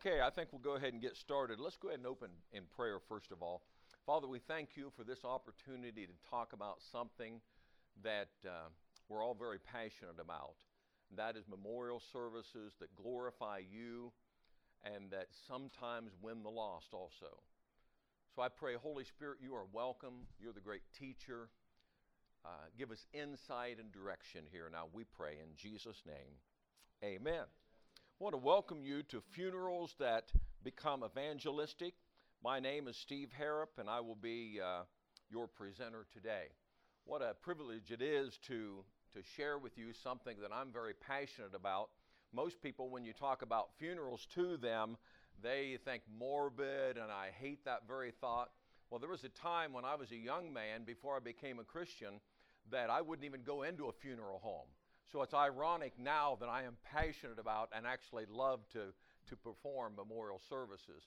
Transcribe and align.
Okay, 0.00 0.22
I 0.22 0.30
think 0.30 0.48
we'll 0.50 0.62
go 0.62 0.76
ahead 0.76 0.94
and 0.94 1.02
get 1.02 1.14
started. 1.14 1.60
Let's 1.60 1.76
go 1.76 1.88
ahead 1.88 1.98
and 1.98 2.06
open 2.06 2.30
in 2.52 2.62
prayer 2.74 2.98
first 3.06 3.32
of 3.32 3.42
all. 3.42 3.60
Father, 4.06 4.26
we 4.26 4.38
thank 4.38 4.70
you 4.74 4.90
for 4.96 5.04
this 5.04 5.26
opportunity 5.26 6.06
to 6.06 6.12
talk 6.30 6.54
about 6.54 6.78
something 6.90 7.42
that 8.02 8.30
uh, 8.46 8.70
we're 9.10 9.22
all 9.22 9.34
very 9.34 9.58
passionate 9.58 10.18
about. 10.18 10.54
That 11.14 11.36
is 11.36 11.44
memorial 11.46 12.00
services 12.14 12.72
that 12.80 12.94
glorify 12.96 13.60
you 13.70 14.10
and 14.82 15.10
that 15.10 15.26
sometimes 15.46 16.12
win 16.22 16.42
the 16.42 16.48
lost 16.48 16.94
also. 16.94 17.42
So 18.34 18.40
I 18.40 18.48
pray, 18.48 18.76
Holy 18.76 19.04
Spirit, 19.04 19.40
you 19.42 19.54
are 19.54 19.66
welcome. 19.70 20.28
You're 20.40 20.54
the 20.54 20.60
great 20.60 20.82
teacher. 20.98 21.50
Uh, 22.42 22.48
give 22.78 22.90
us 22.90 23.04
insight 23.12 23.76
and 23.78 23.92
direction 23.92 24.44
here. 24.50 24.70
Now 24.72 24.84
we 24.94 25.04
pray 25.04 25.32
in 25.32 25.54
Jesus' 25.56 26.02
name. 26.06 26.40
Amen. 27.04 27.44
I 28.20 28.22
want 28.22 28.34
to 28.34 28.38
welcome 28.38 28.84
you 28.84 29.02
to 29.04 29.22
Funerals 29.32 29.94
That 29.98 30.30
Become 30.62 31.04
Evangelistic. 31.04 31.94
My 32.44 32.60
name 32.60 32.86
is 32.86 32.98
Steve 32.98 33.30
Harrop, 33.32 33.78
and 33.78 33.88
I 33.88 34.00
will 34.00 34.14
be 34.14 34.60
uh, 34.62 34.82
your 35.30 35.48
presenter 35.48 36.04
today. 36.12 36.48
What 37.06 37.22
a 37.22 37.32
privilege 37.32 37.90
it 37.90 38.02
is 38.02 38.36
to, 38.46 38.84
to 39.14 39.22
share 39.22 39.56
with 39.56 39.78
you 39.78 39.94
something 39.94 40.36
that 40.42 40.50
I'm 40.52 40.70
very 40.70 40.92
passionate 40.92 41.54
about. 41.54 41.88
Most 42.30 42.60
people, 42.60 42.90
when 42.90 43.06
you 43.06 43.14
talk 43.14 43.40
about 43.40 43.70
funerals 43.78 44.26
to 44.34 44.58
them, 44.58 44.98
they 45.42 45.78
think 45.86 46.02
morbid, 46.18 46.98
and 46.98 47.10
I 47.10 47.30
hate 47.40 47.64
that 47.64 47.88
very 47.88 48.10
thought. 48.10 48.50
Well, 48.90 49.00
there 49.00 49.08
was 49.08 49.24
a 49.24 49.30
time 49.30 49.72
when 49.72 49.86
I 49.86 49.94
was 49.94 50.10
a 50.10 50.16
young 50.16 50.52
man 50.52 50.84
before 50.84 51.16
I 51.16 51.20
became 51.20 51.58
a 51.58 51.64
Christian 51.64 52.20
that 52.70 52.90
I 52.90 53.00
wouldn't 53.00 53.24
even 53.24 53.44
go 53.44 53.62
into 53.62 53.86
a 53.86 53.92
funeral 53.92 54.40
home. 54.40 54.68
So 55.12 55.22
it's 55.22 55.34
ironic 55.34 55.94
now 55.98 56.36
that 56.38 56.48
I 56.48 56.62
am 56.62 56.76
passionate 56.94 57.40
about 57.40 57.70
and 57.74 57.84
actually 57.84 58.26
love 58.30 58.60
to, 58.74 58.92
to 59.28 59.36
perform 59.36 59.94
memorial 59.96 60.40
services. 60.48 61.02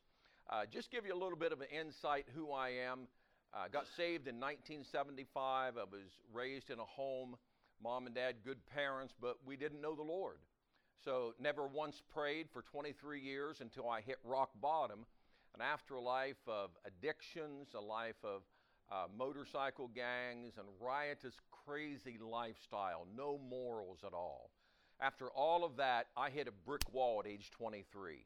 Uh, 0.49 0.63
just 0.69 0.91
give 0.91 1.05
you 1.05 1.13
a 1.13 1.21
little 1.21 1.37
bit 1.37 1.53
of 1.53 1.61
an 1.61 1.67
insight 1.71 2.25
who 2.35 2.51
I 2.51 2.69
am. 2.89 3.07
Uh, 3.53 3.69
got 3.71 3.87
saved 3.95 4.27
in 4.27 4.41
1975. 4.41 5.77
I 5.77 5.83
was 5.83 6.01
raised 6.33 6.69
in 6.69 6.79
a 6.79 6.83
home, 6.83 7.37
mom 7.81 8.05
and 8.05 8.13
dad, 8.13 8.35
good 8.43 8.57
parents, 8.65 9.13
but 9.21 9.37
we 9.45 9.55
didn't 9.55 9.79
know 9.79 9.95
the 9.95 10.03
Lord. 10.03 10.39
So 11.05 11.33
never 11.39 11.65
once 11.65 12.01
prayed 12.13 12.47
for 12.51 12.61
23 12.61 13.21
years 13.21 13.61
until 13.61 13.87
I 13.89 14.01
hit 14.01 14.17
rock 14.25 14.49
bottom. 14.61 15.05
An 15.55 15.61
afterlife 15.61 16.45
of 16.45 16.71
addictions, 16.85 17.69
a 17.73 17.79
life 17.79 18.21
of 18.25 18.41
uh, 18.93 19.05
motorcycle 19.17 19.89
gangs, 19.95 20.53
and 20.57 20.67
riotous, 20.79 21.33
crazy 21.65 22.19
lifestyle, 22.19 23.07
no 23.17 23.39
morals 23.49 23.99
at 24.05 24.13
all. 24.13 24.51
After 24.99 25.29
all 25.29 25.65
of 25.65 25.77
that, 25.77 26.07
I 26.15 26.29
hit 26.29 26.47
a 26.47 26.51
brick 26.51 26.83
wall 26.91 27.21
at 27.25 27.27
age 27.27 27.49
23, 27.51 28.25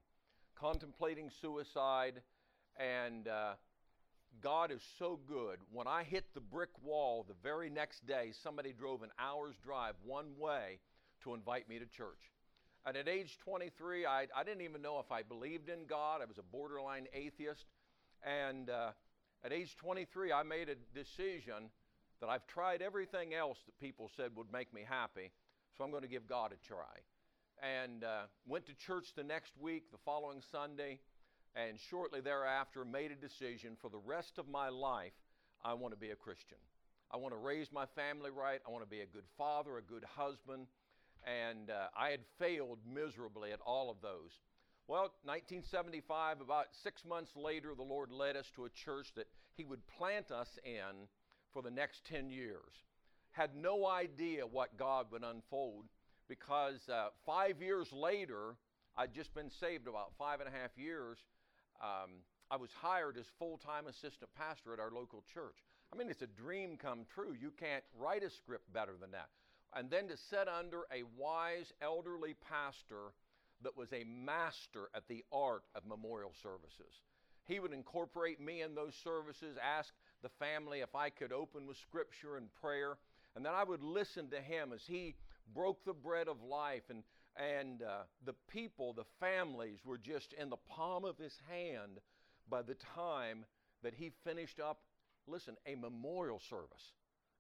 contemplating 0.60 1.30
suicide, 1.42 2.22
and 2.78 3.30
uh, 3.30 3.54
God 4.42 4.72
is 4.72 4.82
so 5.00 5.20
good. 5.26 5.60
When 5.72 5.88
I 5.88 6.04
hit 6.04 6.26
the 6.34 6.42
brick 6.42 6.70
wall 6.84 7.26
the 7.28 7.36
very 7.42 7.70
next 7.70 8.06
day, 8.06 8.32
somebody 8.44 8.74
drove 8.74 9.04
an 9.04 9.10
hour's 9.18 9.56
drive 9.64 9.96
one 10.06 10.38
way 10.38 10.80
to 11.24 11.34
invite 11.34 11.70
me 11.70 11.80
to 11.80 11.86
church. 11.86 12.32
And 12.86 12.98
at 12.98 13.08
age 13.08 13.38
23, 13.44 14.06
I, 14.06 14.28
I 14.36 14.44
didn't 14.44 14.62
even 14.62 14.82
know 14.82 15.00
if 15.00 15.12
I 15.12 15.24
believed 15.24 15.70
in 15.70 15.86
God. 15.88 16.22
I 16.22 16.26
was 16.26 16.38
a 16.38 16.44
borderline 16.44 17.08
atheist. 17.14 17.66
And 18.24 18.70
uh, 18.70 18.92
at 19.44 19.54
age 19.54 19.76
23, 19.78 20.32
I 20.32 20.44
made 20.44 20.70
a 20.70 20.76
decision 20.98 21.70
that 22.20 22.30
I've 22.30 22.48
tried 22.48 22.82
everything 22.82 23.34
else 23.34 23.60
that 23.66 23.80
people 23.80 24.10
said 24.16 24.32
would 24.36 24.52
make 24.52 24.74
me 24.74 24.82
happy, 24.88 25.32
so 25.78 25.84
I'm 25.84 25.92
going 25.92 26.04
to 26.04 26.10
give 26.10 26.28
God 26.28 26.52
a 26.52 26.68
try. 26.68 26.98
And 27.62 28.04
uh, 28.04 28.24
went 28.48 28.66
to 28.68 28.74
church 28.74 29.14
the 29.16 29.24
next 29.24 29.54
week, 29.60 29.92
the 29.92 29.98
following 30.06 30.42
Sunday, 30.52 31.00
and 31.56 31.80
shortly 31.80 32.22
thereafter 32.22 32.86
made 32.86 33.12
a 33.12 33.16
decision 33.16 33.78
for 33.80 33.90
the 33.90 33.98
rest 33.98 34.38
of 34.38 34.48
my 34.48 34.70
life 34.70 35.14
I 35.64 35.74
want 35.74 35.94
to 35.94 36.00
be 36.00 36.12
a 36.12 36.16
Christian. 36.16 36.58
I 37.12 37.18
want 37.18 37.34
to 37.34 37.38
raise 37.38 37.72
my 37.72 37.86
family 37.86 38.30
right. 38.30 38.60
I 38.68 38.70
want 38.70 38.84
to 38.84 38.90
be 38.90 39.02
a 39.02 39.06
good 39.06 39.24
father, 39.38 39.78
a 39.78 39.82
good 39.82 40.04
husband. 40.04 40.68
And 41.26 41.70
uh, 41.70 41.88
I 41.98 42.10
had 42.10 42.20
failed 42.38 42.80
miserably 42.94 43.52
at 43.52 43.60
all 43.66 43.90
of 43.90 43.98
those. 44.02 44.32
Well, 44.88 45.12
1975, 45.26 46.40
about 46.40 46.68
six 46.82 47.04
months 47.04 47.32
later, 47.36 47.74
the 47.76 47.84
Lord 47.84 48.10
led 48.10 48.38
us 48.38 48.50
to 48.56 48.64
a 48.64 48.70
church 48.70 49.10
that 49.16 49.28
He 49.58 49.66
would 49.66 49.86
plant 49.98 50.32
us 50.32 50.58
in 50.64 51.08
for 51.52 51.62
the 51.62 51.70
next 51.70 52.06
10 52.06 52.30
years. 52.30 52.72
Had 53.32 53.54
no 53.54 53.86
idea 53.86 54.48
what 54.48 54.78
God 54.78 55.08
would 55.12 55.26
unfold 55.26 55.86
because 56.30 56.88
uh, 56.88 57.10
five 57.26 57.62
years 57.62 57.92
later, 57.92 58.56
I'd 58.96 59.14
just 59.14 59.36
been 59.36 59.50
saved 59.50 59.88
about 59.88 60.14
five 60.18 60.40
and 60.40 60.48
a 60.48 60.58
half 60.58 60.72
years. 60.78 61.18
Um, 61.82 62.22
I 62.50 62.56
was 62.56 62.70
hired 62.72 63.18
as 63.18 63.26
full 63.38 63.58
time 63.58 63.88
assistant 63.88 64.32
pastor 64.38 64.72
at 64.74 64.80
our 64.80 64.92
local 64.92 65.22
church. 65.34 65.58
I 65.94 65.98
mean, 65.98 66.10
it's 66.10 66.22
a 66.22 66.28
dream 66.28 66.78
come 66.78 67.02
true. 67.14 67.36
You 67.40 67.52
can't 67.60 67.84
write 68.00 68.24
a 68.24 68.30
script 68.30 68.72
better 68.74 68.94
than 69.00 69.12
that. 69.12 69.28
And 69.76 69.90
then 69.90 70.08
to 70.08 70.16
sit 70.16 70.48
under 70.48 70.84
a 70.94 71.04
wise 71.18 71.74
elderly 71.82 72.36
pastor 72.50 73.12
that 73.64 73.78
was 73.78 73.92
a 73.94 74.04
master 74.04 74.90
at 74.96 75.08
the 75.08 75.24
art 75.32 75.64
of 75.76 75.86
memorial 75.86 76.34
services. 76.42 77.02
He 77.46 77.60
would 77.60 77.74
incorporate 77.74 78.40
me 78.40 78.62
in 78.62 78.76
those 78.76 78.94
services, 79.04 79.58
ask 79.64 79.94
the 80.22 80.30
family 80.30 80.82
if 80.82 80.96
I 80.96 81.10
could 81.10 81.32
open 81.32 81.66
with 81.66 81.78
scripture 81.78 82.38
and 82.38 82.54
prayer, 82.62 82.98
and 83.36 83.46
then 83.46 83.54
I 83.54 83.64
would 83.64 83.84
listen 83.84 84.30
to 84.30 84.42
him 84.42 84.74
as 84.74 84.82
he 84.86 85.16
broke 85.54 85.86
the 85.86 85.94
bread 85.94 86.28
of 86.28 86.44
life 86.44 86.84
and 86.90 87.04
and 87.38 87.84
uh, 87.84 88.04
the 88.26 88.34
people, 88.50 88.94
the 88.94 89.06
families 89.20 89.80
were 89.86 89.98
just 89.98 90.34
in 90.34 90.50
the 90.50 90.58
palm 90.58 91.06
of 91.06 91.18
his 91.18 91.38
hand 91.48 92.00
by 92.50 92.62
the 92.64 92.76
time 92.96 93.46
that 93.84 93.94
he 93.94 94.12
finished 94.24 94.60
up, 94.60 94.80
listen, 95.28 95.56
a 95.68 95.76
memorial 95.76 96.42
service, 96.50 96.94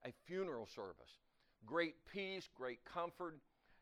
a 0.05 0.13
funeral 0.27 0.67
service. 0.67 1.19
Great 1.65 1.95
peace, 2.05 2.47
great 2.55 2.79
comfort. 2.85 3.39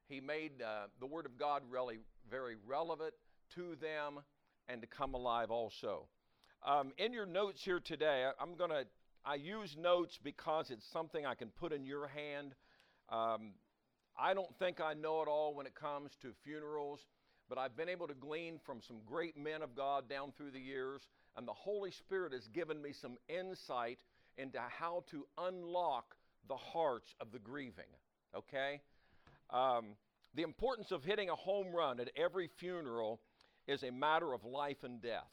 He 0.08 0.22
made 0.22 0.62
uh, 0.62 0.88
the 1.00 1.06
Word 1.06 1.26
of 1.26 1.38
God 1.38 1.64
really 1.70 2.00
very 2.30 2.56
relevant 2.68 3.14
to 3.56 3.76
them 3.82 4.24
and 4.68 4.82
to 4.82 4.88
come 4.88 5.14
alive 5.14 5.52
also. 5.52 6.08
Um, 6.66 6.94
in 6.98 7.14
your 7.14 7.26
notes 7.26 7.62
here 7.64 7.80
today, 7.80 8.28
I'm 8.40 8.56
going 8.56 8.72
to, 8.72 8.86
I 9.24 9.36
use 9.36 9.76
notes 9.80 10.18
because 10.24 10.72
it's 10.72 10.86
something 10.92 11.26
I 11.26 11.36
can 11.36 11.50
put 11.50 11.72
in 11.72 11.86
your 11.86 12.08
hand. 12.08 12.56
Um, 13.10 13.54
I 14.20 14.34
don't 14.34 14.54
think 14.58 14.82
I 14.82 14.94
know 14.94 15.22
it 15.22 15.28
all 15.28 15.54
when 15.54 15.66
it 15.66 15.76
comes 15.76 16.12
to 16.22 16.32
funerals, 16.44 17.02
but 17.48 17.58
I've 17.58 17.78
been 17.78 17.90
able 17.90 18.08
to 18.08 18.14
glean 18.14 18.60
from 18.66 18.82
some 18.82 18.98
great 19.06 19.38
men 19.38 19.62
of 19.62 19.76
God 19.76 20.10
down 20.10 20.32
through 20.36 20.52
the 20.52 20.60
years, 20.60 21.02
and 21.38 21.48
the 21.48 21.54
Holy 21.54 21.92
Spirit 21.92 22.34
has 22.34 22.48
given 22.48 22.82
me 22.82 22.94
some 22.94 23.18
insight 23.28 24.00
into 24.38 24.60
how 24.60 25.04
to 25.12 25.26
unlock 25.38 26.16
the 26.48 26.56
hearts 26.56 27.14
of 27.20 27.32
the 27.32 27.40
grieving. 27.40 27.86
Okay? 28.36 28.82
Um, 29.52 29.96
the 30.36 30.44
importance 30.44 30.92
of 30.92 31.04
hitting 31.04 31.30
a 31.30 31.36
home 31.36 31.74
run 31.74 32.00
at 32.00 32.12
every 32.16 32.48
funeral 32.48 33.22
is 33.68 33.84
a 33.84 33.92
matter 33.92 34.34
of 34.34 34.44
life 34.44 34.84
and 34.84 35.02
death. 35.02 35.32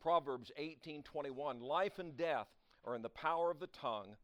Proverbs 0.00 0.52
18:21 0.56 1.60
Life 1.60 1.98
and 1.98 2.16
death 2.16 2.48
are 2.84 2.94
in 2.94 3.02
the 3.02 3.08
power 3.08 3.50
of 3.50 3.58
the 3.58 3.66
tongue. 3.66 4.16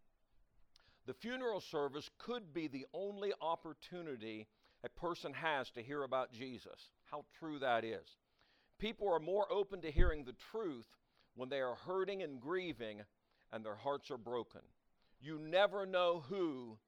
The 1.07 1.15
funeral 1.15 1.61
service 1.61 2.09
could 2.19 2.55
be 2.55 2.69
the 2.69 2.87
only 2.95 3.33
opportunity 3.41 4.47
a 4.85 4.89
person 4.89 5.33
has 5.35 5.71
to 5.71 5.83
hear 5.83 6.05
about 6.05 6.33
Jesus. 6.33 6.91
How 7.05 7.25
true 7.39 7.59
that 7.59 7.85
is. 7.85 8.17
People 8.79 9.13
are 9.13 9.21
more 9.21 9.51
open 9.53 9.81
to 9.83 9.91
hearing 9.91 10.25
the 10.25 10.37
truth 10.53 10.87
when 11.35 11.49
they 11.49 11.61
are 11.61 11.75
hurting 11.75 12.23
and 12.23 12.41
grieving 12.41 13.03
and 13.53 13.65
their 13.65 13.77
hearts 13.77 14.11
are 14.11 14.19
broken. 14.19 14.63
You 15.21 15.39
never 15.39 15.87
know 15.87 16.21
who 16.29 16.79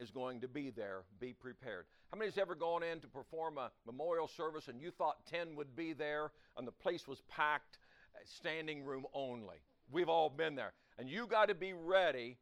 is 0.00 0.10
going 0.10 0.40
to 0.40 0.48
be 0.48 0.70
there. 0.70 1.02
Be 1.20 1.32
prepared. 1.32 1.84
How 2.10 2.18
many 2.18 2.30
has 2.30 2.38
ever 2.38 2.54
gone 2.54 2.82
in 2.82 3.00
to 3.00 3.06
perform 3.06 3.58
a 3.58 3.70
memorial 3.86 4.26
service 4.26 4.68
and 4.68 4.80
you 4.80 4.90
thought 4.90 5.26
10 5.26 5.54
would 5.56 5.76
be 5.76 5.92
there 5.92 6.32
and 6.56 6.66
the 6.66 6.72
place 6.72 7.06
was 7.06 7.22
packed, 7.28 7.78
uh, 8.16 8.18
standing 8.24 8.84
room 8.84 9.04
only? 9.14 9.58
We've 9.92 10.08
all 10.08 10.30
been 10.30 10.54
there. 10.54 10.72
And 10.98 11.08
you 11.08 11.26
got 11.26 11.48
to 11.48 11.54
be 11.54 11.72
ready 11.72 12.38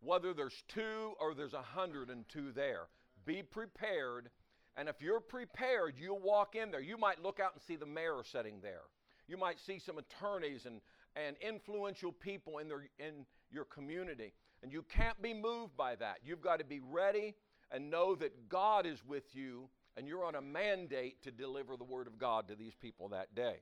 whether 0.00 0.34
there's 0.34 0.64
two 0.68 1.12
or 1.20 1.34
there's 1.34 1.54
a 1.54 1.62
hundred 1.62 2.10
and 2.10 2.28
two 2.28 2.52
there. 2.52 2.86
Be 3.24 3.42
prepared. 3.42 4.30
And 4.76 4.88
if 4.88 5.00
you're 5.00 5.20
prepared, 5.20 5.94
you'll 5.98 6.20
walk 6.20 6.56
in 6.56 6.70
there. 6.70 6.80
You 6.80 6.96
might 6.96 7.22
look 7.22 7.38
out 7.40 7.52
and 7.52 7.62
see 7.62 7.76
the 7.76 7.86
mayor 7.86 8.22
sitting 8.24 8.58
there. 8.62 8.82
You 9.28 9.36
might 9.36 9.60
see 9.60 9.78
some 9.78 9.98
attorneys 9.98 10.66
and, 10.66 10.80
and 11.14 11.36
influential 11.40 12.10
people 12.10 12.58
in, 12.58 12.68
their, 12.68 12.88
in 12.98 13.26
your 13.50 13.64
community. 13.64 14.32
And 14.62 14.72
you 14.72 14.84
can't 14.88 15.20
be 15.20 15.34
moved 15.34 15.76
by 15.76 15.96
that. 15.96 16.18
You've 16.24 16.40
got 16.40 16.58
to 16.58 16.64
be 16.64 16.80
ready 16.80 17.34
and 17.70 17.90
know 17.90 18.14
that 18.16 18.48
God 18.48 18.86
is 18.86 18.98
with 19.06 19.24
you 19.32 19.68
and 19.96 20.06
you're 20.06 20.24
on 20.24 20.36
a 20.36 20.40
mandate 20.40 21.22
to 21.22 21.30
deliver 21.30 21.76
the 21.76 21.84
Word 21.84 22.06
of 22.06 22.18
God 22.18 22.48
to 22.48 22.54
these 22.54 22.74
people 22.80 23.08
that 23.08 23.34
day. 23.34 23.56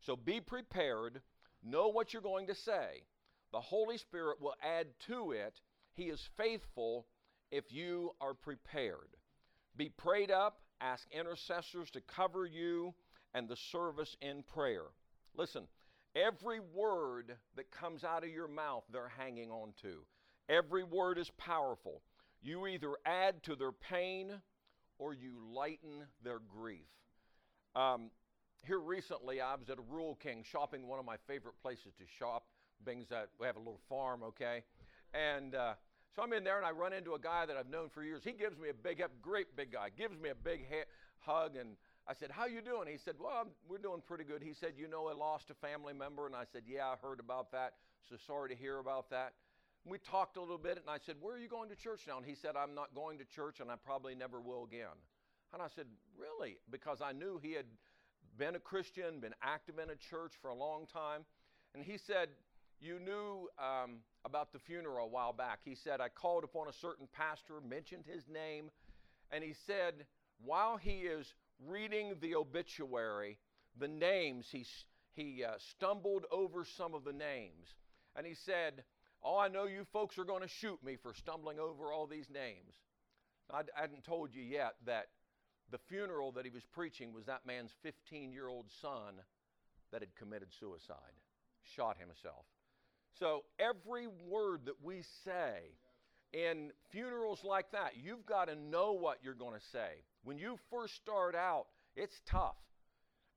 So 0.00 0.16
be 0.16 0.40
prepared, 0.40 1.20
know 1.62 1.88
what 1.88 2.12
you're 2.12 2.22
going 2.22 2.46
to 2.48 2.54
say. 2.54 3.02
The 3.52 3.60
Holy 3.60 3.98
Spirit 3.98 4.40
will 4.40 4.54
add 4.62 4.86
to 5.06 5.32
it. 5.32 5.60
He 5.94 6.04
is 6.04 6.20
faithful 6.36 7.06
if 7.50 7.72
you 7.72 8.14
are 8.20 8.34
prepared. 8.34 9.16
Be 9.76 9.88
prayed 9.88 10.30
up, 10.30 10.60
ask 10.80 11.06
intercessors 11.12 11.90
to 11.90 12.00
cover 12.00 12.46
you 12.46 12.94
and 13.34 13.48
the 13.48 13.56
service 13.70 14.16
in 14.20 14.42
prayer. 14.42 14.84
Listen, 15.36 15.64
every 16.14 16.60
word 16.74 17.36
that 17.56 17.70
comes 17.70 18.04
out 18.04 18.24
of 18.24 18.30
your 18.30 18.48
mouth, 18.48 18.84
they're 18.92 19.12
hanging 19.18 19.50
on 19.50 19.72
to. 19.82 19.98
Every 20.48 20.84
word 20.84 21.18
is 21.18 21.30
powerful. 21.38 22.02
You 22.42 22.66
either 22.66 22.92
add 23.04 23.42
to 23.44 23.56
their 23.56 23.72
pain 23.72 24.32
or 24.98 25.12
you 25.12 25.32
lighten 25.52 26.04
their 26.22 26.38
grief. 26.38 26.86
Um, 27.74 28.10
here 28.64 28.78
recently, 28.80 29.40
I 29.40 29.54
was 29.54 29.68
at 29.68 29.78
a 29.78 29.82
Rural 29.82 30.14
King 30.16 30.44
shopping, 30.44 30.86
one 30.86 30.98
of 30.98 31.04
my 31.04 31.16
favorite 31.26 31.54
places 31.60 31.92
to 31.98 32.04
shop. 32.18 32.44
Being 32.84 33.06
that 33.08 33.30
we 33.40 33.46
have 33.46 33.56
a 33.56 33.58
little 33.58 33.80
farm, 33.88 34.22
okay? 34.22 34.62
And 35.14 35.54
uh, 35.54 35.74
so 36.14 36.22
I'm 36.22 36.32
in 36.34 36.44
there 36.44 36.58
and 36.58 36.66
I 36.66 36.72
run 36.72 36.92
into 36.92 37.14
a 37.14 37.18
guy 37.18 37.46
that 37.46 37.56
I've 37.56 37.70
known 37.70 37.88
for 37.88 38.02
years. 38.02 38.22
He 38.22 38.32
gives 38.32 38.58
me 38.58 38.68
a 38.68 38.74
big, 38.74 39.02
great 39.22 39.56
big 39.56 39.72
guy, 39.72 39.88
gives 39.96 40.18
me 40.18 40.28
a 40.28 40.34
big 40.34 40.66
ha- 40.68 40.84
hug. 41.20 41.56
And 41.56 41.76
I 42.06 42.12
said, 42.12 42.30
How 42.30 42.46
you 42.46 42.60
doing? 42.60 42.86
He 42.86 42.98
said, 42.98 43.14
Well, 43.18 43.32
I'm, 43.40 43.48
we're 43.68 43.78
doing 43.78 44.02
pretty 44.06 44.24
good. 44.24 44.42
He 44.42 44.52
said, 44.52 44.72
You 44.76 44.88
know, 44.88 45.08
I 45.08 45.14
lost 45.14 45.50
a 45.50 45.54
family 45.54 45.94
member. 45.94 46.26
And 46.26 46.34
I 46.34 46.44
said, 46.52 46.62
Yeah, 46.66 46.86
I 46.86 46.96
heard 47.00 47.18
about 47.18 47.50
that. 47.52 47.74
So 48.08 48.16
sorry 48.26 48.50
to 48.50 48.56
hear 48.56 48.78
about 48.78 49.10
that. 49.10 49.32
We 49.88 49.98
talked 49.98 50.36
a 50.36 50.40
little 50.40 50.58
bit 50.58 50.78
and 50.78 50.88
I 50.88 50.98
said, 51.04 51.16
Where 51.20 51.36
are 51.36 51.38
you 51.38 51.48
going 51.48 51.68
to 51.68 51.76
church 51.76 52.00
now? 52.08 52.16
And 52.16 52.26
he 52.26 52.34
said, 52.34 52.56
I'm 52.56 52.74
not 52.74 52.94
going 52.94 53.18
to 53.18 53.24
church 53.24 53.60
and 53.60 53.70
I 53.70 53.76
probably 53.76 54.14
never 54.14 54.40
will 54.40 54.64
again. 54.64 54.96
And 55.52 55.62
I 55.62 55.68
said, 55.74 55.86
Really? 56.18 56.58
Because 56.70 57.00
I 57.00 57.12
knew 57.12 57.38
he 57.40 57.52
had 57.52 57.66
been 58.36 58.56
a 58.56 58.60
Christian, 58.60 59.20
been 59.20 59.34
active 59.42 59.78
in 59.78 59.90
a 59.90 59.96
church 59.96 60.32
for 60.42 60.48
a 60.48 60.54
long 60.54 60.86
time. 60.92 61.24
And 61.74 61.84
he 61.84 61.98
said, 61.98 62.28
you 62.80 62.98
knew 62.98 63.48
um, 63.58 63.98
about 64.24 64.52
the 64.52 64.58
funeral 64.58 65.06
a 65.06 65.08
while 65.08 65.32
back. 65.32 65.60
He 65.64 65.74
said, 65.74 66.00
I 66.00 66.08
called 66.08 66.44
upon 66.44 66.68
a 66.68 66.72
certain 66.72 67.08
pastor, 67.12 67.54
mentioned 67.66 68.04
his 68.06 68.24
name, 68.28 68.70
and 69.30 69.42
he 69.42 69.54
said, 69.66 70.06
while 70.44 70.76
he 70.76 71.00
is 71.00 71.32
reading 71.66 72.14
the 72.20 72.34
obituary, 72.34 73.38
the 73.78 73.88
names, 73.88 74.46
he, 74.50 74.66
he 75.14 75.42
uh, 75.44 75.52
stumbled 75.58 76.24
over 76.30 76.64
some 76.64 76.94
of 76.94 77.04
the 77.04 77.12
names. 77.12 77.74
And 78.14 78.26
he 78.26 78.34
said, 78.34 78.84
Oh, 79.28 79.36
I 79.36 79.48
know 79.48 79.64
you 79.64 79.84
folks 79.92 80.18
are 80.18 80.24
going 80.24 80.42
to 80.42 80.48
shoot 80.48 80.78
me 80.84 80.96
for 81.02 81.12
stumbling 81.12 81.58
over 81.58 81.92
all 81.92 82.06
these 82.06 82.28
names. 82.32 82.74
I, 83.52 83.62
I 83.76 83.80
hadn't 83.80 84.04
told 84.04 84.32
you 84.32 84.40
yet 84.40 84.74
that 84.86 85.06
the 85.72 85.78
funeral 85.88 86.30
that 86.32 86.44
he 86.44 86.50
was 86.52 86.62
preaching 86.72 87.12
was 87.12 87.24
that 87.26 87.44
man's 87.44 87.72
15 87.82 88.32
year 88.32 88.46
old 88.46 88.66
son 88.80 89.14
that 89.90 90.00
had 90.00 90.14
committed 90.14 90.50
suicide, 90.60 90.96
shot 91.74 91.96
himself. 91.98 92.44
So 93.18 93.42
every 93.58 94.06
word 94.28 94.60
that 94.66 94.76
we 94.80 95.02
say 95.24 95.74
in 96.32 96.70
funerals 96.92 97.40
like 97.42 97.72
that, 97.72 97.94
you've 98.00 98.26
got 98.26 98.44
to 98.44 98.54
know 98.54 98.92
what 98.92 99.18
you're 99.24 99.34
going 99.34 99.58
to 99.58 99.66
say. 99.72 100.04
When 100.22 100.38
you 100.38 100.56
first 100.70 100.94
start 100.94 101.34
out, 101.34 101.66
it's 101.96 102.20
tough. 102.30 102.54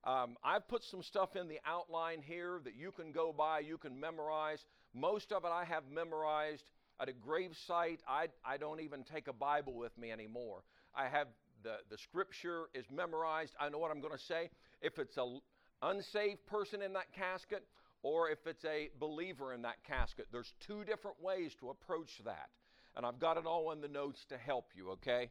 Um, 0.04 0.36
I've 0.44 0.68
put 0.68 0.84
some 0.84 1.02
stuff 1.02 1.34
in 1.34 1.48
the 1.48 1.58
outline 1.66 2.22
here 2.22 2.60
that 2.64 2.76
you 2.76 2.92
can 2.92 3.10
go 3.10 3.34
by, 3.36 3.58
you 3.58 3.76
can 3.76 3.98
memorize. 3.98 4.64
Most 4.94 5.32
of 5.32 5.44
it 5.44 5.50
I 5.50 5.64
have 5.64 5.84
memorized 5.92 6.64
at 7.00 7.08
a 7.08 7.12
grave 7.12 7.56
site. 7.66 8.00
I, 8.08 8.28
I 8.44 8.56
don't 8.56 8.80
even 8.80 9.04
take 9.04 9.28
a 9.28 9.32
Bible 9.32 9.74
with 9.74 9.96
me 9.96 10.10
anymore. 10.10 10.62
I 10.94 11.08
have 11.08 11.28
the, 11.62 11.76
the 11.90 11.98
scripture 11.98 12.64
is 12.74 12.84
memorized. 12.90 13.52
I 13.60 13.68
know 13.68 13.78
what 13.78 13.90
I'm 13.90 14.00
going 14.00 14.16
to 14.16 14.24
say. 14.24 14.50
If 14.80 14.98
it's 14.98 15.16
an 15.16 15.40
unsaved 15.82 16.46
person 16.46 16.82
in 16.82 16.92
that 16.94 17.12
casket, 17.12 17.64
or 18.02 18.30
if 18.30 18.38
it's 18.46 18.64
a 18.64 18.90
believer 18.98 19.52
in 19.52 19.62
that 19.62 19.82
casket. 19.84 20.28
There's 20.32 20.52
two 20.66 20.84
different 20.84 21.22
ways 21.22 21.54
to 21.60 21.70
approach 21.70 22.10
that. 22.24 22.48
And 22.96 23.04
I've 23.04 23.18
got 23.18 23.36
it 23.36 23.46
all 23.46 23.72
in 23.72 23.80
the 23.80 23.88
notes 23.88 24.24
to 24.30 24.38
help 24.38 24.70
you, 24.74 24.90
okay? 24.92 25.30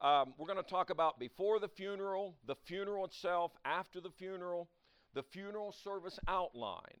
Um, 0.00 0.34
we're 0.38 0.46
going 0.46 0.62
to 0.62 0.70
talk 0.70 0.90
about 0.90 1.18
before 1.18 1.58
the 1.58 1.68
funeral, 1.68 2.36
the 2.46 2.54
funeral 2.66 3.04
itself, 3.06 3.52
after 3.64 4.00
the 4.00 4.10
funeral, 4.10 4.68
the 5.14 5.22
funeral 5.22 5.74
service 5.84 6.18
outline, 6.28 7.00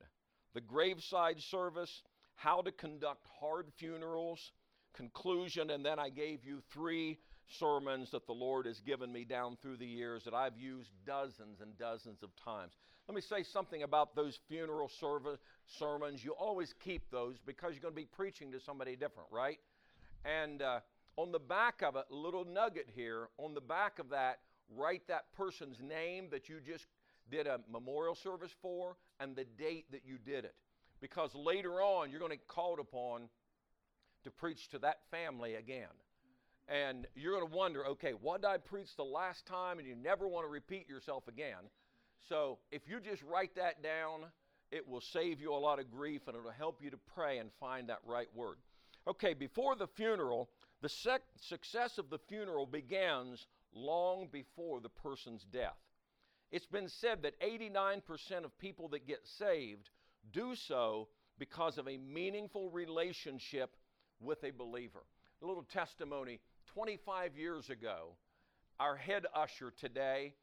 the 0.56 0.60
graveside 0.62 1.38
service, 1.50 2.02
how 2.34 2.62
to 2.62 2.72
conduct 2.72 3.26
hard 3.38 3.66
funerals, 3.78 4.52
conclusion, 4.94 5.68
and 5.68 5.84
then 5.84 5.98
I 5.98 6.08
gave 6.08 6.46
you 6.46 6.62
three 6.72 7.18
sermons 7.58 8.10
that 8.12 8.26
the 8.26 8.32
Lord 8.32 8.64
has 8.64 8.80
given 8.80 9.12
me 9.12 9.24
down 9.24 9.58
through 9.60 9.76
the 9.76 9.86
years 9.86 10.24
that 10.24 10.32
I've 10.32 10.56
used 10.56 10.88
dozens 11.06 11.60
and 11.60 11.76
dozens 11.78 12.22
of 12.22 12.30
times. 12.42 12.72
Let 13.06 13.14
me 13.14 13.20
say 13.20 13.42
something 13.42 13.82
about 13.82 14.16
those 14.16 14.38
funeral 14.48 14.90
service 14.98 15.38
sermons. 15.78 16.24
You 16.24 16.32
always 16.32 16.74
keep 16.82 17.10
those 17.10 17.36
because 17.44 17.72
you're 17.72 17.82
going 17.82 17.94
to 17.94 18.00
be 18.00 18.08
preaching 18.16 18.50
to 18.52 18.58
somebody 18.58 18.96
different, 18.96 19.28
right? 19.30 19.58
And 20.24 20.62
uh, 20.62 20.80
on 21.18 21.32
the 21.32 21.38
back 21.38 21.82
of 21.82 21.96
it, 21.96 22.06
a 22.10 22.14
little 22.14 22.46
nugget 22.46 22.88
here, 22.96 23.28
on 23.36 23.52
the 23.52 23.60
back 23.60 23.98
of 23.98 24.08
that, 24.08 24.38
write 24.74 25.02
that 25.08 25.26
person's 25.36 25.76
name 25.82 26.28
that 26.30 26.48
you 26.48 26.60
just 26.66 26.86
did 27.30 27.46
a 27.46 27.60
memorial 27.70 28.14
service 28.14 28.52
for 28.62 28.96
and 29.20 29.36
the 29.36 29.44
date 29.44 29.86
that 29.92 30.02
you 30.04 30.18
did 30.18 30.44
it. 30.44 30.54
Because 31.00 31.34
later 31.34 31.80
on, 31.82 32.10
you're 32.10 32.20
going 32.20 32.32
to 32.32 32.38
be 32.38 32.42
called 32.46 32.78
upon 32.78 33.28
to 34.24 34.30
preach 34.30 34.68
to 34.70 34.78
that 34.80 34.98
family 35.10 35.54
again. 35.54 35.94
And 36.68 37.06
you're 37.14 37.38
going 37.38 37.48
to 37.48 37.56
wonder, 37.56 37.86
okay, 37.86 38.12
what 38.12 38.42
did 38.42 38.48
I 38.48 38.56
preach 38.58 38.96
the 38.96 39.04
last 39.04 39.46
time? 39.46 39.78
And 39.78 39.86
you 39.86 39.94
never 39.94 40.26
want 40.26 40.46
to 40.46 40.50
repeat 40.50 40.88
yourself 40.88 41.28
again. 41.28 41.70
So 42.28 42.58
if 42.72 42.82
you 42.88 42.98
just 42.98 43.22
write 43.22 43.54
that 43.54 43.82
down, 43.82 44.24
it 44.72 44.88
will 44.88 45.00
save 45.00 45.40
you 45.40 45.52
a 45.52 45.56
lot 45.56 45.78
of 45.78 45.90
grief 45.90 46.22
and 46.26 46.36
it'll 46.36 46.50
help 46.50 46.82
you 46.82 46.90
to 46.90 46.98
pray 47.14 47.38
and 47.38 47.50
find 47.60 47.88
that 47.88 48.00
right 48.04 48.28
word. 48.34 48.56
Okay, 49.06 49.34
before 49.34 49.76
the 49.76 49.86
funeral, 49.86 50.50
the 50.82 50.88
sec- 50.88 51.22
success 51.40 51.98
of 51.98 52.10
the 52.10 52.18
funeral 52.18 52.66
begins 52.66 53.46
long 53.72 54.28
before 54.32 54.80
the 54.80 54.88
person's 54.88 55.44
death. 55.44 55.76
It's 56.52 56.66
been 56.66 56.88
said 56.88 57.22
that 57.22 57.40
89% 57.40 58.44
of 58.44 58.56
people 58.58 58.88
that 58.90 59.06
get 59.06 59.26
saved 59.38 59.90
do 60.32 60.54
so 60.54 61.08
because 61.38 61.78
of 61.78 61.88
a 61.88 61.96
meaningful 61.98 62.70
relationship 62.70 63.76
with 64.20 64.42
a 64.44 64.50
believer. 64.50 65.02
A 65.42 65.46
little 65.46 65.64
testimony 65.64 66.40
25 66.66 67.36
years 67.36 67.68
ago, 67.68 68.16
our 68.78 68.96
head 68.96 69.26
usher 69.34 69.72
today 69.78 70.34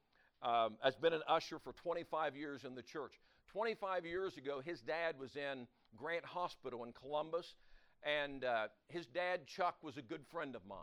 um, 0.42 0.76
has 0.82 0.96
been 0.96 1.14
an 1.14 1.22
usher 1.28 1.58
for 1.60 1.74
25 1.74 2.36
years 2.36 2.64
in 2.66 2.76
the 2.76 2.82
church. 2.82 3.14
25 3.52 4.06
years 4.06 4.38
ago, 4.38 4.62
his 4.64 4.82
dad 4.82 5.16
was 5.20 5.36
in 5.36 5.68
Grant 5.96 6.26
Hospital 6.26 6.84
in 6.84 6.92
Columbus, 6.92 7.56
and 8.04 8.44
uh, 8.44 8.68
his 8.90 9.06
dad, 9.06 9.48
Chuck, 9.48 9.76
was 9.82 9.98
a 9.98 10.02
good 10.02 10.26
friend 10.32 10.56
of 10.56 10.66
mine. 10.68 10.78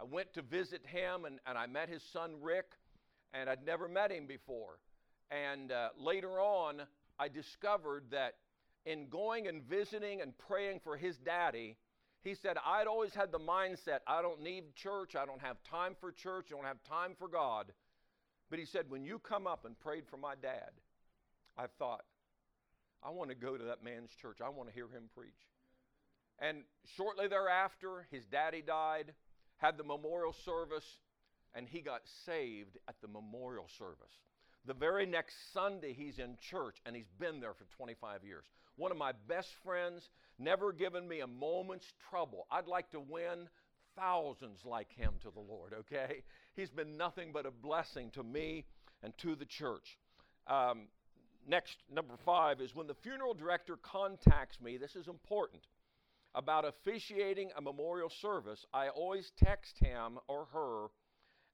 I 0.00 0.04
went 0.04 0.32
to 0.34 0.42
visit 0.42 0.82
him, 0.86 1.24
and, 1.24 1.40
and 1.46 1.58
I 1.58 1.66
met 1.66 1.88
his 1.88 2.02
son, 2.12 2.36
Rick, 2.40 2.66
and 3.38 3.50
I'd 3.50 3.64
never 3.64 3.88
met 3.88 4.10
him 4.10 4.26
before. 4.26 4.78
And 5.30 5.72
uh, 5.72 5.88
later 5.98 6.40
on, 6.40 6.82
I 7.18 7.28
discovered 7.28 8.04
that 8.10 8.34
in 8.84 9.08
going 9.08 9.48
and 9.48 9.62
visiting 9.62 10.20
and 10.20 10.36
praying 10.38 10.80
for 10.82 10.96
his 10.96 11.18
daddy, 11.18 11.76
he 12.22 12.34
said, 12.34 12.56
I'd 12.64 12.86
always 12.86 13.14
had 13.14 13.32
the 13.32 13.38
mindset 13.38 13.98
I 14.06 14.22
don't 14.22 14.42
need 14.42 14.74
church, 14.74 15.16
I 15.16 15.26
don't 15.26 15.40
have 15.40 15.62
time 15.62 15.94
for 16.00 16.12
church, 16.12 16.46
I 16.52 16.56
don't 16.56 16.64
have 16.64 16.82
time 16.84 17.14
for 17.18 17.28
God. 17.28 17.72
But 18.48 18.58
he 18.58 18.64
said, 18.64 18.86
when 18.88 19.04
you 19.04 19.18
come 19.18 19.46
up 19.46 19.64
and 19.64 19.78
prayed 19.78 20.04
for 20.08 20.16
my 20.16 20.34
dad, 20.40 20.70
I 21.58 21.66
thought, 21.78 22.04
I 23.02 23.10
want 23.10 23.30
to 23.30 23.36
go 23.36 23.56
to 23.56 23.64
that 23.64 23.82
man's 23.82 24.10
church. 24.20 24.38
I 24.44 24.48
want 24.48 24.68
to 24.68 24.74
hear 24.74 24.86
him 24.86 25.04
preach. 25.14 25.30
And 26.38 26.62
shortly 26.96 27.28
thereafter, 27.28 28.06
his 28.10 28.24
daddy 28.26 28.62
died, 28.62 29.12
had 29.58 29.78
the 29.78 29.84
memorial 29.84 30.34
service, 30.44 30.84
and 31.54 31.68
he 31.68 31.80
got 31.80 32.02
saved 32.24 32.78
at 32.88 32.96
the 33.00 33.08
memorial 33.08 33.68
service. 33.78 34.20
The 34.66 34.74
very 34.74 35.06
next 35.06 35.34
Sunday, 35.52 35.92
he's 35.92 36.18
in 36.18 36.36
church, 36.40 36.76
and 36.84 36.96
he's 36.96 37.10
been 37.20 37.40
there 37.40 37.54
for 37.54 37.64
25 37.76 38.24
years. 38.24 38.44
One 38.76 38.90
of 38.90 38.98
my 38.98 39.12
best 39.28 39.48
friends, 39.64 40.10
never 40.38 40.72
given 40.72 41.06
me 41.06 41.20
a 41.20 41.26
moment's 41.26 41.86
trouble. 42.10 42.46
I'd 42.50 42.66
like 42.66 42.90
to 42.90 43.00
win 43.00 43.48
thousands 43.96 44.60
like 44.64 44.92
him 44.92 45.14
to 45.22 45.30
the 45.30 45.40
Lord, 45.40 45.72
okay? 45.72 46.22
He's 46.54 46.70
been 46.70 46.96
nothing 46.96 47.30
but 47.32 47.46
a 47.46 47.50
blessing 47.50 48.10
to 48.12 48.22
me 48.22 48.64
and 49.02 49.16
to 49.18 49.36
the 49.36 49.44
church. 49.44 49.98
Um, 50.46 50.88
next, 51.48 51.76
number 51.92 52.14
five 52.24 52.60
is 52.60 52.74
when 52.74 52.86
the 52.86 52.94
funeral 52.94 53.34
director 53.34 53.76
contacts 53.76 54.60
me, 54.60 54.76
this 54.76 54.96
is 54.96 55.08
important, 55.08 55.62
about 56.34 56.66
officiating 56.66 57.50
a 57.56 57.62
memorial 57.62 58.10
service, 58.20 58.64
I 58.74 58.88
always 58.88 59.32
text 59.38 59.78
him 59.78 60.18
or 60.28 60.46
her 60.52 60.86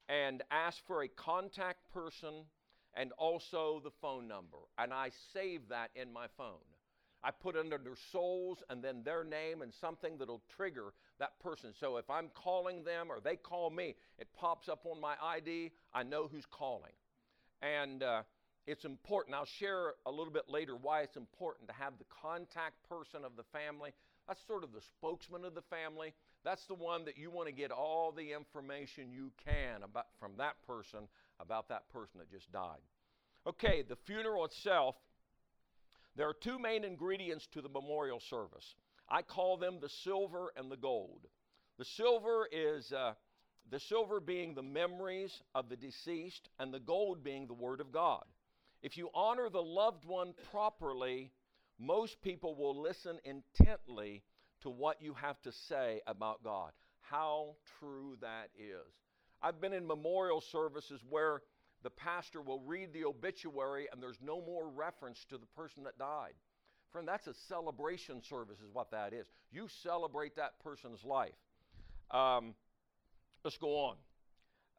and 0.09 0.43
ask 0.51 0.85
for 0.85 1.03
a 1.03 1.07
contact 1.07 1.91
person 1.93 2.45
and 2.95 3.11
also 3.13 3.81
the 3.83 3.91
phone 4.01 4.27
number. 4.27 4.57
And 4.77 4.93
I 4.93 5.09
save 5.33 5.69
that 5.69 5.89
in 5.95 6.11
my 6.11 6.27
phone. 6.37 6.59
I 7.23 7.31
put 7.31 7.55
it 7.55 7.59
under 7.59 7.95
souls 8.11 8.61
and 8.69 8.83
then 8.83 9.01
their 9.03 9.23
name 9.23 9.61
and 9.61 9.73
something 9.73 10.17
that'll 10.17 10.41
trigger 10.55 10.93
that 11.19 11.39
person. 11.39 11.73
So 11.79 11.97
if 11.97 12.09
I'm 12.09 12.29
calling 12.33 12.83
them 12.83 13.09
or 13.09 13.19
they 13.21 13.37
call 13.37 13.69
me, 13.69 13.95
it 14.19 14.27
pops 14.37 14.67
up 14.67 14.85
on 14.85 14.99
my 14.99 15.15
ID. 15.23 15.71
I 15.93 16.03
know 16.03 16.27
who's 16.29 16.45
calling. 16.45 16.91
And 17.61 18.03
uh, 18.03 18.23
it's 18.67 18.83
important. 18.83 19.35
I'll 19.35 19.45
share 19.45 19.93
a 20.05 20.11
little 20.11 20.33
bit 20.33 20.49
later 20.49 20.75
why 20.75 21.01
it's 21.01 21.15
important 21.15 21.69
to 21.69 21.75
have 21.75 21.93
the 21.97 22.05
contact 22.21 22.75
person 22.89 23.23
of 23.23 23.37
the 23.37 23.43
family. 23.57 23.91
That's 24.27 24.45
sort 24.45 24.65
of 24.65 24.73
the 24.73 24.81
spokesman 24.81 25.45
of 25.45 25.55
the 25.55 25.61
family. 25.61 26.13
That's 26.43 26.65
the 26.65 26.73
one 26.73 27.05
that 27.05 27.17
you 27.17 27.31
want 27.31 27.47
to 27.47 27.53
get 27.53 27.71
all 27.71 28.11
the 28.11 28.33
information 28.33 29.11
you 29.11 29.31
can 29.45 29.83
about 29.83 30.07
from 30.19 30.33
that 30.37 30.55
person 30.67 31.07
about 31.39 31.69
that 31.69 31.89
person 31.89 32.19
that 32.19 32.29
just 32.29 32.51
died. 32.51 32.81
Okay, 33.47 33.83
the 33.87 33.95
funeral 34.05 34.45
itself, 34.45 34.95
there 36.15 36.27
are 36.27 36.33
two 36.33 36.59
main 36.59 36.83
ingredients 36.83 37.47
to 37.53 37.61
the 37.61 37.69
memorial 37.69 38.19
service. 38.19 38.75
I 39.09 39.21
call 39.21 39.57
them 39.57 39.79
the 39.81 39.89
silver 39.89 40.53
and 40.55 40.71
the 40.71 40.77
gold. 40.77 41.27
The 41.77 41.85
silver 41.85 42.47
is 42.51 42.91
uh, 42.91 43.13
the 43.71 43.79
silver 43.79 44.19
being 44.19 44.53
the 44.53 44.63
memories 44.63 45.41
of 45.55 45.69
the 45.69 45.75
deceased, 45.75 46.49
and 46.59 46.73
the 46.73 46.79
gold 46.79 47.23
being 47.23 47.47
the 47.47 47.53
Word 47.53 47.81
of 47.81 47.91
God. 47.91 48.23
If 48.81 48.97
you 48.97 49.09
honor 49.13 49.49
the 49.49 49.63
loved 49.63 50.05
one 50.05 50.33
properly, 50.51 51.31
most 51.79 52.21
people 52.21 52.55
will 52.55 52.79
listen 52.81 53.17
intently 53.23 54.23
to 54.63 54.69
what 54.69 55.01
you 55.01 55.13
have 55.13 55.41
to 55.43 55.51
say 55.51 56.01
about 56.07 56.43
God. 56.43 56.71
How 57.01 57.55
true 57.79 58.17
that 58.21 58.49
is. 58.57 58.91
I've 59.41 59.61
been 59.61 59.73
in 59.73 59.85
memorial 59.85 60.41
services 60.41 61.01
where 61.09 61.41
the 61.83 61.89
pastor 61.89 62.41
will 62.41 62.61
read 62.61 62.93
the 62.93 63.05
obituary 63.05 63.87
and 63.91 64.01
there's 64.01 64.19
no 64.21 64.41
more 64.41 64.69
reference 64.69 65.25
to 65.29 65.37
the 65.37 65.45
person 65.55 65.83
that 65.83 65.97
died. 65.97 66.33
Friend, 66.91 67.07
that's 67.07 67.27
a 67.27 67.33
celebration 67.47 68.21
service, 68.21 68.59
is 68.59 68.69
what 68.71 68.91
that 68.91 69.13
is. 69.13 69.25
You 69.51 69.67
celebrate 69.81 70.35
that 70.37 70.59
person's 70.63 71.03
life. 71.03 71.33
Um, 72.11 72.53
let's 73.43 73.57
go 73.57 73.75
on. 73.77 73.95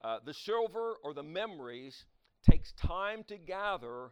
Uh, 0.03 0.19
the 0.25 0.35
silver 0.35 0.95
or 1.03 1.13
the 1.13 1.23
memories 1.23 2.05
takes 2.49 2.73
time 2.73 3.25
to 3.29 3.37
gather, 3.37 4.11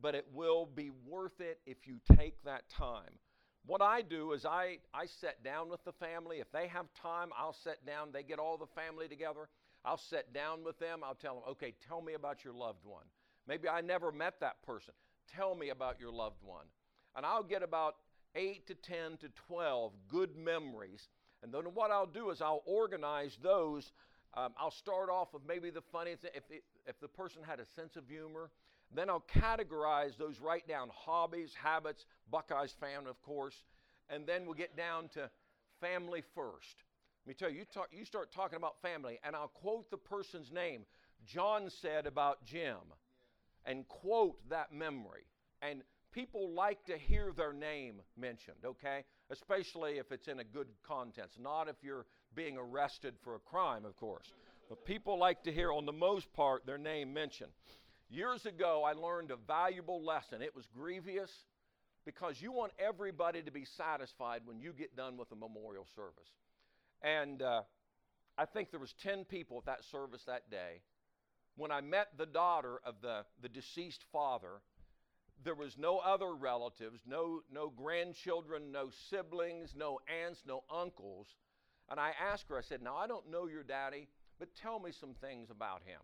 but 0.00 0.14
it 0.14 0.26
will 0.32 0.66
be 0.66 0.90
worth 1.06 1.40
it 1.40 1.60
if 1.66 1.86
you 1.86 2.00
take 2.16 2.42
that 2.44 2.62
time. 2.70 3.18
What 3.66 3.80
I 3.80 4.02
do 4.02 4.32
is 4.32 4.44
I, 4.44 4.78
I 4.92 5.06
sit 5.06 5.42
down 5.42 5.70
with 5.70 5.82
the 5.84 5.92
family. 5.92 6.38
If 6.38 6.52
they 6.52 6.68
have 6.68 6.86
time, 7.00 7.30
I'll 7.36 7.54
sit 7.54 7.84
down. 7.86 8.10
They 8.12 8.22
get 8.22 8.38
all 8.38 8.58
the 8.58 8.66
family 8.66 9.08
together. 9.08 9.48
I'll 9.84 9.98
sit 9.98 10.34
down 10.34 10.64
with 10.64 10.78
them. 10.78 11.00
I'll 11.02 11.14
tell 11.14 11.34
them, 11.34 11.44
okay, 11.50 11.74
tell 11.86 12.02
me 12.02 12.12
about 12.12 12.44
your 12.44 12.52
loved 12.52 12.84
one. 12.84 13.04
Maybe 13.48 13.68
I 13.68 13.80
never 13.80 14.12
met 14.12 14.40
that 14.40 14.62
person. 14.66 14.92
Tell 15.34 15.54
me 15.54 15.70
about 15.70 15.98
your 15.98 16.12
loved 16.12 16.42
one. 16.42 16.66
And 17.16 17.24
I'll 17.24 17.42
get 17.42 17.62
about 17.62 17.96
8 18.34 18.66
to 18.66 18.74
10 18.74 19.16
to 19.18 19.28
12 19.48 19.92
good 20.08 20.36
memories. 20.36 21.08
And 21.42 21.52
then 21.52 21.62
what 21.74 21.90
I'll 21.90 22.06
do 22.06 22.30
is 22.30 22.42
I'll 22.42 22.62
organize 22.66 23.38
those. 23.42 23.92
Um, 24.34 24.52
I'll 24.58 24.70
start 24.70 25.08
off 25.08 25.32
with 25.32 25.42
maybe 25.46 25.70
the 25.70 25.82
funniest, 25.92 26.24
if, 26.24 26.42
it, 26.50 26.64
if 26.86 27.00
the 27.00 27.08
person 27.08 27.42
had 27.46 27.60
a 27.60 27.66
sense 27.76 27.96
of 27.96 28.08
humor, 28.08 28.50
then 28.94 29.08
I'll 29.08 29.24
categorize 29.34 30.16
those 30.18 30.40
right 30.40 30.66
down 30.66 30.90
hobbies, 30.94 31.52
habits, 31.54 32.06
Buckeyes 32.30 32.74
fan, 32.80 33.06
of 33.08 33.20
course, 33.22 33.64
and 34.08 34.26
then 34.26 34.44
we'll 34.44 34.54
get 34.54 34.76
down 34.76 35.08
to 35.14 35.30
family 35.80 36.22
first. 36.34 36.82
Let 37.24 37.28
me 37.28 37.34
tell 37.34 37.50
you, 37.50 37.60
you, 37.60 37.64
talk, 37.64 37.88
you 37.90 38.04
start 38.04 38.32
talking 38.32 38.56
about 38.56 38.80
family, 38.82 39.18
and 39.24 39.34
I'll 39.34 39.48
quote 39.48 39.90
the 39.90 39.96
person's 39.96 40.52
name. 40.52 40.84
John 41.26 41.70
said 41.70 42.06
about 42.06 42.44
Jim, 42.44 42.76
and 43.64 43.88
quote 43.88 44.36
that 44.50 44.72
memory. 44.72 45.24
And 45.62 45.82
people 46.12 46.50
like 46.50 46.84
to 46.84 46.98
hear 46.98 47.32
their 47.34 47.52
name 47.52 48.02
mentioned, 48.16 48.58
okay? 48.64 49.04
Especially 49.30 49.98
if 49.98 50.12
it's 50.12 50.28
in 50.28 50.40
a 50.40 50.44
good 50.44 50.68
context, 50.86 51.40
not 51.40 51.68
if 51.68 51.76
you're 51.82 52.06
being 52.34 52.58
arrested 52.58 53.14
for 53.22 53.36
a 53.36 53.38
crime, 53.38 53.84
of 53.84 53.96
course. 53.96 54.32
But 54.68 54.84
people 54.84 55.18
like 55.18 55.42
to 55.44 55.52
hear, 55.52 55.72
on 55.72 55.86
the 55.86 55.92
most 55.92 56.32
part, 56.34 56.66
their 56.66 56.78
name 56.78 57.12
mentioned. 57.12 57.52
Years 58.10 58.44
ago, 58.44 58.84
I 58.86 58.92
learned 58.92 59.30
a 59.30 59.36
valuable 59.36 60.04
lesson. 60.04 60.42
It 60.42 60.54
was 60.54 60.66
grievous 60.66 61.32
because 62.04 62.40
you 62.40 62.52
want 62.52 62.72
everybody 62.78 63.42
to 63.42 63.50
be 63.50 63.64
satisfied 63.64 64.42
when 64.44 64.60
you 64.60 64.72
get 64.72 64.96
done 64.96 65.16
with 65.16 65.30
a 65.32 65.36
memorial 65.36 65.86
service. 65.94 66.30
And 67.02 67.42
uh, 67.42 67.62
I 68.36 68.44
think 68.44 68.70
there 68.70 68.80
was 68.80 68.94
10 69.02 69.24
people 69.24 69.58
at 69.58 69.66
that 69.66 69.84
service 69.84 70.22
that 70.26 70.50
day. 70.50 70.80
When 71.56 71.70
I 71.70 71.80
met 71.80 72.08
the 72.16 72.26
daughter 72.26 72.80
of 72.84 72.96
the, 73.00 73.24
the 73.40 73.48
deceased 73.48 74.04
father, 74.12 74.60
there 75.44 75.54
was 75.54 75.76
no 75.78 75.98
other 75.98 76.34
relatives, 76.34 77.00
no, 77.06 77.42
no 77.52 77.70
grandchildren, 77.70 78.72
no 78.72 78.90
siblings, 79.10 79.74
no 79.76 80.00
aunts, 80.08 80.42
no 80.46 80.64
uncles. 80.70 81.26
And 81.90 82.00
I 82.00 82.12
asked 82.20 82.46
her, 82.48 82.58
I 82.58 82.62
said, 82.62 82.82
Now 82.82 82.96
I 82.96 83.06
don't 83.06 83.30
know 83.30 83.46
your 83.46 83.62
daddy, 83.62 84.08
but 84.38 84.48
tell 84.54 84.80
me 84.80 84.90
some 84.90 85.14
things 85.20 85.50
about 85.50 85.82
him. 85.84 86.00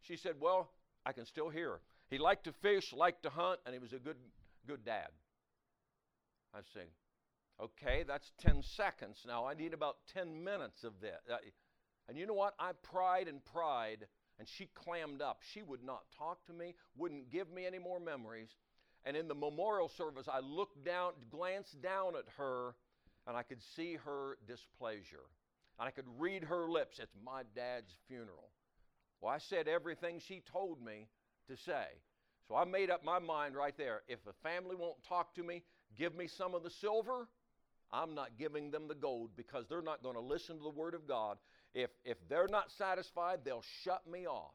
She 0.00 0.16
said, 0.16 0.34
Well, 0.40 0.70
I 1.04 1.12
can 1.12 1.26
still 1.26 1.48
hear. 1.48 1.80
He 2.10 2.18
liked 2.18 2.44
to 2.44 2.52
fish, 2.52 2.92
liked 2.92 3.22
to 3.24 3.30
hunt, 3.30 3.60
and 3.66 3.74
he 3.74 3.78
was 3.78 3.92
a 3.92 3.98
good, 3.98 4.16
good 4.66 4.84
dad. 4.84 5.08
I 6.54 6.60
say, 6.74 6.86
okay, 7.62 8.04
that's 8.06 8.32
10 8.40 8.62
seconds. 8.62 9.18
Now 9.26 9.46
I 9.46 9.54
need 9.54 9.74
about 9.74 9.96
10 10.14 10.42
minutes 10.42 10.84
of 10.84 11.00
this. 11.00 11.18
Uh, 11.30 11.36
and 12.08 12.16
you 12.16 12.26
know 12.26 12.34
what? 12.34 12.54
I 12.58 12.72
pried 12.82 13.28
and 13.28 13.44
pried, 13.44 14.06
and 14.38 14.48
she 14.48 14.68
clammed 14.74 15.20
up. 15.20 15.40
She 15.52 15.62
would 15.62 15.82
not 15.82 16.02
talk 16.16 16.44
to 16.46 16.52
me, 16.52 16.74
wouldn't 16.96 17.30
give 17.30 17.50
me 17.50 17.66
any 17.66 17.78
more 17.78 18.00
memories. 18.00 18.50
And 19.04 19.16
in 19.16 19.28
the 19.28 19.34
memorial 19.34 19.88
service, 19.88 20.26
I 20.30 20.40
looked 20.40 20.84
down, 20.84 21.12
glanced 21.30 21.80
down 21.82 22.16
at 22.16 22.24
her, 22.36 22.74
and 23.26 23.36
I 23.36 23.42
could 23.42 23.62
see 23.76 23.96
her 24.04 24.38
displeasure. 24.46 25.28
And 25.78 25.86
I 25.86 25.90
could 25.90 26.06
read 26.18 26.44
her 26.44 26.68
lips. 26.68 26.98
It's 26.98 27.14
my 27.24 27.42
dad's 27.54 27.92
funeral. 28.08 28.50
Well, 29.20 29.32
I 29.32 29.38
said 29.38 29.68
everything 29.68 30.20
she 30.20 30.42
told 30.50 30.82
me 30.82 31.08
to 31.48 31.56
say. 31.56 31.86
So 32.48 32.56
I 32.56 32.64
made 32.64 32.90
up 32.90 33.04
my 33.04 33.18
mind 33.18 33.54
right 33.54 33.76
there. 33.76 34.02
If 34.08 34.24
the 34.24 34.32
family 34.42 34.74
won't 34.74 35.02
talk 35.06 35.34
to 35.34 35.42
me, 35.42 35.62
give 35.96 36.14
me 36.14 36.26
some 36.26 36.54
of 36.54 36.62
the 36.62 36.70
silver. 36.70 37.28
I'm 37.92 38.14
not 38.14 38.30
giving 38.38 38.70
them 38.70 38.88
the 38.88 38.94
gold 38.94 39.30
because 39.36 39.64
they're 39.68 39.82
not 39.82 40.02
going 40.02 40.14
to 40.14 40.20
listen 40.20 40.58
to 40.58 40.62
the 40.62 40.68
Word 40.68 40.94
of 40.94 41.08
God. 41.08 41.38
If, 41.74 41.90
if 42.04 42.16
they're 42.28 42.48
not 42.48 42.70
satisfied, 42.76 43.40
they'll 43.44 43.64
shut 43.82 44.02
me 44.10 44.26
off. 44.26 44.54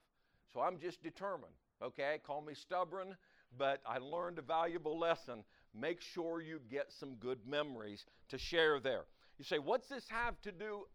So 0.54 0.60
I'm 0.60 0.78
just 0.80 1.02
determined. 1.02 1.54
Okay, 1.82 2.20
call 2.25 2.42
me 2.42 2.54
stubborn, 2.54 3.16
but 3.58 3.82
I 3.86 3.98
learned 3.98 4.40
a 4.40 4.44
valuable 4.44 4.98
lesson. 5.00 5.44
Make 5.74 6.00
sure 6.02 6.42
you 6.42 6.60
get 6.70 6.92
some 6.92 7.16
good 7.16 7.40
memories 7.48 8.06
to 8.30 8.38
share 8.38 8.80
there. 8.80 9.06
You 9.38 9.46
say, 9.46 9.58
what's 9.58 9.90
this 9.90 10.06
have 10.10 10.40
to 10.42 10.52
do 10.52 10.86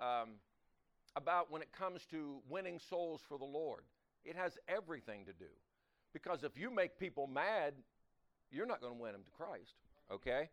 um, 0.00 0.30
about 1.16 1.50
when 1.50 1.62
it 1.62 1.72
comes 1.72 2.00
to 2.10 2.40
winning 2.48 2.80
souls 2.90 3.20
for 3.28 3.38
the 3.38 3.44
Lord? 3.44 3.84
It 4.24 4.36
has 4.36 4.52
everything 4.68 5.24
to 5.26 5.32
do. 5.32 5.50
Because 6.12 6.42
if 6.42 6.56
you 6.56 6.74
make 6.74 6.98
people 6.98 7.26
mad, 7.26 7.74
you're 8.54 8.66
not 8.66 8.80
going 8.80 8.94
to 8.94 9.00
win 9.00 9.12
them 9.12 9.24
to 9.24 9.30
Christ. 9.30 9.74
Okay? 10.12 10.48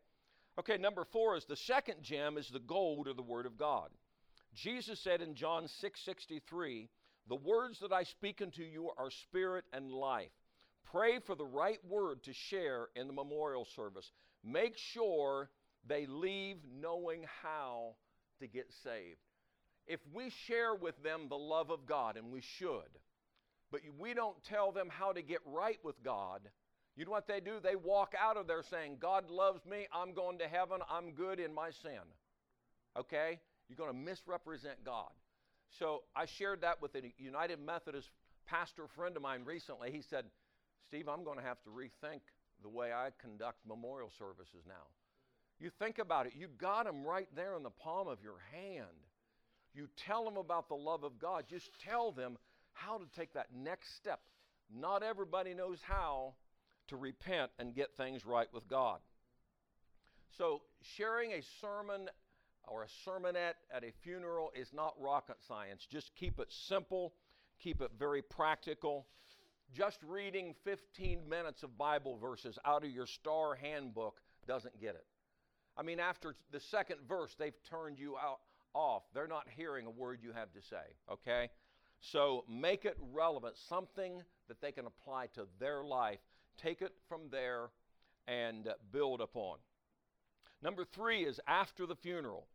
Okay, 0.60 0.77
number 0.77 1.05
four 1.12 1.38
is 1.38 1.46
the 1.46 1.55
second 1.55 2.01
gem 2.01 2.38
is 2.38 2.50
the 2.50 2.60
gold 2.60 3.08
or 3.08 3.13
the 3.13 3.22
Word 3.22 3.46
of 3.46 3.58
God. 3.58 3.89
Jesus 4.53 5.00
said 5.00 5.22
in 5.22 5.36
John 5.36 5.67
6 5.67 6.01
63, 6.05 6.89
The 7.29 7.36
words 7.36 7.79
that 7.79 7.93
I 7.93 8.03
speak 8.03 8.41
unto 8.41 8.63
you 8.63 8.89
are 8.98 9.12
spirit 9.12 9.65
and 9.72 9.91
life. 9.91 10.31
Pray 10.91 11.20
for 11.20 11.36
the 11.36 11.46
right 11.46 11.79
word 11.88 12.24
to 12.24 12.34
share 12.34 12.89
in 12.96 13.08
the 13.08 13.13
memorial 13.13 13.65
service. 13.75 14.12
Make 14.43 14.77
sure 14.77 15.50
they 15.88 16.05
leave 16.05 16.58
knowing 16.81 17.25
how 17.41 17.96
to 18.39 18.48
get 18.48 18.67
saved. 18.84 19.20
If 19.88 20.00
we 20.13 20.31
share 20.48 20.75
with 20.75 21.01
them 21.01 21.27
the 21.29 21.38
love 21.38 21.70
of 21.70 21.86
God, 21.86 22.17
and 22.17 22.31
we 22.31 22.41
should, 22.41 23.00
but 23.72 23.81
we 23.98 24.13
don't 24.13 24.43
tell 24.43 24.72
them 24.72 24.89
how 24.89 25.13
to 25.13 25.22
get 25.22 25.39
right 25.46 25.79
with 25.84 26.03
God, 26.03 26.41
you 27.01 27.05
know 27.05 27.13
what 27.13 27.27
they 27.27 27.39
do? 27.39 27.53
They 27.60 27.75
walk 27.75 28.13
out 28.15 28.38
of 28.38 28.46
there 28.46 28.62
saying, 28.62 28.98
God 29.00 29.31
loves 29.31 29.65
me, 29.65 29.88
I'm 29.91 30.13
going 30.13 30.38
to 30.38 30.48
heaven, 30.48 30.81
I'm 30.88 31.13
good 31.13 31.39
in 31.39 31.51
my 31.51 31.72
sin. 31.72 32.05
Okay? 32.96 33.39
You're 33.67 33.75
going 33.75 33.89
to 33.89 33.98
misrepresent 33.98 34.86
God. 34.86 35.10
So 35.79 36.03
I 36.15 36.27
shared 36.27 36.62
that 36.62 36.79
with 36.79 36.93
a 36.93 37.01
United 37.17 37.60
Methodist 37.60 38.12
pastor 38.46 38.86
friend 38.86 39.17
of 39.17 39.24
mine 39.24 39.41
recently. 39.46 39.91
He 39.91 40.03
said, 40.03 40.25
Steve, 40.86 41.10
I'm 41.10 41.24
going 41.24 41.39
to 41.39 41.43
have 41.43 41.58
to 41.63 41.72
rethink 41.72 42.20
the 42.62 42.70
way 42.70 42.93
I 42.93 43.10
conduct 43.20 43.58
memorial 43.67 44.12
services 44.20 44.62
now. 44.67 44.86
You 45.60 45.72
think 45.79 45.98
about 45.98 46.27
it, 46.27 46.34
you 46.38 46.50
got 46.60 46.86
them 46.86 47.03
right 47.03 47.29
there 47.36 47.58
in 47.58 47.63
the 47.63 47.72
palm 47.72 48.10
of 48.10 48.20
your 48.22 48.38
hand. 48.51 49.08
You 49.74 49.88
tell 49.98 50.24
them 50.24 50.38
about 50.38 50.70
the 50.70 50.75
love 50.75 51.03
of 51.03 51.17
God. 51.17 51.46
Just 51.50 51.72
tell 51.84 52.12
them 52.12 52.38
how 52.74 53.00
to 53.00 53.05
take 53.17 53.34
that 53.34 53.48
next 53.55 53.96
step. 53.96 54.20
Not 54.72 55.01
everybody 55.01 55.55
knows 55.55 55.79
how 55.81 56.36
to 56.91 56.98
repent 56.98 57.51
and 57.57 57.74
get 57.74 57.95
things 57.98 58.25
right 58.25 58.48
with 58.53 58.67
God. 58.67 59.00
So, 60.38 60.62
sharing 60.81 61.31
a 61.31 61.41
sermon 61.62 62.10
or 62.67 62.83
a 62.83 63.10
sermonette 63.10 63.55
at 63.74 63.83
a 63.83 63.91
funeral 64.03 64.51
is 64.53 64.71
not 64.74 64.93
rocket 65.00 65.38
science. 65.48 65.88
Just 65.89 66.13
keep 66.15 66.39
it 66.39 66.51
simple, 66.51 67.13
keep 67.60 67.81
it 67.81 67.91
very 67.98 68.21
practical. 68.21 69.07
Just 69.74 70.00
reading 70.03 70.53
15 70.65 71.27
minutes 71.27 71.63
of 71.63 71.77
Bible 71.77 72.17
verses 72.17 72.60
out 72.65 72.83
of 72.83 72.91
your 72.91 73.07
star 73.07 73.55
handbook 73.55 74.19
doesn't 74.45 74.79
get 74.79 74.95
it. 74.95 75.05
I 75.77 75.83
mean, 75.83 76.00
after 76.00 76.36
the 76.51 76.60
second 76.60 76.98
verse, 77.07 77.33
they've 77.39 77.55
turned 77.69 77.98
you 77.98 78.17
out 78.17 78.39
off. 78.74 79.03
They're 79.13 79.27
not 79.27 79.48
hearing 79.55 79.86
a 79.86 79.89
word 79.89 80.19
you 80.21 80.33
have 80.33 80.51
to 80.53 80.62
say, 80.62 80.95
okay? 81.10 81.50
So 82.01 82.43
make 82.50 82.83
it 82.83 82.98
relevant, 83.13 83.55
something 83.69 84.21
that 84.50 84.60
they 84.60 84.71
can 84.71 84.86
apply 84.88 85.27
to 85.36 85.48
their 85.60 85.83
life. 85.83 86.19
Take 86.58 86.81
it 86.81 86.93
from 87.08 87.29
there 87.31 87.70
and 88.27 88.67
uh, 88.67 88.74
build 88.91 89.22
upon. 89.22 89.58
Number 90.62 90.86
three 90.86 91.24
is 91.24 91.39
after 91.48 91.86
the 91.86 91.96
funeral. 91.96 92.48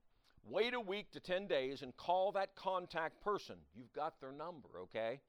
Wait 0.49 0.75
a 0.75 0.81
week 0.81 1.11
to 1.11 1.21
10 1.21 1.49
days 1.49 1.83
and 1.83 1.97
call 1.97 2.31
that 2.33 2.55
contact 2.55 3.21
person. 3.21 3.57
You've 3.75 3.93
got 3.93 4.21
their 4.21 4.31
number, 4.31 4.69
okay? 4.83 5.21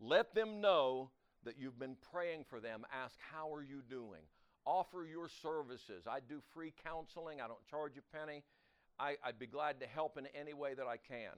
Let 0.00 0.34
them 0.34 0.60
know 0.60 1.10
that 1.44 1.58
you've 1.58 1.78
been 1.78 1.96
praying 2.10 2.44
for 2.48 2.60
them, 2.60 2.86
ask, 2.92 3.14
How 3.30 3.52
are 3.52 3.62
you 3.62 3.82
doing? 3.88 4.22
Offer 4.64 5.04
your 5.04 5.28
services. 5.42 6.06
I 6.06 6.20
do 6.20 6.40
free 6.54 6.72
counseling, 6.84 7.40
I 7.40 7.46
don't 7.46 7.64
charge 7.70 7.92
a 7.98 8.16
penny. 8.16 8.42
I, 8.98 9.16
would 9.26 9.38
be 9.38 9.46
glad 9.46 9.80
to 9.80 9.86
help 9.86 10.18
in 10.18 10.26
any 10.38 10.54
way 10.54 10.74
that 10.74 10.86
I 10.86 10.96
can. 10.96 11.32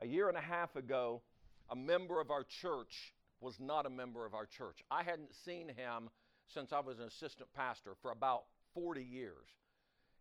A 0.00 0.06
year 0.06 0.28
and 0.28 0.38
a 0.38 0.40
half 0.40 0.74
ago, 0.76 1.22
a 1.70 1.76
member 1.76 2.20
of 2.20 2.30
our 2.30 2.44
church 2.44 3.14
was 3.44 3.60
not 3.60 3.86
a 3.86 3.90
member 3.90 4.24
of 4.24 4.34
our 4.34 4.46
church. 4.46 4.82
I 4.90 5.02
hadn't 5.02 5.34
seen 5.44 5.68
him 5.68 6.08
since 6.52 6.72
I 6.72 6.80
was 6.80 6.98
an 6.98 7.04
assistant 7.04 7.48
pastor 7.54 7.92
for 8.00 8.10
about 8.10 8.44
40 8.74 9.02
years. 9.02 9.48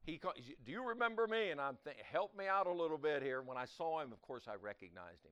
He, 0.04 0.20
do 0.66 0.72
you 0.72 0.90
remember 0.90 1.26
me? 1.28 1.52
And 1.52 1.62
I'm 1.62 1.78
thinking, 1.84 2.04
help 2.12 2.38
me 2.38 2.46
out 2.48 2.68
a 2.68 2.72
little 2.72 2.98
bit 2.98 3.24
here. 3.24 3.42
When 3.42 3.58
I 3.58 3.66
saw 3.66 4.02
him, 4.02 4.12
of 4.12 4.22
course, 4.22 4.44
I 4.48 4.56
recognized 4.62 5.24
him. 5.24 5.32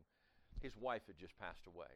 His 0.62 0.72
wife 0.78 1.02
had 1.08 1.18
just 1.18 1.38
passed 1.38 1.68
away. 1.68 1.92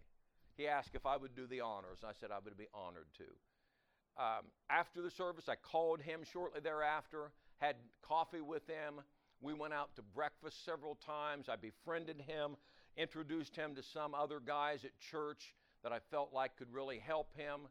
He 0.57 0.67
asked 0.67 0.93
if 0.93 1.05
I 1.05 1.15
would 1.15 1.35
do 1.35 1.47
the 1.47 1.61
honors. 1.61 1.99
I 2.03 2.11
said 2.19 2.31
I 2.31 2.39
would 2.43 2.57
be 2.57 2.67
honored 2.73 3.07
to. 3.17 4.21
Um, 4.21 4.45
after 4.69 5.01
the 5.01 5.11
service, 5.11 5.45
I 5.47 5.55
called 5.55 6.01
him 6.01 6.21
shortly 6.31 6.61
thereafter, 6.61 7.31
had 7.57 7.75
coffee 8.01 8.41
with 8.41 8.65
him. 8.67 9.01
We 9.41 9.53
went 9.53 9.73
out 9.73 9.95
to 9.95 10.01
breakfast 10.01 10.65
several 10.65 10.95
times. 10.95 11.47
I 11.49 11.55
befriended 11.55 12.21
him, 12.21 12.55
introduced 12.97 13.55
him 13.55 13.75
to 13.75 13.83
some 13.83 14.13
other 14.13 14.39
guys 14.39 14.83
at 14.83 14.97
church 14.99 15.53
that 15.85 15.93
I 15.93 15.99
felt 16.09 16.33
like 16.33 16.57
could 16.57 16.73
really 16.73 16.97
help 16.97 17.29
him. 17.37 17.61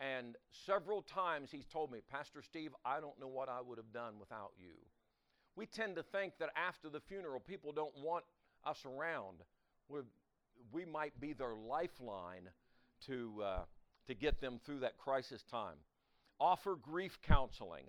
And 0.00 0.36
several 0.64 1.02
times 1.02 1.50
he's 1.52 1.66
told 1.66 1.92
me, 1.92 1.98
Pastor 2.10 2.40
Steve, 2.40 2.70
I 2.82 2.98
don't 2.98 3.20
know 3.20 3.28
what 3.28 3.50
I 3.50 3.60
would 3.60 3.76
have 3.76 3.92
done 3.92 4.14
without 4.18 4.52
you. 4.58 4.72
We 5.54 5.66
tend 5.66 5.96
to 5.96 6.02
think 6.02 6.32
that 6.40 6.48
after 6.56 6.88
the 6.88 7.00
funeral, 7.00 7.40
people 7.40 7.72
don't 7.72 7.94
want 8.02 8.24
us 8.64 8.78
around. 8.86 9.42
We're, 9.90 10.04
we 10.72 10.86
might 10.86 11.20
be 11.20 11.34
their 11.34 11.54
lifeline 11.54 12.48
to, 13.06 13.42
uh, 13.44 13.58
to 14.06 14.14
get 14.14 14.40
them 14.40 14.58
through 14.64 14.80
that 14.80 14.96
crisis 14.96 15.44
time. 15.50 15.76
Offer 16.40 16.76
grief 16.80 17.18
counseling. 17.22 17.84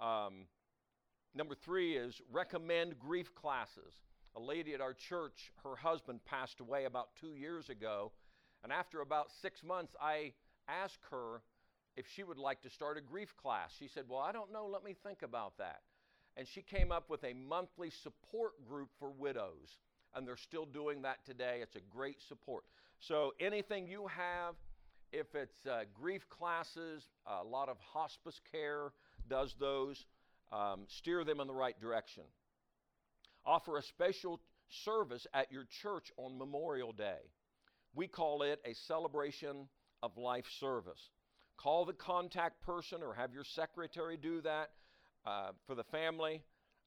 Um, 0.00 0.46
number 1.34 1.54
three 1.54 1.94
is 1.94 2.22
recommend 2.32 2.98
grief 2.98 3.34
classes. 3.34 3.92
A 4.34 4.40
lady 4.40 4.72
at 4.72 4.80
our 4.80 4.94
church, 4.94 5.52
her 5.62 5.76
husband 5.76 6.20
passed 6.24 6.60
away 6.60 6.86
about 6.86 7.08
two 7.20 7.34
years 7.34 7.68
ago, 7.68 8.12
and 8.64 8.72
after 8.72 9.02
about 9.02 9.26
six 9.42 9.62
months, 9.62 9.94
I 10.00 10.32
asked 10.66 10.98
her 11.10 11.42
if 11.96 12.06
she 12.16 12.24
would 12.24 12.38
like 12.38 12.62
to 12.62 12.70
start 12.70 12.96
a 12.96 13.02
grief 13.02 13.36
class. 13.36 13.70
She 13.78 13.88
said, 13.88 14.04
Well, 14.08 14.20
I 14.20 14.32
don't 14.32 14.52
know, 14.52 14.66
let 14.66 14.82
me 14.82 14.96
think 15.04 15.22
about 15.22 15.58
that. 15.58 15.82
And 16.36 16.48
she 16.48 16.62
came 16.62 16.90
up 16.90 17.10
with 17.10 17.22
a 17.22 17.34
monthly 17.34 17.90
support 17.90 18.52
group 18.66 18.88
for 18.98 19.10
widows, 19.10 19.78
and 20.14 20.26
they're 20.26 20.36
still 20.36 20.64
doing 20.64 21.02
that 21.02 21.24
today. 21.24 21.60
It's 21.62 21.76
a 21.76 21.80
great 21.90 22.20
support. 22.26 22.64
So, 23.00 23.34
anything 23.38 23.86
you 23.86 24.06
have, 24.06 24.54
if 25.12 25.34
it's 25.34 25.66
uh, 25.66 25.82
grief 25.92 26.26
classes, 26.30 27.04
a 27.26 27.44
lot 27.44 27.68
of 27.68 27.76
hospice 27.92 28.40
care 28.50 28.92
does 29.28 29.54
those, 29.60 30.06
um, 30.52 30.86
steer 30.88 31.22
them 31.22 31.38
in 31.38 31.46
the 31.46 31.54
right 31.54 31.78
direction. 31.78 32.24
Offer 33.44 33.76
a 33.76 33.82
special 33.82 34.40
service 34.84 35.26
at 35.34 35.52
your 35.52 35.66
church 35.82 36.10
on 36.16 36.38
Memorial 36.38 36.92
Day. 36.92 37.20
We 37.94 38.08
call 38.08 38.42
it 38.42 38.60
a 38.64 38.74
celebration 38.74 39.68
of 40.02 40.16
life 40.16 40.46
service. 40.58 41.10
Call 41.56 41.84
the 41.84 41.92
contact 41.92 42.60
person 42.62 43.02
or 43.02 43.14
have 43.14 43.32
your 43.32 43.44
secretary 43.44 44.16
do 44.16 44.40
that 44.42 44.70
uh, 45.24 45.50
for 45.66 45.74
the 45.74 45.84
family. 45.84 46.42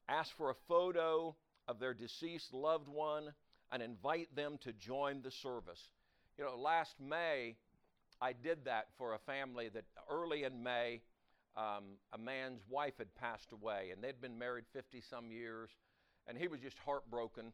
Ask 0.08 0.36
for 0.36 0.50
a 0.50 0.54
photo 0.68 1.34
of 1.66 1.78
their 1.78 1.94
deceased 1.94 2.52
loved 2.52 2.88
one 2.88 3.32
and 3.72 3.82
invite 3.82 4.34
them 4.36 4.58
to 4.62 4.72
join 4.72 5.22
the 5.22 5.30
service. 5.30 5.80
You 6.38 6.44
know, 6.44 6.56
last 6.56 6.94
May, 7.00 7.56
I 8.20 8.32
did 8.32 8.64
that 8.64 8.88
for 8.96 9.14
a 9.14 9.18
family 9.18 9.68
that 9.70 9.84
early 10.10 10.44
in 10.44 10.62
May, 10.62 11.02
um, 11.56 11.96
a 12.12 12.18
man's 12.18 12.60
wife 12.68 12.94
had 12.98 13.14
passed 13.14 13.52
away, 13.52 13.90
and 13.92 14.02
they'd 14.02 14.20
been 14.20 14.38
married 14.38 14.64
50 14.72 15.02
some 15.10 15.30
years, 15.30 15.70
and 16.26 16.38
he 16.38 16.48
was 16.48 16.60
just 16.60 16.78
heartbroken. 16.78 17.52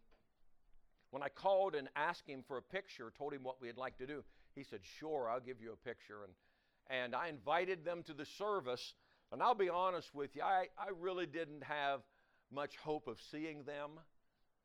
When 1.14 1.22
I 1.22 1.28
called 1.28 1.76
and 1.76 1.88
asked 1.94 2.28
him 2.28 2.42
for 2.48 2.56
a 2.56 2.62
picture, 2.62 3.12
told 3.16 3.32
him 3.32 3.44
what 3.44 3.62
we'd 3.62 3.76
like 3.76 3.96
to 3.98 4.06
do, 4.06 4.24
he 4.56 4.64
said, 4.64 4.80
Sure, 4.98 5.30
I'll 5.30 5.38
give 5.38 5.60
you 5.60 5.72
a 5.72 5.88
picture. 5.88 6.24
And, 6.24 6.32
and 6.90 7.14
I 7.14 7.28
invited 7.28 7.84
them 7.84 8.02
to 8.08 8.14
the 8.14 8.26
service. 8.26 8.94
And 9.30 9.40
I'll 9.40 9.54
be 9.54 9.68
honest 9.68 10.12
with 10.12 10.34
you, 10.34 10.42
I, 10.42 10.66
I 10.76 10.88
really 10.98 11.26
didn't 11.26 11.62
have 11.62 12.00
much 12.50 12.76
hope 12.78 13.06
of 13.06 13.18
seeing 13.30 13.62
them. 13.62 13.90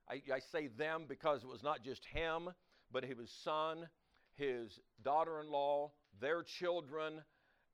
I, 0.10 0.24
I 0.34 0.40
say 0.52 0.70
them 0.76 1.06
because 1.08 1.44
it 1.44 1.48
was 1.48 1.62
not 1.62 1.84
just 1.84 2.04
him, 2.06 2.50
but 2.92 3.06
his 3.06 3.30
son, 3.44 3.88
his 4.34 4.80
daughter 5.04 5.42
in 5.42 5.52
law, 5.52 5.92
their 6.20 6.42
children, 6.42 7.22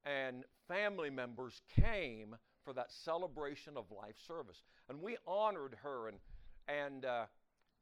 and 0.04 0.44
family 0.68 1.10
members 1.10 1.62
came 1.82 2.36
for 2.66 2.74
that 2.74 2.92
celebration 2.92 3.78
of 3.78 3.86
life 3.90 4.18
service. 4.28 4.62
And 4.90 5.02
we 5.02 5.16
honored 5.26 5.78
her. 5.82 6.10
And, 6.10 6.18
and 6.68 7.06
uh, 7.06 7.26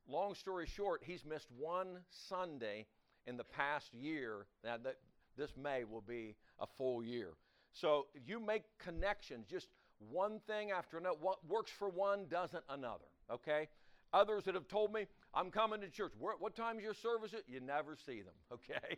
long 0.08 0.36
story 0.36 0.66
short, 0.66 1.02
he's 1.04 1.26
missed 1.26 1.48
one 1.58 2.00
Sunday 2.10 2.86
in 3.26 3.38
the 3.38 3.44
past 3.44 3.94
year. 3.94 4.46
Now, 4.64 4.78
that, 4.84 4.98
this 5.38 5.52
May 5.62 5.84
will 5.84 6.02
be 6.02 6.36
a 6.60 6.68
full 6.68 7.04
year. 7.04 7.30
So 7.72 8.08
you 8.26 8.40
make 8.40 8.64
connections, 8.78 9.48
just 9.50 9.68
one 10.12 10.40
thing 10.48 10.72
after 10.72 10.98
another. 10.98 11.18
What 11.20 11.46
works 11.48 11.72
for 11.72 11.90
one 11.90 12.26
doesn't 12.30 12.64
another, 12.70 13.06
okay? 13.32 13.68
Others 14.14 14.44
that 14.44 14.54
have 14.54 14.68
told 14.68 14.94
me, 14.94 15.08
I'm 15.34 15.50
coming 15.50 15.82
to 15.82 15.90
church. 15.90 16.14
Where, 16.20 16.36
what 16.38 16.56
time's 16.56 16.84
your 16.84 16.94
service? 16.94 17.34
You 17.48 17.60
never 17.60 17.96
see 18.06 18.22
them, 18.22 18.34
okay? 18.54 18.98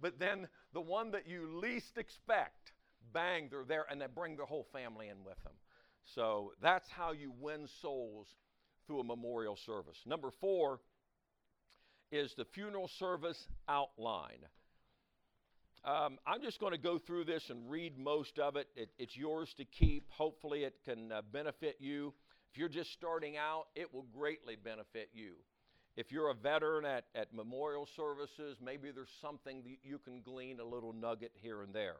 But 0.00 0.18
then 0.18 0.48
the 0.72 0.80
one 0.80 1.12
that 1.12 1.28
you 1.28 1.60
least 1.62 1.98
expect, 1.98 2.72
bang, 3.12 3.48
they're 3.50 3.64
there, 3.64 3.86
and 3.90 4.00
they 4.00 4.06
bring 4.12 4.36
their 4.36 4.46
whole 4.46 4.66
family 4.72 5.08
in 5.08 5.24
with 5.24 5.42
them. 5.44 5.54
So 6.04 6.52
that's 6.60 6.88
how 6.88 7.12
you 7.12 7.32
win 7.40 7.66
souls 7.80 8.34
through 8.86 9.00
a 9.00 9.04
memorial 9.04 9.58
service. 9.66 9.98
Number 10.06 10.30
four 10.40 10.80
is 12.12 12.32
the 12.36 12.44
funeral 12.54 12.88
service 12.98 13.38
outline. 13.68 14.44
Um, 15.84 16.18
I'm 16.26 16.42
just 16.42 16.58
going 16.58 16.72
to 16.72 16.78
go 16.78 16.98
through 16.98 17.24
this 17.24 17.44
and 17.48 17.70
read 17.70 17.96
most 17.96 18.38
of 18.38 18.56
it. 18.56 18.68
it 18.74 18.90
it's 18.98 19.16
yours 19.16 19.52
to 19.58 19.64
keep. 19.64 20.10
Hopefully, 20.10 20.64
it 20.64 20.74
can 20.84 21.12
uh, 21.12 21.22
benefit 21.32 21.76
you. 21.78 22.12
If 22.50 22.58
you're 22.58 22.68
just 22.68 22.92
starting 22.92 23.36
out, 23.36 23.66
it 23.76 23.92
will 23.94 24.06
greatly 24.12 24.56
benefit 24.56 25.10
you. 25.12 25.34
If 25.96 26.12
you're 26.12 26.30
a 26.30 26.34
veteran 26.34 26.84
at, 26.84 27.04
at 27.14 27.32
memorial 27.32 27.88
services, 27.96 28.58
maybe 28.62 28.90
there's 28.90 29.12
something 29.20 29.62
that 29.62 29.78
you 29.82 29.98
can 29.98 30.22
glean 30.22 30.60
a 30.60 30.64
little 30.64 30.92
nugget 30.92 31.32
here 31.34 31.62
and 31.62 31.72
there. 31.72 31.96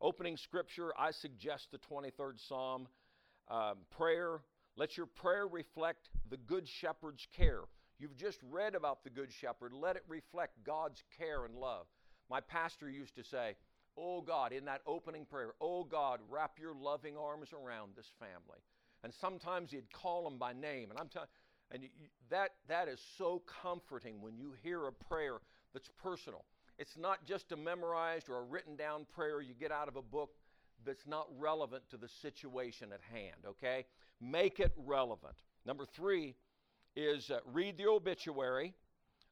Opening 0.00 0.36
scripture, 0.36 0.92
I 0.96 1.10
suggest 1.10 1.68
the 1.72 1.78
23rd 1.78 2.34
Psalm. 2.48 2.86
Um, 3.48 3.78
prayer, 3.96 4.40
let 4.78 4.96
your 4.96 5.06
prayer 5.06 5.48
reflect 5.48 6.08
the 6.30 6.36
Good 6.36 6.68
Shepherd's 6.68 7.26
care. 7.36 7.62
You've 7.98 8.16
just 8.16 8.38
read 8.48 8.76
about 8.76 9.02
the 9.02 9.10
Good 9.10 9.32
Shepherd. 9.32 9.72
Let 9.72 9.96
it 9.96 10.04
reflect 10.08 10.62
God's 10.64 11.02
care 11.18 11.44
and 11.44 11.56
love. 11.56 11.86
My 12.30 12.40
pastor 12.40 12.88
used 12.88 13.16
to 13.16 13.24
say, 13.24 13.56
Oh 13.96 14.20
God, 14.20 14.52
in 14.52 14.64
that 14.66 14.82
opening 14.86 15.24
prayer, 15.24 15.54
oh 15.60 15.82
God, 15.82 16.20
wrap 16.30 16.52
your 16.60 16.72
loving 16.72 17.16
arms 17.16 17.48
around 17.52 17.96
this 17.96 18.06
family. 18.20 18.60
And 19.02 19.12
sometimes 19.12 19.72
he'd 19.72 19.92
call 19.92 20.22
them 20.22 20.38
by 20.38 20.52
name. 20.52 20.90
And 20.90 20.98
I'm 21.00 21.08
telling 21.08 21.28
and 21.72 21.82
you, 21.82 21.88
that, 22.30 22.52
that 22.68 22.86
is 22.86 23.00
so 23.18 23.42
comforting 23.62 24.20
when 24.20 24.38
you 24.38 24.54
hear 24.62 24.86
a 24.86 24.92
prayer 24.92 25.38
that's 25.72 25.90
personal. 26.00 26.44
It's 26.78 26.96
not 26.96 27.26
just 27.26 27.50
a 27.50 27.56
memorized 27.56 28.28
or 28.28 28.38
a 28.38 28.42
written 28.42 28.76
down 28.76 29.06
prayer 29.12 29.40
you 29.40 29.54
get 29.54 29.72
out 29.72 29.88
of 29.88 29.96
a 29.96 30.02
book 30.02 30.30
that's 30.84 31.06
not 31.06 31.26
relevant 31.38 31.82
to 31.90 31.96
the 31.96 32.08
situation 32.08 32.92
at 32.92 33.00
hand, 33.12 33.36
okay? 33.46 33.84
Make 34.20 34.60
it 34.60 34.72
relevant. 34.76 35.36
Number 35.66 35.84
three 35.84 36.34
is 36.96 37.30
uh, 37.30 37.38
read 37.52 37.76
the 37.76 37.86
obituary. 37.86 38.74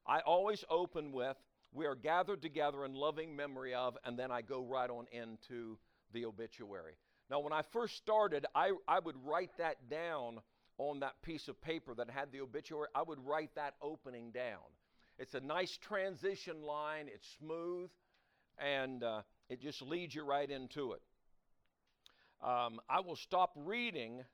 I 0.06 0.20
always 0.20 0.64
open 0.70 1.12
with, 1.12 1.37
we 1.72 1.87
are 1.87 1.94
gathered 1.94 2.42
together 2.42 2.85
in 2.85 2.94
loving 2.94 3.35
memory 3.35 3.74
of, 3.74 3.96
and 4.04 4.18
then 4.18 4.30
I 4.30 4.42
go 4.42 4.62
right 4.64 4.88
on 4.88 5.06
into 5.12 5.78
the 6.12 6.24
obituary. 6.24 6.94
Now, 7.28 7.40
when 7.40 7.52
I 7.52 7.62
first 7.62 7.96
started, 7.96 8.46
I, 8.54 8.72
I 8.87 9.00
would 9.00 9.16
write 9.24 9.50
that 9.59 9.88
down 9.90 10.40
on 10.78 11.00
that 11.00 11.20
piece 11.22 11.48
of 11.48 11.61
paper 11.61 11.94
that 11.94 12.09
had 12.09 12.30
the 12.30 12.40
obituary. 12.40 12.88
I 12.94 13.02
would 13.02 13.18
write 13.24 13.54
that 13.56 13.74
opening 13.82 14.30
down. 14.30 14.61
It's 15.18 15.35
a 15.35 15.40
nice 15.40 15.76
transition 15.76 16.62
line, 16.62 17.09
it's 17.12 17.26
smooth, 17.38 17.90
and 18.59 19.02
uh, 19.02 19.22
it 19.48 19.61
just 19.61 19.82
leads 19.82 20.14
you 20.14 20.24
right 20.24 20.48
into 20.48 20.92
it. 20.92 21.00
Um, 22.42 22.81
I 22.88 23.01
will 23.01 23.16
stop 23.16 23.53
reading. 23.57 24.25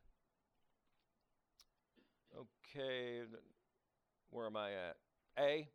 Okay, 2.74 3.20
where 4.30 4.46
am 4.46 4.56
I 4.56 4.72
at? 4.72 4.96
A. 5.38 5.68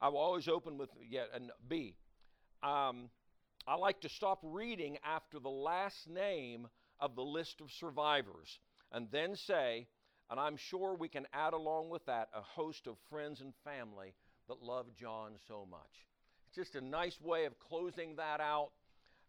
I 0.00 0.08
will 0.08 0.18
always 0.18 0.48
open 0.48 0.78
with 0.78 0.90
yet 1.00 1.28
yeah, 1.30 1.36
and 1.36 1.50
B. 1.68 1.96
Um, 2.62 3.10
I 3.66 3.76
like 3.76 4.00
to 4.02 4.08
stop 4.08 4.40
reading 4.42 4.98
after 5.04 5.38
the 5.38 5.50
last 5.50 6.08
name 6.08 6.68
of 7.00 7.14
the 7.16 7.22
list 7.22 7.60
of 7.60 7.70
survivors 7.70 8.58
and 8.92 9.08
then 9.10 9.36
say, 9.36 9.86
and 10.30 10.38
I'm 10.38 10.56
sure 10.56 10.94
we 10.94 11.08
can 11.08 11.26
add 11.32 11.52
along 11.52 11.90
with 11.90 12.04
that 12.06 12.28
a 12.34 12.40
host 12.40 12.86
of 12.86 12.96
friends 13.10 13.40
and 13.40 13.52
family 13.64 14.14
that 14.48 14.62
love 14.62 14.86
John 14.98 15.32
so 15.48 15.66
much. 15.70 16.06
It's 16.48 16.56
just 16.56 16.74
a 16.74 16.80
nice 16.84 17.20
way 17.20 17.46
of 17.46 17.58
closing 17.58 18.16
that 18.16 18.40
out, 18.40 18.70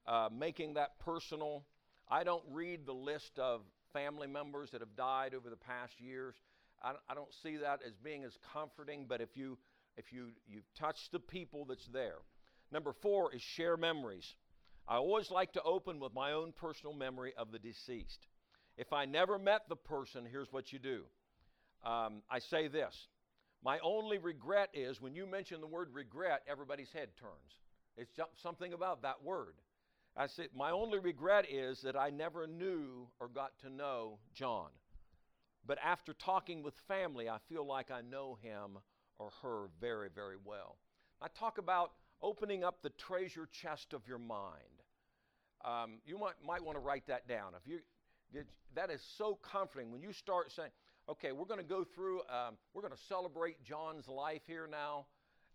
uh, 0.07 0.29
making 0.31 0.75
that 0.75 0.99
personal. 0.99 1.63
I 2.09 2.23
don't 2.23 2.43
read 2.51 2.85
the 2.85 2.93
list 2.93 3.39
of 3.39 3.61
family 3.93 4.27
members 4.27 4.71
that 4.71 4.81
have 4.81 4.95
died 4.95 5.33
over 5.33 5.49
the 5.49 5.55
past 5.55 5.99
years. 5.99 6.35
I, 6.83 6.93
I 7.09 7.15
don't 7.15 7.33
see 7.43 7.57
that 7.57 7.79
as 7.85 7.93
being 8.03 8.23
as 8.23 8.37
comforting, 8.53 9.05
but 9.07 9.21
if 9.21 9.35
you 9.35 9.57
if 9.97 10.11
you 10.11 10.27
you've 10.47 10.71
touched 10.77 11.11
the 11.11 11.19
people 11.19 11.65
that's 11.65 11.87
there. 11.87 12.17
Number 12.71 12.93
four 13.01 13.33
is 13.33 13.41
share 13.41 13.77
memories. 13.77 14.35
I 14.87 14.97
always 14.97 15.31
like 15.31 15.53
to 15.53 15.63
open 15.63 15.99
with 15.99 16.13
my 16.13 16.33
own 16.33 16.51
personal 16.51 16.93
memory 16.93 17.33
of 17.37 17.51
the 17.51 17.59
deceased. 17.59 18.27
If 18.77 18.93
I 18.93 19.05
never 19.05 19.39
met 19.39 19.61
the 19.69 19.75
person, 19.75 20.25
here's 20.29 20.51
what 20.51 20.71
you 20.71 20.79
do. 20.79 21.03
Um, 21.83 22.21
I 22.29 22.39
say 22.39 22.67
this 22.67 23.07
My 23.63 23.79
only 23.79 24.17
regret 24.17 24.69
is 24.73 25.01
when 25.01 25.15
you 25.15 25.25
mention 25.25 25.61
the 25.61 25.67
word 25.67 25.89
regret, 25.93 26.41
everybody's 26.47 26.91
head 26.91 27.09
turns. 27.19 27.59
It's 27.97 28.11
something 28.43 28.73
about 28.73 29.03
that 29.03 29.23
word. 29.23 29.55
I 30.17 30.27
said, 30.27 30.49
My 30.55 30.71
only 30.71 30.99
regret 30.99 31.45
is 31.49 31.81
that 31.81 31.97
I 31.97 32.09
never 32.09 32.47
knew 32.47 33.07
or 33.19 33.27
got 33.27 33.57
to 33.59 33.69
know 33.69 34.19
John. 34.33 34.69
But 35.67 35.77
after 35.83 36.13
talking 36.13 36.63
with 36.63 36.75
family, 36.87 37.27
I 37.29 37.37
feel 37.49 37.65
like 37.65 37.91
I 37.91 38.01
know 38.01 38.37
him 38.41 38.77
or 39.17 39.31
her 39.41 39.65
very, 39.81 40.09
very 40.13 40.37
well. 40.43 40.77
I 41.21 41.27
talk 41.27 41.57
about 41.57 41.91
opening 42.21 42.63
up 42.63 42.81
the 42.81 42.91
treasure 42.91 43.47
chest 43.51 43.93
of 43.93 44.07
your 44.07 44.19
mind. 44.19 44.61
Um, 45.63 45.97
you 46.05 46.19
might, 46.19 46.33
might 46.45 46.63
want 46.63 46.75
to 46.77 46.79
write 46.79 47.07
that 47.07 47.27
down. 47.27 47.53
If 47.59 47.67
you, 47.67 47.79
that 48.75 48.91
is 48.91 49.01
so 49.17 49.39
comforting 49.41 49.91
when 49.91 50.01
you 50.01 50.13
start 50.13 50.51
saying, 50.51 50.69
okay, 51.09 51.31
we're 51.31 51.45
going 51.45 51.59
to 51.59 51.65
go 51.65 51.83
through, 51.83 52.19
um, 52.21 52.57
we're 52.73 52.81
going 52.81 52.93
to 52.93 53.03
celebrate 53.07 53.63
John's 53.63 54.07
life 54.07 54.41
here 54.45 54.67
now. 54.69 55.07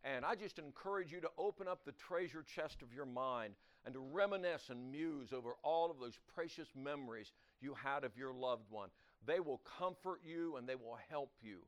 And 0.02 0.24
I 0.24 0.34
just 0.34 0.58
encourage 0.58 1.12
you 1.12 1.20
to 1.20 1.28
open 1.38 1.68
up 1.68 1.84
the 1.84 1.92
treasure 1.92 2.42
chest 2.42 2.82
of 2.82 2.92
your 2.92 3.06
mind 3.06 3.54
and 3.84 3.94
to 3.94 4.00
reminisce 4.00 4.68
and 4.68 4.90
muse 4.90 5.32
over 5.32 5.54
all 5.62 5.90
of 5.90 5.98
those 6.00 6.18
precious 6.34 6.68
memories 6.74 7.32
you 7.60 7.74
had 7.74 8.04
of 8.04 8.16
your 8.16 8.32
loved 8.32 8.70
one. 8.70 8.88
They 9.26 9.40
will 9.40 9.60
comfort 9.78 10.20
you 10.24 10.56
and 10.56 10.68
they 10.68 10.74
will 10.74 10.98
help 11.08 11.32
you. 11.42 11.58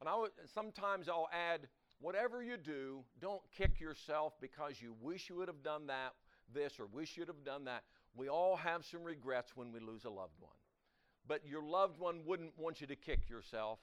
And 0.00 0.08
I 0.08 0.16
would, 0.16 0.30
sometimes 0.54 1.08
I'll 1.08 1.28
add, 1.32 1.68
whatever 2.00 2.42
you 2.42 2.56
do, 2.56 3.04
don't 3.20 3.42
kick 3.56 3.80
yourself 3.80 4.34
because 4.40 4.80
you 4.80 4.94
wish 5.00 5.28
you 5.28 5.36
would 5.36 5.48
have 5.48 5.62
done 5.62 5.86
that, 5.86 6.12
this, 6.52 6.78
or 6.78 6.86
wish 6.86 7.16
you'd 7.16 7.28
have 7.28 7.44
done 7.44 7.64
that. 7.64 7.84
We 8.14 8.28
all 8.28 8.56
have 8.56 8.84
some 8.84 9.02
regrets 9.02 9.52
when 9.54 9.72
we 9.72 9.80
lose 9.80 10.04
a 10.04 10.10
loved 10.10 10.38
one. 10.40 10.52
But 11.26 11.46
your 11.46 11.64
loved 11.64 11.98
one 11.98 12.20
wouldn't 12.26 12.58
want 12.58 12.80
you 12.80 12.86
to 12.88 12.96
kick 12.96 13.28
yourself. 13.30 13.78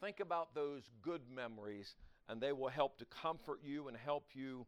Think 0.00 0.20
about 0.20 0.54
those 0.54 0.90
good 1.02 1.22
memories, 1.34 1.96
and 2.28 2.40
they 2.40 2.52
will 2.52 2.68
help 2.68 2.98
to 2.98 3.06
comfort 3.06 3.60
you 3.64 3.88
and 3.88 3.96
help 3.96 4.26
you 4.34 4.66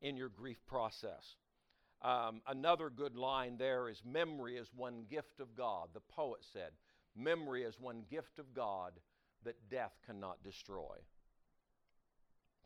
in 0.00 0.16
your 0.16 0.28
grief 0.28 0.58
process. 0.66 1.36
Um, 2.02 2.42
another 2.46 2.90
good 2.90 3.16
line 3.16 3.56
there 3.58 3.88
is 3.88 4.00
memory 4.04 4.56
is 4.56 4.68
one 4.76 5.04
gift 5.10 5.40
of 5.40 5.56
God. 5.56 5.88
The 5.94 6.00
poet 6.00 6.40
said, 6.52 6.70
Memory 7.16 7.62
is 7.62 7.74
one 7.80 8.04
gift 8.10 8.38
of 8.38 8.52
God 8.54 8.92
that 9.44 9.56
death 9.70 9.92
cannot 10.06 10.42
destroy. 10.42 10.96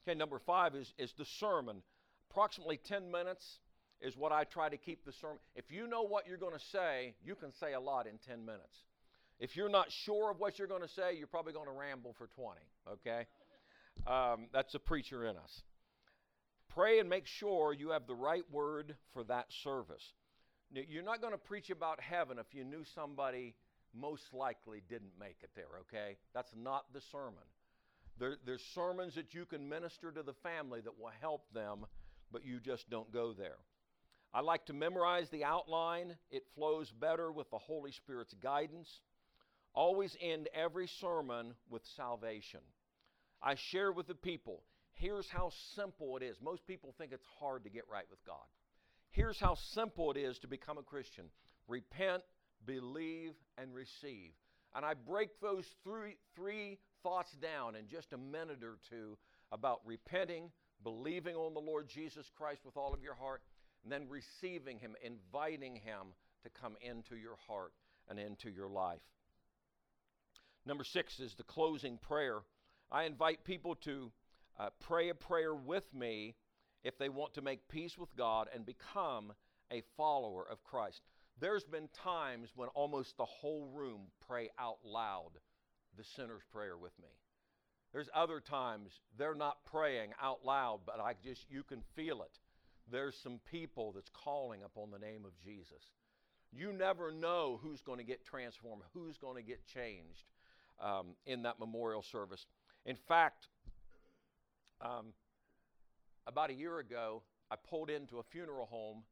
Okay, 0.02 0.18
number 0.18 0.40
five 0.40 0.74
is, 0.74 0.92
is 0.98 1.12
the 1.16 1.24
sermon. 1.24 1.82
Approximately 2.30 2.78
10 2.78 3.10
minutes 3.10 3.58
is 4.00 4.16
what 4.16 4.32
I 4.32 4.44
try 4.44 4.68
to 4.68 4.76
keep 4.76 5.04
the 5.04 5.12
sermon. 5.12 5.38
If 5.54 5.70
you 5.70 5.86
know 5.86 6.02
what 6.02 6.26
you're 6.26 6.38
going 6.38 6.58
to 6.58 6.64
say, 6.72 7.14
you 7.24 7.34
can 7.34 7.52
say 7.52 7.74
a 7.74 7.80
lot 7.80 8.06
in 8.06 8.18
10 8.26 8.44
minutes. 8.44 8.76
If 9.38 9.56
you're 9.56 9.68
not 9.70 9.86
sure 9.90 10.30
of 10.30 10.38
what 10.38 10.58
you're 10.58 10.68
going 10.68 10.82
to 10.82 10.88
say, 10.88 11.16
you're 11.16 11.26
probably 11.26 11.52
going 11.52 11.66
to 11.66 11.72
ramble 11.72 12.14
for 12.18 12.26
20, 12.26 12.60
okay? 12.92 13.26
Um, 14.06 14.48
that's 14.52 14.74
a 14.74 14.78
preacher 14.78 15.24
in 15.26 15.36
us. 15.36 15.62
Pray 16.70 17.00
and 17.00 17.08
make 17.08 17.26
sure 17.26 17.72
you 17.72 17.90
have 17.90 18.06
the 18.06 18.14
right 18.14 18.44
word 18.50 18.96
for 19.12 19.24
that 19.24 19.46
service. 19.64 20.04
You're 20.72 21.02
not 21.02 21.20
going 21.20 21.32
to 21.32 21.38
preach 21.38 21.70
about 21.70 22.00
heaven 22.00 22.38
if 22.38 22.46
you 22.52 22.64
knew 22.64 22.84
somebody 22.94 23.54
most 23.92 24.32
likely 24.32 24.82
didn't 24.88 25.18
make 25.18 25.38
it 25.42 25.50
there, 25.56 25.80
okay? 25.80 26.16
That's 26.32 26.52
not 26.56 26.84
the 26.92 27.00
sermon. 27.10 27.42
There, 28.20 28.36
there's 28.46 28.62
sermons 28.74 29.16
that 29.16 29.34
you 29.34 29.46
can 29.46 29.68
minister 29.68 30.12
to 30.12 30.22
the 30.22 30.34
family 30.44 30.80
that 30.82 30.96
will 30.96 31.10
help 31.20 31.52
them, 31.52 31.86
but 32.30 32.44
you 32.44 32.60
just 32.60 32.88
don't 32.88 33.12
go 33.12 33.32
there. 33.32 33.56
I 34.32 34.42
like 34.42 34.66
to 34.66 34.72
memorize 34.72 35.28
the 35.30 35.42
outline, 35.42 36.14
it 36.30 36.44
flows 36.54 36.88
better 37.00 37.32
with 37.32 37.50
the 37.50 37.58
Holy 37.58 37.90
Spirit's 37.90 38.34
guidance. 38.34 38.88
Always 39.74 40.16
end 40.20 40.48
every 40.54 40.88
sermon 41.00 41.54
with 41.68 41.82
salvation. 41.96 42.60
I 43.42 43.56
share 43.56 43.90
with 43.90 44.06
the 44.06 44.14
people 44.14 44.62
here's 45.00 45.28
how 45.28 45.50
simple 45.74 46.16
it 46.16 46.22
is. 46.22 46.36
Most 46.42 46.66
people 46.66 46.94
think 46.96 47.12
it's 47.12 47.26
hard 47.38 47.64
to 47.64 47.70
get 47.70 47.84
right 47.90 48.04
with 48.10 48.24
God. 48.24 48.44
Here's 49.10 49.40
how 49.40 49.56
simple 49.72 50.10
it 50.10 50.16
is 50.16 50.38
to 50.40 50.46
become 50.46 50.78
a 50.78 50.82
Christian 50.82 51.24
repent, 51.66 52.22
believe, 52.66 53.32
and 53.58 53.74
receive. 53.74 54.32
And 54.74 54.84
I 54.84 54.94
break 54.94 55.30
those 55.40 55.64
three, 55.84 56.16
three 56.36 56.78
thoughts 57.02 57.30
down 57.40 57.74
in 57.74 57.88
just 57.88 58.12
a 58.12 58.18
minute 58.18 58.62
or 58.62 58.78
two 58.88 59.16
about 59.50 59.80
repenting, 59.84 60.50
believing 60.84 61.34
on 61.34 61.54
the 61.54 61.60
Lord 61.60 61.88
Jesus 61.88 62.30
Christ 62.36 62.60
with 62.64 62.76
all 62.76 62.94
of 62.94 63.02
your 63.02 63.14
heart, 63.14 63.42
and 63.82 63.92
then 63.92 64.06
receiving 64.08 64.78
Him, 64.78 64.94
inviting 65.02 65.74
Him 65.76 66.14
to 66.44 66.50
come 66.60 66.76
into 66.80 67.16
your 67.16 67.36
heart 67.48 67.72
and 68.08 68.18
into 68.18 68.50
your 68.50 68.68
life. 68.68 69.00
Number 70.66 70.84
six 70.84 71.18
is 71.18 71.34
the 71.34 71.42
closing 71.42 71.98
prayer. 71.98 72.40
I 72.92 73.04
invite 73.04 73.44
people 73.44 73.74
to 73.84 74.12
uh, 74.58 74.70
pray 74.80 75.08
a 75.08 75.14
prayer 75.14 75.54
with 75.54 75.92
me 75.94 76.34
if 76.82 76.98
they 76.98 77.08
want 77.08 77.34
to 77.34 77.42
make 77.42 77.68
peace 77.68 77.98
with 77.98 78.14
God 78.16 78.48
and 78.54 78.64
become 78.64 79.32
a 79.70 79.82
follower 79.96 80.44
of 80.50 80.64
Christ. 80.64 81.02
There's 81.38 81.64
been 81.64 81.88
times 81.88 82.50
when 82.54 82.68
almost 82.70 83.16
the 83.16 83.24
whole 83.24 83.70
room 83.72 84.02
pray 84.26 84.50
out 84.58 84.78
loud 84.84 85.30
the 85.96 86.04
sinner's 86.04 86.42
prayer 86.52 86.76
with 86.76 86.98
me. 87.00 87.08
There's 87.92 88.08
other 88.14 88.40
times 88.40 89.00
they're 89.18 89.34
not 89.34 89.64
praying 89.64 90.10
out 90.22 90.44
loud, 90.44 90.80
but 90.86 91.00
I 91.00 91.14
just 91.24 91.50
you 91.50 91.62
can 91.62 91.82
feel 91.94 92.22
it 92.22 92.38
there's 92.90 93.16
some 93.16 93.40
people 93.50 93.92
that's 93.92 94.10
calling 94.10 94.62
upon 94.64 94.90
the 94.90 94.98
name 94.98 95.24
of 95.24 95.32
Jesus. 95.44 95.82
You 96.52 96.72
never 96.72 97.12
know 97.12 97.60
who's 97.62 97.80
going 97.80 97.98
to 97.98 98.04
get 98.04 98.24
transformed, 98.24 98.82
who's 98.92 99.16
going 99.16 99.36
to 99.36 99.42
get 99.42 99.64
changed 99.66 100.24
um, 100.80 101.14
in 101.26 101.42
that 101.42 101.60
memorial 101.60 102.02
service. 102.02 102.46
In 102.86 102.96
fact, 102.96 103.46
um, 104.80 105.06
about 106.26 106.50
a 106.50 106.54
year 106.54 106.78
ago, 106.78 107.22
I 107.50 107.56
pulled 107.56 107.90
into 107.90 108.18
a 108.18 108.22
funeral 108.22 108.66
home, 108.66 109.02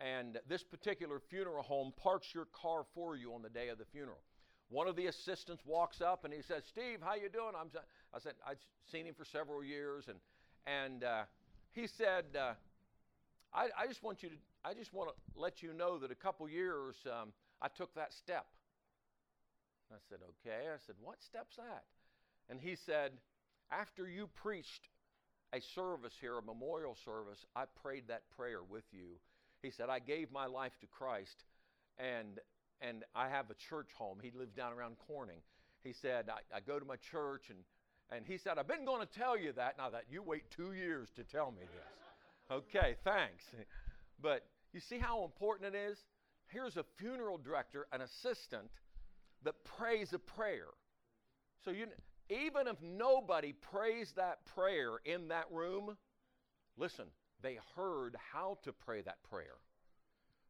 and 0.00 0.38
this 0.48 0.62
particular 0.62 1.20
funeral 1.20 1.62
home 1.62 1.92
parks 1.96 2.28
your 2.34 2.46
car 2.46 2.84
for 2.94 3.16
you 3.16 3.34
on 3.34 3.42
the 3.42 3.50
day 3.50 3.68
of 3.68 3.78
the 3.78 3.84
funeral. 3.84 4.22
One 4.70 4.88
of 4.88 4.96
the 4.96 5.06
assistants 5.06 5.62
walks 5.66 6.00
up 6.00 6.24
and 6.24 6.32
he 6.32 6.42
says, 6.42 6.64
"Steve, 6.66 7.00
how 7.02 7.14
you 7.14 7.28
doing?" 7.28 7.52
I'm, 7.58 7.68
I 8.14 8.18
said, 8.18 8.34
"I've 8.46 8.58
seen 8.90 9.06
him 9.06 9.14
for 9.14 9.24
several 9.24 9.62
years," 9.62 10.08
and 10.08 10.18
and 10.66 11.04
uh, 11.04 11.24
he 11.72 11.86
said, 11.86 12.24
uh, 12.38 12.54
I, 13.52 13.68
I 13.78 13.86
just 13.86 14.02
want 14.02 14.22
you 14.22 14.30
to, 14.30 14.36
I 14.64 14.74
just 14.74 14.92
want 14.94 15.10
to 15.10 15.40
let 15.40 15.62
you 15.62 15.72
know 15.72 15.98
that 15.98 16.10
a 16.10 16.14
couple 16.14 16.48
years 16.48 16.96
um, 17.06 17.32
I 17.60 17.68
took 17.68 17.94
that 17.94 18.12
step. 18.12 18.46
I 19.92 19.96
said, 20.08 20.18
okay. 20.22 20.68
I 20.68 20.78
said, 20.86 20.96
what 21.02 21.22
step's 21.22 21.56
that? 21.56 21.84
And 22.48 22.60
he 22.60 22.76
said, 22.76 23.12
after 23.70 24.08
you 24.08 24.28
preached 24.42 24.88
a 25.54 25.60
service 25.74 26.12
here, 26.20 26.38
a 26.38 26.42
memorial 26.42 26.96
service, 27.04 27.44
I 27.54 27.64
prayed 27.82 28.04
that 28.08 28.22
prayer 28.36 28.62
with 28.62 28.84
you. 28.92 29.18
He 29.62 29.70
said, 29.70 29.88
I 29.88 29.98
gave 29.98 30.30
my 30.32 30.46
life 30.46 30.72
to 30.80 30.86
Christ 30.86 31.44
and 31.98 32.40
and 32.80 33.04
I 33.14 33.28
have 33.28 33.50
a 33.50 33.54
church 33.54 33.88
home. 33.96 34.18
He 34.20 34.30
lives 34.36 34.52
down 34.52 34.72
around 34.72 34.96
Corning. 35.06 35.38
He 35.84 35.92
said, 35.92 36.28
I, 36.28 36.56
I 36.56 36.60
go 36.60 36.78
to 36.78 36.84
my 36.84 36.96
church 36.96 37.50
and 37.50 37.58
and 38.10 38.26
he 38.26 38.36
said, 38.36 38.58
I've 38.58 38.68
been 38.68 38.84
going 38.84 39.06
to 39.06 39.18
tell 39.18 39.38
you 39.38 39.52
that. 39.52 39.78
Now 39.78 39.90
that 39.90 40.04
you 40.10 40.22
wait 40.22 40.50
two 40.50 40.72
years 40.72 41.08
to 41.16 41.24
tell 41.24 41.50
me 41.50 41.62
this. 41.62 42.56
Okay, 42.58 42.96
thanks. 43.04 43.44
But 44.20 44.44
you 44.72 44.80
see 44.80 44.98
how 44.98 45.24
important 45.24 45.74
it 45.74 45.78
is? 45.78 45.98
Here's 46.48 46.76
a 46.76 46.84
funeral 46.98 47.38
director, 47.38 47.86
an 47.92 48.02
assistant, 48.02 48.70
that 49.44 49.54
prays 49.64 50.12
a 50.12 50.18
prayer. 50.18 50.68
So 51.64 51.70
you 51.70 51.86
even 52.28 52.66
if 52.66 52.80
nobody 52.82 53.52
prays 53.52 54.12
that 54.16 54.44
prayer 54.54 54.92
in 55.04 55.28
that 55.28 55.44
room, 55.50 55.96
listen, 56.76 57.06
they 57.42 57.58
heard 57.76 58.16
how 58.32 58.58
to 58.64 58.72
pray 58.72 59.02
that 59.02 59.22
prayer. 59.30 59.56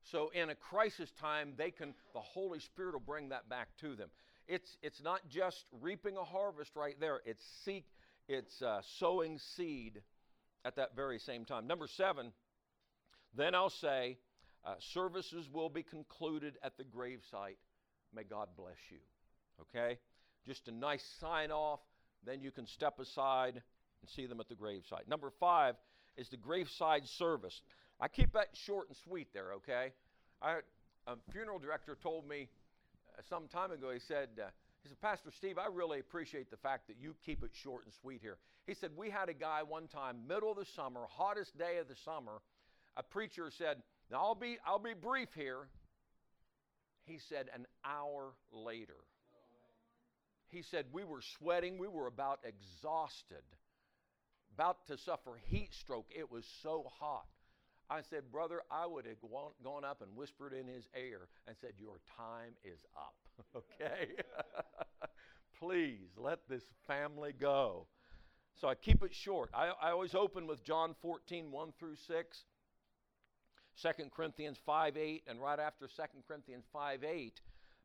So 0.04 0.30
in 0.34 0.50
a 0.50 0.54
crisis 0.54 1.10
time, 1.20 1.54
they 1.56 1.70
can 1.70 1.94
the 2.12 2.20
Holy 2.20 2.60
Spirit 2.60 2.92
will 2.92 3.00
bring 3.00 3.30
that 3.30 3.48
back 3.48 3.68
to 3.80 3.96
them. 3.96 4.10
It's 4.46 4.76
it's 4.82 5.02
not 5.02 5.20
just 5.28 5.64
reaping 5.80 6.16
a 6.16 6.24
harvest 6.24 6.72
right 6.76 6.96
there. 7.00 7.20
It's 7.24 7.42
seek 7.64 7.86
it's 8.28 8.62
uh, 8.62 8.80
sowing 8.98 9.38
seed 9.38 10.02
at 10.64 10.76
that 10.76 10.94
very 10.94 11.18
same 11.18 11.44
time. 11.44 11.66
Number 11.66 11.86
seven, 11.86 12.32
then 13.36 13.54
I'll 13.54 13.70
say, 13.70 14.18
uh, 14.64 14.74
services 14.78 15.48
will 15.52 15.68
be 15.68 15.82
concluded 15.82 16.56
at 16.62 16.76
the 16.76 16.84
gravesite. 16.84 17.58
May 18.14 18.24
God 18.24 18.48
bless 18.56 18.78
you. 18.90 18.98
Okay? 19.60 19.98
Just 20.46 20.68
a 20.68 20.72
nice 20.72 21.04
sign 21.20 21.50
off. 21.50 21.80
Then 22.24 22.40
you 22.40 22.50
can 22.50 22.66
step 22.66 22.98
aside 22.98 23.54
and 23.54 24.10
see 24.10 24.26
them 24.26 24.40
at 24.40 24.48
the 24.48 24.54
gravesite. 24.54 25.08
Number 25.08 25.30
five 25.40 25.76
is 26.16 26.28
the 26.28 26.36
graveside 26.36 27.06
service. 27.06 27.60
I 28.00 28.08
keep 28.08 28.32
that 28.32 28.48
short 28.52 28.88
and 28.88 28.96
sweet 29.04 29.28
there, 29.32 29.52
okay? 29.54 29.92
I, 30.42 30.58
a 31.06 31.16
funeral 31.32 31.58
director 31.58 31.96
told 32.02 32.28
me 32.28 32.48
uh, 33.16 33.22
some 33.28 33.48
time 33.48 33.72
ago, 33.72 33.90
he 33.92 34.00
said, 34.00 34.28
uh, 34.40 34.48
he 34.82 34.88
said, 34.88 35.00
Pastor 35.00 35.30
Steve, 35.36 35.58
I 35.58 35.66
really 35.72 36.00
appreciate 36.00 36.50
the 36.50 36.56
fact 36.56 36.88
that 36.88 36.96
you 37.00 37.14
keep 37.24 37.42
it 37.42 37.50
short 37.52 37.84
and 37.84 37.94
sweet 38.00 38.20
here. 38.20 38.36
He 38.66 38.74
said, 38.74 38.90
We 38.96 39.10
had 39.10 39.28
a 39.28 39.34
guy 39.34 39.62
one 39.62 39.86
time, 39.86 40.18
middle 40.28 40.50
of 40.50 40.58
the 40.58 40.66
summer, 40.76 41.00
hottest 41.08 41.56
day 41.56 41.78
of 41.78 41.88
the 41.88 41.96
summer. 42.04 42.42
A 42.96 43.02
preacher 43.02 43.50
said, 43.56 43.82
Now 44.10 44.18
I'll 44.18 44.34
be, 44.34 44.58
I'll 44.66 44.78
be 44.78 44.94
brief 44.94 45.28
here. 45.34 45.68
He 47.04 47.18
said, 47.28 47.48
An 47.54 47.66
hour 47.84 48.32
later. 48.52 48.96
He 50.54 50.62
said, 50.62 50.86
We 50.92 51.02
were 51.02 51.20
sweating, 51.20 51.78
we 51.78 51.88
were 51.88 52.06
about 52.06 52.38
exhausted, 52.44 53.42
about 54.54 54.86
to 54.86 54.96
suffer 54.96 55.32
heat 55.46 55.74
stroke. 55.74 56.06
It 56.16 56.30
was 56.30 56.44
so 56.62 56.86
hot. 57.00 57.26
I 57.90 58.02
said, 58.02 58.30
Brother, 58.30 58.62
I 58.70 58.86
would 58.86 59.04
have 59.04 59.16
gone 59.64 59.84
up 59.84 60.00
and 60.00 60.16
whispered 60.16 60.52
in 60.52 60.68
his 60.68 60.88
ear 60.96 61.28
and 61.48 61.56
said, 61.60 61.72
Your 61.76 61.98
time 62.16 62.52
is 62.62 62.78
up. 62.96 63.16
okay? 63.56 64.10
Please 65.58 66.08
let 66.16 66.48
this 66.48 66.62
family 66.86 67.32
go. 67.38 67.88
So 68.60 68.68
I 68.68 68.76
keep 68.76 69.02
it 69.02 69.12
short. 69.12 69.50
I, 69.52 69.72
I 69.82 69.90
always 69.90 70.14
open 70.14 70.46
with 70.46 70.62
John 70.62 70.94
14, 71.02 71.50
1 71.50 71.72
through 71.80 71.96
6, 71.96 72.44
2 73.82 73.88
Corinthians 74.14 74.58
5, 74.64 74.96
8, 74.96 75.22
and 75.26 75.42
right 75.42 75.58
after 75.58 75.88
2 75.88 76.02
Corinthians 76.28 76.64
5, 76.72 77.02
8, 77.02 77.40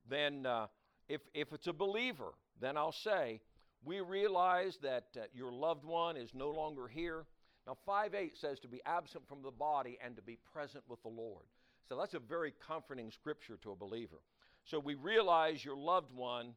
then 0.07 0.45
uh, 0.45 0.67
if, 1.07 1.21
if 1.33 1.51
it's 1.51 1.65
a 1.65 1.73
believer, 1.73 2.33
then 2.59 2.77
I'll 2.77 2.91
say, 2.91 3.41
We 3.83 4.01
realize 4.01 4.77
that 4.81 5.07
uh, 5.17 5.21
your 5.33 5.51
loved 5.51 5.85
one 5.85 6.17
is 6.17 6.31
no 6.33 6.49
longer 6.49 6.87
here. 6.87 7.25
Now, 7.67 7.77
5 7.85 8.15
8 8.15 8.37
says 8.37 8.59
to 8.59 8.67
be 8.67 8.81
absent 8.85 9.27
from 9.27 9.41
the 9.41 9.51
body 9.51 9.97
and 10.03 10.15
to 10.15 10.21
be 10.21 10.37
present 10.53 10.83
with 10.87 11.01
the 11.03 11.09
Lord. 11.09 11.45
So 11.87 11.97
that's 11.97 12.13
a 12.13 12.19
very 12.19 12.53
comforting 12.67 13.11
scripture 13.11 13.57
to 13.63 13.71
a 13.71 13.75
believer. 13.75 14.19
So 14.65 14.79
we 14.79 14.95
realize 14.95 15.63
your 15.63 15.77
loved 15.77 16.13
one 16.13 16.53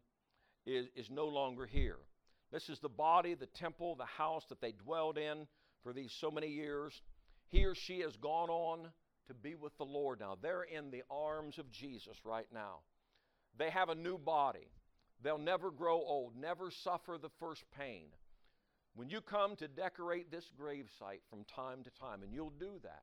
is, 0.66 0.86
is 0.94 1.10
no 1.10 1.26
longer 1.26 1.66
here. 1.66 1.98
This 2.52 2.68
is 2.68 2.78
the 2.80 2.88
body, 2.88 3.34
the 3.34 3.46
temple, 3.46 3.94
the 3.94 4.04
house 4.04 4.44
that 4.50 4.60
they 4.60 4.72
dwelled 4.72 5.16
in 5.16 5.46
for 5.82 5.92
these 5.92 6.12
so 6.20 6.30
many 6.30 6.48
years. 6.48 7.00
He 7.48 7.64
or 7.64 7.74
she 7.74 8.00
has 8.00 8.16
gone 8.16 8.50
on 8.50 8.88
to 9.28 9.34
be 9.34 9.54
with 9.54 9.76
the 9.78 9.84
Lord 9.84 10.20
now. 10.20 10.36
They're 10.40 10.64
in 10.64 10.90
the 10.90 11.02
arms 11.10 11.58
of 11.58 11.70
Jesus 11.70 12.16
right 12.24 12.46
now. 12.52 12.80
They 13.58 13.70
have 13.70 13.88
a 13.88 13.94
new 13.94 14.18
body. 14.18 14.68
They'll 15.22 15.38
never 15.38 15.70
grow 15.70 15.96
old, 15.96 16.36
never 16.36 16.70
suffer 16.70 17.18
the 17.20 17.30
first 17.38 17.64
pain. 17.78 18.06
When 18.94 19.08
you 19.08 19.20
come 19.20 19.56
to 19.56 19.68
decorate 19.68 20.30
this 20.30 20.50
gravesite 20.60 21.22
from 21.30 21.44
time 21.44 21.82
to 21.84 21.90
time, 21.90 22.22
and 22.22 22.32
you'll 22.32 22.52
do 22.58 22.72
that, 22.82 23.02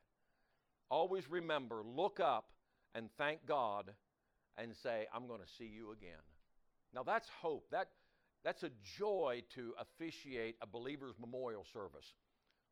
always 0.89 1.29
remember 1.29 1.81
look 1.83 2.19
up 2.19 2.49
and 2.93 3.09
thank 3.17 3.45
God 3.45 3.91
and 4.57 4.75
say, 4.83 5.07
I'm 5.13 5.27
going 5.27 5.41
to 5.41 5.51
see 5.57 5.65
you 5.65 5.91
again. 5.91 6.21
Now 6.93 7.03
that's 7.03 7.27
hope. 7.41 7.67
That, 7.71 7.89
that's 8.43 8.63
a 8.63 8.71
joy 8.97 9.43
to 9.55 9.73
officiate 9.79 10.57
a 10.61 10.67
believer's 10.67 11.15
memorial 11.19 11.65
service. 11.71 12.13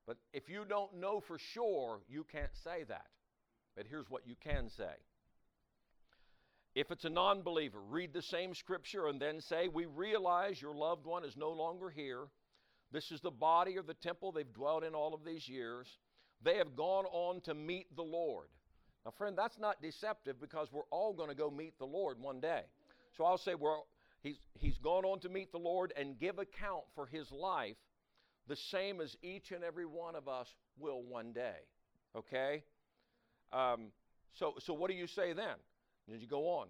But 0.05 0.17
if 0.33 0.49
you 0.49 0.65
don't 0.67 0.97
know 0.99 1.19
for 1.19 1.37
sure, 1.37 2.01
you 2.07 2.25
can't 2.31 2.55
say 2.63 2.83
that. 2.87 3.07
But 3.75 3.85
here's 3.89 4.09
what 4.09 4.27
you 4.27 4.35
can 4.41 4.69
say. 4.69 4.95
If 6.77 6.91
it's 6.91 7.05
a 7.05 7.09
non 7.09 7.41
believer, 7.41 7.79
read 7.81 8.13
the 8.13 8.21
same 8.21 8.53
scripture 8.53 9.07
and 9.07 9.19
then 9.19 9.41
say, 9.41 9.67
We 9.67 9.87
realize 9.87 10.61
your 10.61 10.75
loved 10.75 11.07
one 11.07 11.25
is 11.25 11.35
no 11.35 11.49
longer 11.49 11.89
here. 11.89 12.27
This 12.91 13.11
is 13.11 13.19
the 13.19 13.31
body 13.31 13.79
or 13.79 13.81
the 13.81 13.95
temple 13.95 14.31
they've 14.31 14.53
dwelt 14.53 14.83
in 14.83 14.93
all 14.93 15.15
of 15.15 15.25
these 15.25 15.49
years. 15.49 15.87
They 16.43 16.57
have 16.57 16.75
gone 16.75 17.05
on 17.05 17.41
to 17.41 17.55
meet 17.55 17.95
the 17.95 18.03
Lord. 18.03 18.49
Now, 19.03 19.11
friend, 19.17 19.35
that's 19.35 19.57
not 19.57 19.81
deceptive 19.81 20.39
because 20.39 20.71
we're 20.71 20.83
all 20.91 21.13
going 21.13 21.29
to 21.29 21.35
go 21.35 21.49
meet 21.49 21.73
the 21.79 21.85
Lord 21.85 22.19
one 22.19 22.39
day. 22.39 22.61
So 23.17 23.23
I'll 23.23 23.39
say, 23.39 23.55
well, 23.55 23.87
he's, 24.21 24.37
he's 24.53 24.77
gone 24.77 25.03
on 25.03 25.19
to 25.21 25.29
meet 25.29 25.51
the 25.51 25.57
Lord 25.57 25.93
and 25.97 26.19
give 26.19 26.37
account 26.37 26.83
for 26.93 27.07
his 27.07 27.31
life 27.31 27.77
the 28.47 28.55
same 28.55 29.01
as 29.01 29.17
each 29.23 29.51
and 29.51 29.63
every 29.63 29.87
one 29.87 30.15
of 30.15 30.27
us 30.27 30.47
will 30.77 31.01
one 31.01 31.33
day. 31.33 31.57
Okay? 32.15 32.61
Um, 33.51 33.87
so, 34.35 34.53
so 34.59 34.75
what 34.75 34.91
do 34.91 34.95
you 34.95 35.07
say 35.07 35.33
then? 35.33 35.55
Did 36.09 36.21
you 36.21 36.27
go 36.27 36.47
on? 36.47 36.67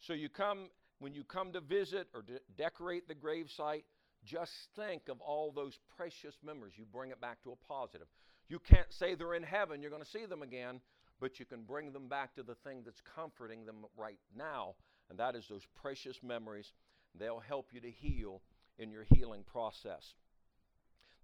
So 0.00 0.12
you 0.12 0.28
come, 0.28 0.68
when 0.98 1.14
you 1.14 1.24
come 1.24 1.52
to 1.52 1.60
visit 1.60 2.08
or 2.14 2.22
de- 2.22 2.40
decorate 2.56 3.08
the 3.08 3.14
gravesite, 3.14 3.84
just 4.24 4.52
think 4.74 5.08
of 5.08 5.20
all 5.20 5.52
those 5.52 5.78
precious 5.96 6.34
memories. 6.44 6.74
You 6.76 6.84
bring 6.84 7.10
it 7.10 7.20
back 7.20 7.42
to 7.44 7.52
a 7.52 7.56
positive. 7.68 8.06
You 8.48 8.58
can't 8.58 8.92
say 8.92 9.14
they're 9.14 9.34
in 9.34 9.42
heaven, 9.42 9.80
you're 9.80 9.90
going 9.90 10.04
to 10.04 10.10
see 10.10 10.26
them 10.26 10.42
again, 10.42 10.80
but 11.20 11.38
you 11.38 11.46
can 11.46 11.62
bring 11.62 11.92
them 11.92 12.08
back 12.08 12.34
to 12.36 12.42
the 12.42 12.54
thing 12.56 12.82
that's 12.84 13.00
comforting 13.14 13.64
them 13.64 13.86
right 13.96 14.18
now, 14.36 14.74
and 15.10 15.18
that 15.18 15.34
is 15.34 15.46
those 15.48 15.66
precious 15.80 16.16
memories. 16.22 16.72
They'll 17.18 17.40
help 17.40 17.68
you 17.72 17.80
to 17.80 17.90
heal 17.90 18.42
in 18.78 18.90
your 18.90 19.04
healing 19.14 19.42
process. 19.50 20.14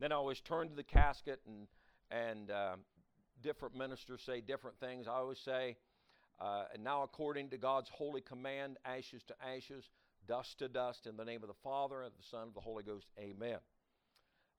Then 0.01 0.11
I 0.11 0.17
always 0.17 0.41
turn 0.41 0.69
to 0.69 0.75
the 0.75 0.83
casket, 0.83 1.41
and, 1.47 1.69
and 2.11 2.51
uh, 2.51 2.77
different 3.43 3.77
ministers 3.77 4.21
say 4.25 4.41
different 4.41 4.81
things. 4.81 5.07
I 5.07 5.13
always 5.13 5.39
say, 5.45 5.77
uh, 6.43 6.65
and 6.75 6.83
now 6.83 7.03
according 7.05 7.51
to 7.51 7.57
God's 7.57 7.89
holy 7.91 8.21
command, 8.21 8.77
ashes 8.85 9.23
to 9.29 9.35
ashes, 9.47 9.85
dust 10.27 10.59
to 10.59 10.69
dust, 10.69 11.07
in 11.07 11.17
the 11.17 11.25
name 11.25 11.43
of 11.43 11.49
the 11.49 11.61
Father, 11.63 12.03
and 12.03 12.13
the 12.13 12.25
Son, 12.31 12.43
and 12.43 12.55
the 12.55 12.61
Holy 12.61 12.83
Ghost, 12.83 13.07
amen. 13.19 13.59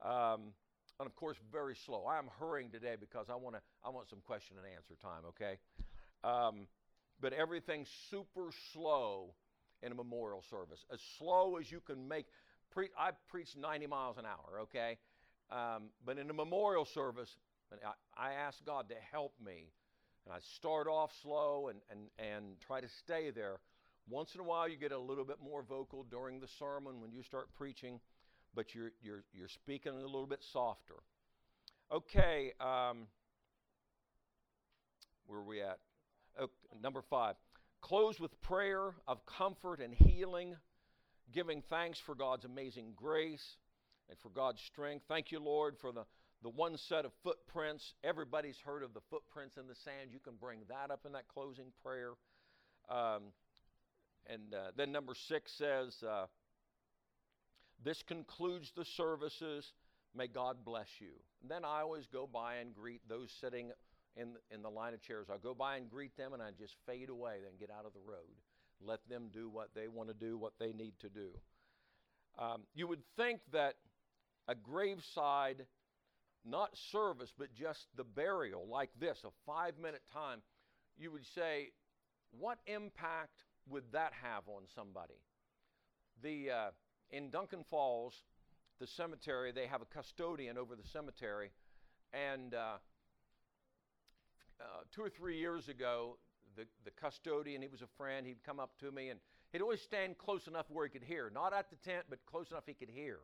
Um, 0.01 0.53
and 0.99 1.07
of 1.07 1.15
course, 1.15 1.37
very 1.51 1.75
slow. 1.85 2.05
I'm 2.07 2.29
hurrying 2.39 2.69
today 2.69 2.95
because 2.99 3.27
I 3.29 3.35
want 3.35 3.55
to. 3.55 3.61
I 3.83 3.89
want 3.89 4.09
some 4.09 4.19
question 4.25 4.57
and 4.57 4.65
answer 4.73 4.95
time. 5.01 5.23
Okay, 5.29 5.57
um, 6.23 6.67
but 7.19 7.33
everything's 7.33 7.89
super 8.09 8.49
slow 8.71 9.33
in 9.81 9.91
a 9.91 9.95
memorial 9.95 10.43
service, 10.49 10.79
as 10.91 10.99
slow 11.17 11.57
as 11.57 11.69
you 11.71 11.81
can 11.81 12.07
make. 12.07 12.27
Pre- 12.71 12.89
I 12.97 13.11
preach 13.29 13.49
90 13.57 13.87
miles 13.87 14.17
an 14.17 14.25
hour. 14.25 14.61
Okay, 14.61 14.97
um, 15.51 15.89
but 16.05 16.17
in 16.17 16.29
a 16.29 16.33
memorial 16.33 16.85
service, 16.85 17.29
I, 18.17 18.29
I 18.29 18.33
ask 18.33 18.63
God 18.65 18.89
to 18.89 18.95
help 19.11 19.33
me, 19.43 19.71
and 20.25 20.33
I 20.33 20.39
start 20.55 20.87
off 20.87 21.11
slow 21.21 21.69
and 21.69 21.79
and 21.89 22.09
and 22.19 22.59
try 22.65 22.81
to 22.81 22.87
stay 23.03 23.31
there. 23.31 23.59
Once 24.09 24.35
in 24.35 24.41
a 24.41 24.43
while, 24.43 24.67
you 24.67 24.77
get 24.77 24.91
a 24.91 24.99
little 24.99 25.23
bit 25.23 25.37
more 25.41 25.63
vocal 25.63 26.05
during 26.09 26.39
the 26.41 26.47
sermon 26.59 26.99
when 26.99 27.11
you 27.11 27.23
start 27.23 27.47
preaching 27.57 27.99
but 28.55 28.73
you're, 28.73 28.91
you're, 29.01 29.23
you're 29.33 29.47
speaking 29.47 29.93
a 29.93 29.95
little 29.95 30.27
bit 30.27 30.43
softer. 30.51 30.95
Okay, 31.91 32.53
um, 32.59 33.07
where 35.27 35.39
are 35.39 35.43
we 35.43 35.61
at? 35.61 35.79
Oh, 36.39 36.49
number 36.81 37.01
five. 37.09 37.35
Close 37.81 38.19
with 38.19 38.39
prayer 38.41 38.93
of 39.07 39.19
comfort 39.25 39.79
and 39.79 39.93
healing, 39.93 40.55
giving 41.31 41.61
thanks 41.69 41.99
for 42.05 42.15
God's 42.15 42.45
amazing 42.45 42.93
grace 42.95 43.43
and 44.09 44.17
for 44.19 44.29
God's 44.29 44.61
strength. 44.71 45.05
Thank 45.07 45.31
you, 45.31 45.39
Lord, 45.39 45.75
for 45.81 45.91
the, 45.91 46.05
the 46.43 46.49
one 46.49 46.77
set 46.77 47.05
of 47.05 47.11
footprints. 47.23 47.93
Everybody's 48.03 48.59
heard 48.63 48.83
of 48.83 48.93
the 48.93 48.99
footprints 49.09 49.57
in 49.57 49.67
the 49.67 49.75
sand. 49.75 50.09
You 50.11 50.19
can 50.19 50.33
bring 50.39 50.59
that 50.69 50.91
up 50.91 51.05
in 51.05 51.13
that 51.13 51.27
closing 51.27 51.71
prayer. 51.83 52.11
Um, 52.89 53.31
and 54.27 54.53
uh, 54.53 54.71
then 54.75 54.91
number 54.91 55.13
six 55.15 55.53
says, 55.53 56.03
uh, 56.03 56.25
this 57.83 58.03
concludes 58.03 58.71
the 58.75 58.85
services. 58.85 59.73
May 60.15 60.27
God 60.27 60.57
bless 60.63 60.87
you. 60.99 61.13
And 61.41 61.49
then 61.49 61.65
I 61.65 61.81
always 61.81 62.07
go 62.07 62.27
by 62.31 62.55
and 62.55 62.75
greet 62.75 63.01
those 63.07 63.31
sitting 63.41 63.71
in, 64.15 64.33
in 64.51 64.61
the 64.61 64.69
line 64.69 64.93
of 64.93 65.01
chairs. 65.01 65.27
I 65.29 65.37
go 65.41 65.53
by 65.53 65.77
and 65.77 65.89
greet 65.89 66.15
them 66.17 66.33
and 66.33 66.41
I 66.41 66.49
just 66.57 66.75
fade 66.85 67.09
away, 67.09 67.37
then 67.43 67.53
get 67.59 67.69
out 67.69 67.85
of 67.85 67.93
the 67.93 67.99
road. 68.05 68.35
Let 68.85 68.99
them 69.09 69.29
do 69.31 69.49
what 69.49 69.69
they 69.75 69.87
want 69.87 70.09
to 70.09 70.13
do, 70.13 70.37
what 70.37 70.53
they 70.59 70.73
need 70.73 70.93
to 70.99 71.09
do. 71.09 71.29
Um, 72.37 72.63
you 72.75 72.87
would 72.87 73.03
think 73.15 73.39
that 73.51 73.75
a 74.47 74.55
graveside, 74.55 75.65
not 76.45 76.75
service, 76.91 77.31
but 77.37 77.53
just 77.53 77.87
the 77.95 78.03
burial 78.03 78.67
like 78.67 78.89
this, 78.99 79.19
a 79.25 79.29
five 79.45 79.77
minute 79.81 80.01
time, 80.11 80.41
you 80.97 81.11
would 81.11 81.25
say, 81.25 81.71
what 82.37 82.57
impact 82.65 83.43
would 83.69 83.83
that 83.91 84.11
have 84.21 84.43
on 84.47 84.63
somebody? 84.75 85.13
The, 86.21 86.51
uh, 86.51 86.69
in 87.11 87.29
Duncan 87.29 87.63
Falls, 87.69 88.13
the 88.79 88.87
cemetery, 88.87 89.51
they 89.51 89.67
have 89.67 89.81
a 89.81 89.85
custodian 89.85 90.57
over 90.57 90.75
the 90.75 90.87
cemetery. 90.91 91.51
And 92.11 92.53
uh, 92.53 92.77
uh, 94.59 94.65
two 94.93 95.01
or 95.01 95.09
three 95.09 95.39
years 95.39 95.69
ago, 95.69 96.17
the, 96.55 96.65
the 96.85 96.91
custodian, 96.91 97.61
he 97.61 97.67
was 97.67 97.81
a 97.81 97.87
friend, 97.97 98.27
he'd 98.27 98.43
come 98.43 98.59
up 98.59 98.77
to 98.79 98.91
me 98.91 99.09
and 99.09 99.19
he'd 99.51 99.61
always 99.61 99.81
stand 99.81 100.17
close 100.17 100.47
enough 100.47 100.65
where 100.69 100.85
he 100.85 100.91
could 100.91 101.07
hear. 101.07 101.31
Not 101.33 101.53
at 101.53 101.69
the 101.69 101.77
tent, 101.77 102.05
but 102.09 102.19
close 102.25 102.51
enough 102.51 102.63
he 102.65 102.73
could 102.73 102.89
hear. 102.89 103.19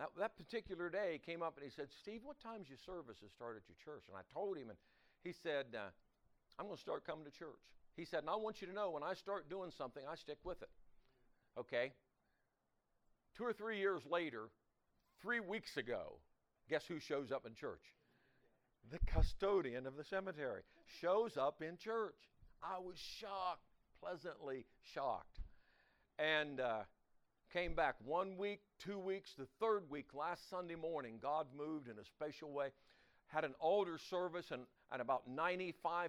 Now, 0.00 0.08
that 0.18 0.38
particular 0.38 0.88
day, 0.88 1.20
he 1.20 1.30
came 1.32 1.42
up 1.42 1.58
and 1.58 1.64
he 1.64 1.70
said, 1.70 1.88
Steve, 2.00 2.22
what 2.24 2.40
time's 2.40 2.70
your 2.70 2.80
services 2.86 3.30
start 3.36 3.60
at 3.60 3.68
your 3.68 3.76
church? 3.84 4.04
And 4.08 4.16
I 4.16 4.24
told 4.32 4.56
him, 4.56 4.70
and 4.70 4.78
he 5.22 5.34
said, 5.42 5.76
uh, 5.76 5.92
I'm 6.58 6.64
going 6.64 6.76
to 6.76 6.80
start 6.80 7.04
coming 7.04 7.26
to 7.26 7.30
church. 7.30 7.60
He 7.96 8.06
said, 8.06 8.20
and 8.20 8.30
I 8.30 8.36
want 8.36 8.62
you 8.62 8.66
to 8.66 8.72
know 8.72 8.90
when 8.90 9.02
I 9.02 9.12
start 9.12 9.50
doing 9.50 9.70
something, 9.76 10.02
I 10.10 10.16
stick 10.16 10.38
with 10.42 10.62
it. 10.62 10.70
Okay? 11.58 11.92
Two 13.36 13.44
or 13.44 13.52
three 13.52 13.78
years 13.78 14.00
later, 14.10 14.48
three 15.20 15.40
weeks 15.40 15.76
ago, 15.76 16.16
guess 16.70 16.86
who 16.88 16.98
shows 16.98 17.30
up 17.30 17.44
in 17.44 17.54
church? 17.54 17.84
the 18.90 18.98
custodian 19.06 19.86
of 19.86 19.96
the 19.96 20.04
cemetery, 20.04 20.62
shows 21.00 21.36
up 21.36 21.62
in 21.62 21.76
church. 21.76 22.16
I 22.62 22.78
was 22.78 22.96
shocked, 22.98 23.66
pleasantly 24.00 24.66
shocked. 24.94 25.38
And 26.18 26.60
uh, 26.60 26.80
came 27.52 27.74
back 27.74 27.96
one 28.04 28.36
week, 28.36 28.60
two 28.78 28.98
weeks, 28.98 29.32
the 29.36 29.46
third 29.58 29.90
week, 29.90 30.06
last 30.14 30.48
Sunday 30.48 30.76
morning, 30.76 31.18
God 31.20 31.46
moved 31.56 31.88
in 31.88 31.98
a 31.98 32.04
special 32.04 32.52
way. 32.52 32.68
Had 33.26 33.44
an 33.44 33.54
altar 33.60 33.98
service, 33.98 34.50
and, 34.50 34.62
and 34.92 35.00
about 35.00 35.28
95% 35.28 36.08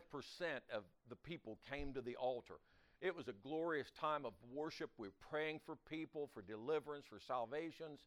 of 0.73 0.83
the 1.09 1.15
people 1.15 1.59
came 1.69 1.93
to 1.93 2.01
the 2.01 2.15
altar. 2.15 2.55
It 3.01 3.15
was 3.15 3.27
a 3.27 3.33
glorious 3.47 3.91
time 3.99 4.25
of 4.25 4.33
worship. 4.53 4.91
We 4.97 5.07
were 5.07 5.13
praying 5.29 5.61
for 5.65 5.75
people, 5.89 6.29
for 6.33 6.41
deliverance, 6.41 7.05
for 7.09 7.19
salvations. 7.19 8.01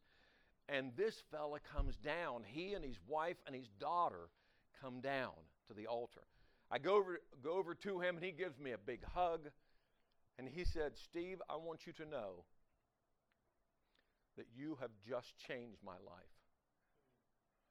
And 0.69 0.93
this 0.97 1.23
fella 1.31 1.59
comes 1.75 1.97
down. 1.97 2.43
He 2.47 2.75
and 2.75 2.85
his 2.85 2.99
wife 3.07 3.37
and 3.47 3.55
his 3.55 3.69
daughter 3.81 4.29
come 4.81 5.01
down 5.01 5.33
to 5.69 5.75
the 5.75 5.87
altar. 5.87 6.23
I 6.71 6.79
go 6.79 6.97
over, 6.97 7.21
go 7.43 7.53
over 7.53 7.75
to 7.75 8.01
him, 8.01 8.17
and 8.17 8.25
he 8.25 8.33
gives 8.33 8.59
me 8.59 8.73
a 8.73 8.79
big 8.79 9.05
hug. 9.05 9.49
And 10.39 10.49
he 10.49 10.65
said, 10.65 10.93
Steve, 10.97 11.41
I 11.49 11.57
want 11.57 11.87
you 11.87 11.93
to 11.95 12.07
know 12.07 12.45
that 14.37 14.47
you 14.57 14.79
have 14.81 14.91
just 15.09 15.37
changed 15.37 15.79
my 15.85 15.93
life. 15.93 16.35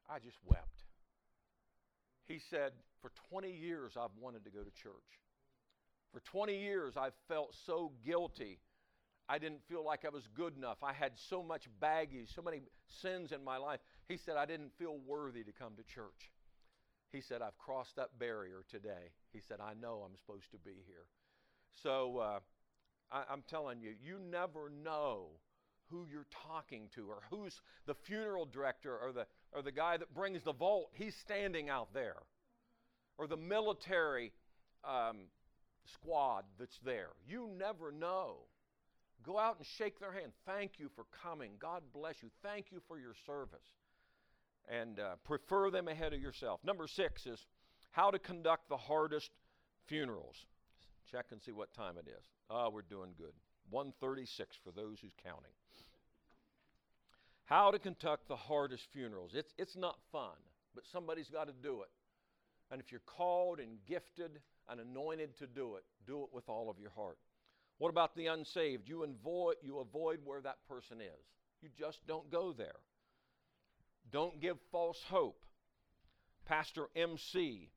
I 0.09 0.19
just 0.19 0.37
wept. 0.45 0.83
He 2.25 2.39
said, 2.39 2.71
For 3.01 3.11
20 3.29 3.51
years, 3.51 3.93
I've 3.97 4.15
wanted 4.19 4.43
to 4.45 4.51
go 4.51 4.59
to 4.59 4.71
church. 4.71 5.19
For 6.11 6.19
20 6.19 6.57
years, 6.57 6.95
I've 6.95 7.15
felt 7.27 7.55
so 7.65 7.91
guilty. 8.05 8.59
I 9.27 9.39
didn't 9.39 9.63
feel 9.67 9.83
like 9.83 10.05
I 10.05 10.09
was 10.09 10.27
good 10.35 10.55
enough. 10.57 10.77
I 10.83 10.93
had 10.93 11.13
so 11.15 11.41
much 11.41 11.67
baggage, 11.79 12.33
so 12.35 12.41
many 12.41 12.61
sins 12.87 13.31
in 13.31 13.43
my 13.43 13.57
life. 13.57 13.79
He 14.07 14.17
said, 14.17 14.35
I 14.37 14.45
didn't 14.45 14.73
feel 14.77 14.97
worthy 15.07 15.43
to 15.43 15.51
come 15.51 15.73
to 15.77 15.83
church. 15.83 16.31
He 17.11 17.21
said, 17.21 17.41
I've 17.41 17.57
crossed 17.57 17.95
that 17.95 18.19
barrier 18.19 18.63
today. 18.69 19.11
He 19.31 19.39
said, 19.39 19.59
I 19.61 19.73
know 19.79 20.03
I'm 20.05 20.17
supposed 20.17 20.51
to 20.51 20.57
be 20.57 20.83
here. 20.85 21.05
So 21.81 22.17
uh, 22.17 22.39
I, 23.11 23.23
I'm 23.31 23.43
telling 23.47 23.81
you, 23.81 23.93
you 24.03 24.19
never 24.19 24.71
know 24.83 25.27
who 25.93 26.07
you're 26.11 26.25
talking 26.47 26.89
to 26.95 27.07
or 27.07 27.19
who's 27.29 27.53
the 27.85 27.93
funeral 27.93 28.45
director 28.45 28.97
or 28.97 29.11
the, 29.11 29.27
or 29.53 29.61
the 29.61 29.71
guy 29.71 29.95
that 29.97 30.13
brings 30.13 30.43
the 30.43 30.53
vault. 30.53 30.89
He's 30.93 31.15
standing 31.23 31.69
out 31.69 31.93
there. 31.93 32.17
Or 33.19 33.27
the 33.27 33.37
military 33.37 34.33
um, 34.83 35.27
squad 35.93 36.45
that's 36.59 36.79
there. 36.83 37.09
You 37.27 37.47
never 37.57 37.91
know. 37.91 38.37
Go 39.23 39.37
out 39.37 39.57
and 39.57 39.65
shake 39.77 39.99
their 39.99 40.11
hand. 40.11 40.31
Thank 40.47 40.79
you 40.79 40.89
for 40.95 41.05
coming. 41.23 41.51
God 41.59 41.83
bless 41.93 42.15
you. 42.21 42.29
Thank 42.41 42.71
you 42.71 42.81
for 42.87 42.97
your 42.97 43.13
service. 43.27 43.59
And 44.67 44.99
uh, 44.99 45.15
prefer 45.23 45.69
them 45.69 45.87
ahead 45.87 46.13
of 46.13 46.19
yourself. 46.19 46.59
Number 46.63 46.87
six 46.87 47.27
is 47.27 47.45
how 47.91 48.09
to 48.09 48.17
conduct 48.17 48.67
the 48.67 48.77
hardest 48.77 49.29
funerals. 49.87 50.35
Check 51.11 51.27
and 51.31 51.41
see 51.41 51.51
what 51.51 51.71
time 51.73 51.95
it 51.97 52.09
is. 52.09 52.25
Oh, 52.49 52.71
we're 52.73 52.81
doing 52.81 53.11
good. 53.15 53.33
136 53.69 54.57
for 54.63 54.71
those 54.71 54.97
who's 55.01 55.13
counting. 55.23 55.51
How 57.45 57.71
to 57.71 57.79
conduct 57.79 58.27
the 58.27 58.35
hardest 58.35 58.83
funerals. 58.93 59.31
It's, 59.33 59.53
it's 59.57 59.75
not 59.75 59.97
fun, 60.11 60.37
but 60.73 60.85
somebody's 60.91 61.29
got 61.29 61.47
to 61.47 61.53
do 61.53 61.81
it. 61.81 61.89
And 62.71 62.81
if 62.81 62.91
you're 62.91 63.01
called 63.05 63.59
and 63.59 63.77
gifted 63.87 64.39
and 64.69 64.79
anointed 64.79 65.37
to 65.39 65.47
do 65.47 65.75
it, 65.75 65.83
do 66.07 66.23
it 66.23 66.29
with 66.33 66.47
all 66.47 66.69
of 66.69 66.79
your 66.79 66.91
heart. 66.91 67.17
What 67.77 67.89
about 67.89 68.15
the 68.15 68.27
unsaved? 68.27 68.87
You 68.87 69.03
avoid, 69.03 69.55
you 69.61 69.79
avoid 69.79 70.19
where 70.23 70.41
that 70.41 70.57
person 70.67 71.01
is. 71.01 71.25
You 71.61 71.69
just 71.77 71.99
don't 72.07 72.31
go 72.31 72.53
there. 72.53 72.79
Don't 74.11 74.39
give 74.41 74.57
false 74.71 75.01
hope. 75.09 75.43
Pastor 76.45 76.87
MC 76.95 77.69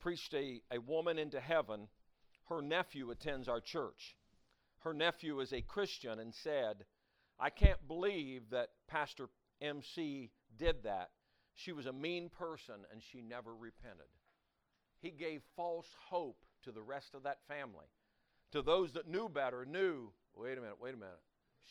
preached 0.00 0.34
a, 0.34 0.60
a 0.70 0.80
woman 0.80 1.18
into 1.18 1.40
heaven. 1.40 1.88
Her 2.48 2.60
nephew 2.60 3.10
attends 3.10 3.48
our 3.48 3.60
church. 3.60 4.16
Her 4.80 4.92
nephew 4.92 5.40
is 5.40 5.52
a 5.52 5.62
Christian 5.62 6.18
and 6.18 6.34
said, 6.34 6.84
I 7.38 7.50
can't 7.50 7.86
believe 7.88 8.50
that 8.50 8.70
Pastor 8.88 9.28
MC 9.60 10.30
did 10.56 10.84
that. 10.84 11.10
She 11.54 11.72
was 11.72 11.86
a 11.86 11.92
mean 11.92 12.28
person 12.28 12.76
and 12.90 13.02
she 13.02 13.20
never 13.20 13.54
repented. 13.54 14.06
He 15.00 15.10
gave 15.10 15.42
false 15.56 15.88
hope 16.08 16.44
to 16.64 16.72
the 16.72 16.82
rest 16.82 17.14
of 17.14 17.24
that 17.24 17.38
family. 17.48 17.86
To 18.52 18.62
those 18.62 18.92
that 18.92 19.08
knew 19.08 19.28
better, 19.28 19.64
knew, 19.64 20.12
wait 20.34 20.58
a 20.58 20.60
minute, 20.60 20.80
wait 20.80 20.94
a 20.94 20.98
minute, 20.98 21.20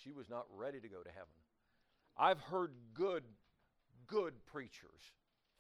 she 0.04 0.12
was 0.12 0.30
not 0.30 0.46
ready 0.54 0.80
to 0.80 0.90
go 0.90 1.02
to 1.02 1.10
heaven. 1.10 1.28
I've 2.18 2.42
heard 2.42 2.74
good, 2.94 3.24
good 4.08 4.34
preachers, 4.46 5.14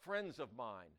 friends 0.04 0.40
of 0.40 0.50
mine, 0.56 0.92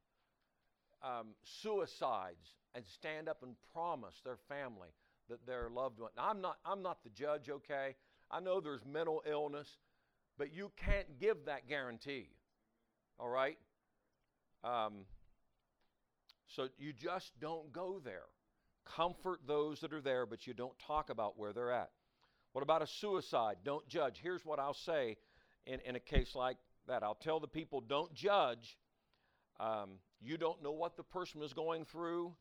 um, 1.02 1.28
suicides, 1.44 2.54
and 2.74 2.84
stand 2.86 3.28
up 3.28 3.42
and 3.42 3.54
promise 3.72 4.20
their 4.24 4.38
family 4.48 4.88
that 5.28 5.46
their 5.46 5.68
loved 5.68 6.00
one. 6.00 6.10
Now, 6.16 6.30
I'm 6.30 6.40
not, 6.40 6.56
I'm 6.64 6.82
not 6.82 7.02
the 7.04 7.10
judge, 7.10 7.50
okay? 7.50 7.94
I 8.33 8.40
know 8.40 8.61
there's 8.61 8.85
mental 8.85 9.23
illness, 9.29 9.68
but 10.38 10.53
you 10.53 10.73
can't 10.77 11.18
give 11.21 11.45
that 11.47 11.68
guarantee. 11.68 12.29
All 13.18 13.29
right? 13.29 13.59
Um, 14.64 15.05
so 16.47 16.68
you 16.79 16.92
just 16.92 17.33
don't 17.40 17.73
go 17.73 18.01
there. 18.03 18.25
Comfort 18.85 19.40
those 19.47 19.81
that 19.81 19.92
are 19.92 20.01
there, 20.01 20.27
but 20.27 20.47
you 20.47 20.55
don't 20.55 20.79
talk 20.79 21.11
about 21.11 21.38
where 21.38 21.53
they're 21.53 21.73
at. 21.73 21.90
What 22.53 22.62
about 22.62 22.83
a 22.83 22.87
suicide? 22.87 23.57
Don't 23.64 23.87
judge. 23.88 24.18
Here's 24.23 24.45
what 24.45 24.59
I'll 24.59 24.75
say 24.75 25.16
in, 25.66 25.81
in 25.81 25.97
a 25.97 26.01
case 26.01 26.35
like 26.35 26.57
that 26.88 27.03
I'll 27.03 27.14
tell 27.14 27.38
the 27.40 27.49
people 27.49 27.81
don't 27.81 28.12
judge. 28.12 28.79
Um, 29.61 29.99
you 30.21 30.37
don't 30.37 30.62
know 30.62 30.73
what 30.73 30.97
the 30.97 31.03
person 31.03 31.42
is 31.42 31.53
going 31.53 31.85
through, 31.85 32.35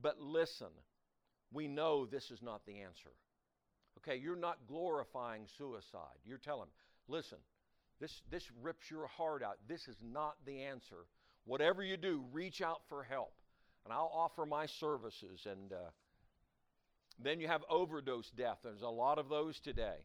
but 0.00 0.20
listen. 0.20 0.68
We 1.52 1.68
know 1.68 2.06
this 2.06 2.30
is 2.30 2.40
not 2.42 2.64
the 2.66 2.80
answer. 2.80 3.10
Okay, 4.02 4.18
you're 4.18 4.36
not 4.36 4.66
glorifying 4.66 5.46
suicide. 5.58 6.18
You're 6.24 6.38
telling, 6.38 6.68
listen, 7.08 7.38
this, 8.00 8.22
this 8.30 8.44
rips 8.60 8.90
your 8.90 9.06
heart 9.06 9.42
out. 9.42 9.58
This 9.68 9.86
is 9.86 9.96
not 10.02 10.34
the 10.44 10.62
answer. 10.62 11.06
Whatever 11.44 11.84
you 11.84 11.96
do, 11.96 12.24
reach 12.32 12.60
out 12.60 12.80
for 12.88 13.04
help. 13.04 13.32
And 13.84 13.92
I'll 13.92 14.10
offer 14.12 14.44
my 14.44 14.66
services. 14.66 15.46
And 15.48 15.72
uh, 15.72 15.90
then 17.22 17.40
you 17.40 17.46
have 17.46 17.62
overdose 17.70 18.30
death. 18.30 18.58
There's 18.64 18.82
a 18.82 18.88
lot 18.88 19.18
of 19.18 19.28
those 19.28 19.60
today. 19.60 20.04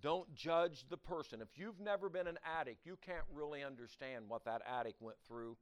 Don't 0.00 0.34
judge 0.34 0.84
the 0.90 0.96
person. 0.96 1.40
If 1.40 1.56
you've 1.56 1.80
never 1.80 2.08
been 2.08 2.26
an 2.26 2.38
addict, 2.44 2.84
you 2.84 2.98
can't 3.04 3.24
really 3.32 3.62
understand 3.62 4.24
what 4.28 4.44
that 4.44 4.62
addict 4.66 5.00
went 5.00 5.18
through. 5.26 5.56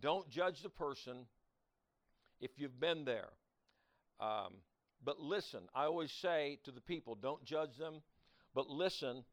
Don't 0.00 0.28
judge 0.28 0.62
the 0.62 0.68
person 0.68 1.26
if 2.40 2.52
you've 2.56 2.78
been 2.78 3.04
there. 3.04 3.30
Um, 4.20 4.54
but 5.04 5.20
listen, 5.20 5.60
I 5.74 5.84
always 5.84 6.12
say 6.12 6.58
to 6.64 6.70
the 6.70 6.80
people, 6.80 7.14
don't 7.14 7.44
judge 7.44 7.76
them, 7.78 8.02
but 8.54 8.68
listen. 8.68 9.24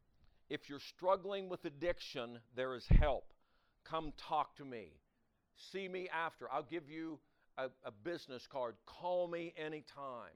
If 0.50 0.70
you're 0.70 0.80
struggling 0.80 1.48
with 1.48 1.64
addiction, 1.64 2.40
there 2.58 2.76
is 2.76 2.86
help. 3.00 3.24
Come 3.86 4.12
talk 4.18 4.58
to 4.58 4.66
me. 4.66 4.90
See 5.72 5.88
me 5.88 6.10
after. 6.14 6.52
I'll 6.52 6.64
give 6.64 6.90
you 6.90 7.20
a, 7.58 7.68
a 7.86 7.92
business 8.04 8.48
card. 8.52 8.76
Call 8.86 9.30
me 9.30 9.54
anytime. 9.58 10.36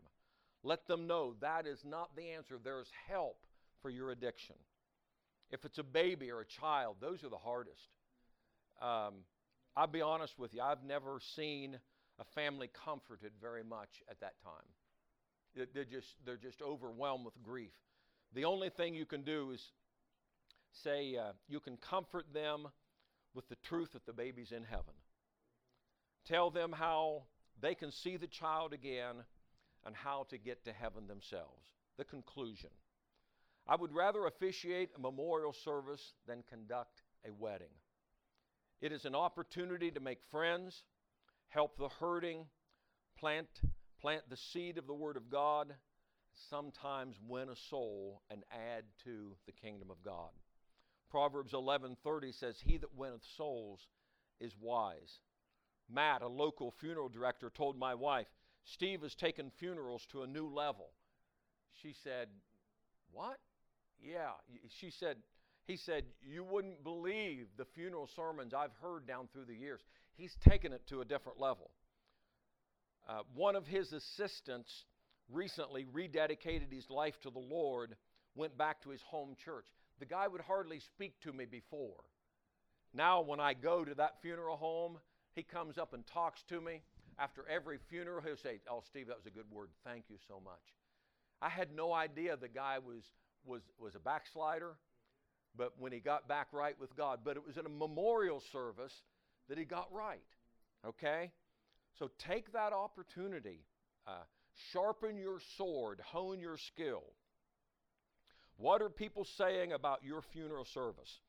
Let 0.64 0.88
them 0.88 1.06
know 1.06 1.36
that 1.42 1.68
is 1.68 1.84
not 1.86 2.16
the 2.16 2.30
answer. 2.30 2.58
There's 2.64 2.90
help 3.10 3.46
for 3.82 3.90
your 3.90 4.12
addiction. 4.12 4.56
If 5.52 5.66
it's 5.66 5.78
a 5.78 5.84
baby 5.84 6.32
or 6.32 6.40
a 6.40 6.46
child, 6.46 6.96
those 7.02 7.24
are 7.24 7.30
the 7.30 7.38
hardest. 7.38 7.90
Um, 8.82 9.16
I'll 9.76 9.88
be 9.88 10.02
honest 10.02 10.40
with 10.40 10.54
you, 10.54 10.62
I've 10.62 10.84
never 10.84 11.20
seen 11.36 11.78
a 12.20 12.24
family 12.24 12.70
comforted 12.86 13.32
very 13.42 13.64
much 13.64 14.02
at 14.10 14.20
that 14.22 14.34
time. 14.44 14.66
They're 15.56 15.86
just, 15.86 16.16
they're 16.26 16.38
just 16.38 16.62
overwhelmed 16.62 17.26
with 17.26 17.42
grief. 17.44 17.74
The 18.34 18.46
only 18.46 18.70
thing 18.70 18.94
you 18.94 19.06
can 19.06 19.22
do 19.22 19.52
is 19.52 19.62
say 20.84 21.16
uh, 21.16 21.32
you 21.48 21.60
can 21.60 21.78
comfort 21.78 22.26
them 22.34 22.68
with 23.34 23.48
the 23.48 23.56
truth 23.64 23.94
that 23.94 24.06
the 24.06 24.14
baby's 24.14 24.52
in 24.52 24.64
heaven. 24.64 24.94
Tell 26.26 26.50
them 26.50 26.74
how 26.74 27.24
they 27.62 27.76
can 27.76 27.92
see 27.92 28.18
the 28.18 28.28
child 28.28 28.74
again 28.74 29.16
and 29.86 29.96
how 29.96 30.26
to 30.30 30.38
get 30.38 30.66
to 30.66 30.74
heaven 30.74 31.08
themselves. 31.08 31.64
The 31.98 32.04
conclusion. 32.04 32.72
I 33.68 33.76
would 33.76 33.94
rather 33.94 34.26
officiate 34.26 34.90
a 34.96 35.00
memorial 35.00 35.54
service 35.54 36.14
than 36.28 36.44
conduct 36.50 37.02
a 37.26 37.34
wedding. 37.34 37.74
It 38.82 38.92
is 38.92 39.06
an 39.06 39.16
opportunity 39.16 39.92
to 39.92 40.00
make 40.00 40.20
friends, 40.30 40.84
help 41.48 41.78
the 41.78 41.90
hurting, 42.00 42.46
plant 43.18 43.48
plant 44.02 44.30
the 44.30 44.38
seed 44.38 44.78
of 44.78 44.88
the 44.88 44.94
Word 44.94 45.18
of 45.18 45.30
God, 45.30 45.76
sometimes 46.50 47.16
win 47.28 47.50
a 47.50 47.56
soul 47.56 48.22
and 48.30 48.44
add 48.52 48.84
to 49.04 49.36
the 49.46 49.52
kingdom 49.52 49.90
of 49.90 50.04
God. 50.04 50.32
Proverbs 51.10 51.54
11:30 51.54 52.32
says, 52.32 52.60
"He 52.62 52.78
that 52.78 52.94
winneth 52.94 53.24
souls 53.24 53.88
is 54.40 54.56
wise." 54.58 55.20
Matt, 55.88 56.22
a 56.22 56.28
local 56.28 56.72
funeral 56.72 57.10
director, 57.10 57.50
told 57.50 57.78
my 57.78 57.94
wife, 57.94 58.28
"Steve 58.64 59.02
has 59.02 59.16
taken 59.16 59.52
funerals 59.52 60.06
to 60.08 60.24
a 60.24 60.28
new 60.28 60.48
level." 60.48 60.94
She 61.74 61.94
said, 61.94 62.30
"What?" 63.12 63.40
Yeah, 64.00 64.34
she 64.70 64.90
said, 64.90 65.24
He 65.66 65.78
said, 65.78 66.06
You 66.22 66.44
wouldn't 66.44 66.84
believe 66.84 67.48
the 67.58 67.66
funeral 67.66 68.08
sermons 68.16 68.54
I've 68.54 68.74
heard 68.82 69.08
down 69.08 69.28
through 69.34 69.46
the 69.46 69.56
years. 69.56 69.82
He's 70.14 70.36
taken 70.48 70.74
it 70.74 70.86
to 70.88 71.02
a 71.02 71.06
different 71.06 71.40
level. 71.40 71.72
Uh, 73.08 73.20
one 73.36 73.56
of 73.56 73.68
his 73.68 73.94
assistants 73.94 74.72
recently 75.32 75.86
rededicated 75.86 76.72
his 76.72 76.90
life 76.90 77.16
to 77.22 77.30
the 77.30 77.40
Lord, 77.40 77.96
went 78.36 78.58
back 78.58 78.82
to 78.84 78.90
his 78.90 79.02
home 79.02 79.36
church. 79.44 79.66
The 80.00 80.06
guy 80.06 80.28
would 80.28 80.42
hardly 80.42 80.80
speak 80.80 81.20
to 81.22 81.34
me 81.34 81.46
before. 81.46 82.04
Now, 82.94 83.22
when 83.22 83.40
I 83.40 83.54
go 83.54 83.84
to 83.84 83.96
that 83.96 84.22
funeral 84.22 84.58
home, 84.58 84.98
he 85.34 85.44
comes 85.44 85.78
up 85.78 85.94
and 85.94 86.06
talks 86.08 86.42
to 86.50 86.62
me. 86.62 86.82
After 87.18 87.46
every 87.48 87.80
funeral, 87.90 88.22
he'll 88.22 88.38
say, 88.38 88.60
Oh, 88.70 88.84
Steve, 88.90 89.08
that 89.08 89.18
was 89.18 89.26
a 89.26 89.30
good 89.30 89.50
word. 89.52 89.70
Thank 89.86 90.06
you 90.10 90.18
so 90.28 90.42
much. 90.44 90.62
I 91.42 91.50
had 91.50 91.74
no 91.76 91.94
idea 91.94 92.38
the 92.38 92.48
guy 92.48 92.80
was, 92.80 93.04
was, 93.46 93.62
was 93.80 93.96
a 93.96 94.00
backslider, 94.00 94.76
but 95.58 95.74
when 95.78 95.92
he 95.92 96.00
got 96.00 96.28
back 96.28 96.48
right 96.52 96.80
with 96.80 96.96
God, 96.96 97.20
but 97.24 97.38
it 97.38 97.46
was 97.46 97.58
in 97.58 97.66
a 97.66 97.70
memorial 97.70 98.42
service 98.52 98.94
that 99.50 99.58
he 99.58 99.66
got 99.66 99.88
right. 99.94 100.20
Okay? 100.86 101.32
So 102.00 102.10
take 102.18 102.54
that 102.54 102.74
opportunity. 102.74 103.60
Uh, 104.08 104.24
sharpen 104.72 105.18
your 105.18 105.40
sword, 105.58 106.02
hone 106.02 106.40
your 106.40 106.58
skill. 106.58 107.04
What 108.58 108.82
are 108.82 108.90
people 108.90 109.26
saying 109.38 109.74
about 109.74 110.04
your 110.04 110.22
funeral 110.22 110.66
service? 110.66 111.20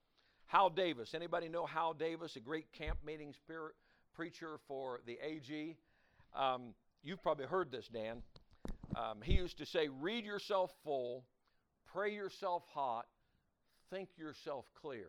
Hal 0.47 0.71
Davis. 0.71 1.13
Anybody 1.15 1.49
know 1.49 1.67
Hal 1.67 1.93
Davis, 1.93 2.37
a 2.37 2.41
great 2.41 2.73
camp 2.73 2.99
meeting 3.05 3.33
spirit 3.33 3.75
preacher 4.15 4.59
for 4.69 5.01
the 5.07 5.19
AG? 5.23 5.77
Um, 6.35 6.75
you've 7.03 7.23
probably 7.23 7.47
heard 7.47 7.71
this, 7.73 7.89
Dan. 7.93 8.23
Um, 8.97 9.21
he 9.23 9.35
used 9.35 9.59
to 9.59 9.67
say, 9.67 9.89
Read 9.89 10.25
yourself 10.25 10.71
full, 10.85 11.25
pray 11.93 12.15
yourself 12.15 12.63
hot, 12.73 13.07
think 13.91 14.09
yourself 14.17 14.65
clear, 14.81 15.09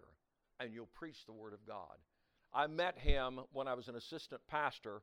and 0.59 0.73
you'll 0.73 0.89
preach 0.93 1.25
the 1.25 1.33
Word 1.33 1.53
of 1.53 1.65
God. 1.67 1.97
I 2.53 2.67
met 2.67 2.97
him 2.97 3.39
when 3.53 3.67
I 3.67 3.75
was 3.75 3.87
an 3.87 3.95
assistant 3.95 4.41
pastor, 4.49 5.01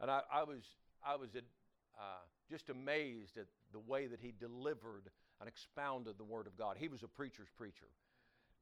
and 0.00 0.10
I, 0.10 0.20
I 0.32 0.44
was, 0.44 0.62
I 1.06 1.16
was 1.16 1.30
uh, 1.34 2.02
just 2.50 2.70
amazed 2.70 3.36
at 3.36 3.46
the 3.72 3.78
way 3.78 4.06
that 4.06 4.20
he 4.20 4.32
delivered 4.38 5.10
and 5.40 5.48
expounded 5.48 6.18
the 6.18 6.24
Word 6.24 6.46
of 6.46 6.56
God. 6.56 6.76
He 6.78 6.88
was 6.88 7.02
a 7.02 7.08
preacher's 7.08 7.48
preacher. 7.56 7.88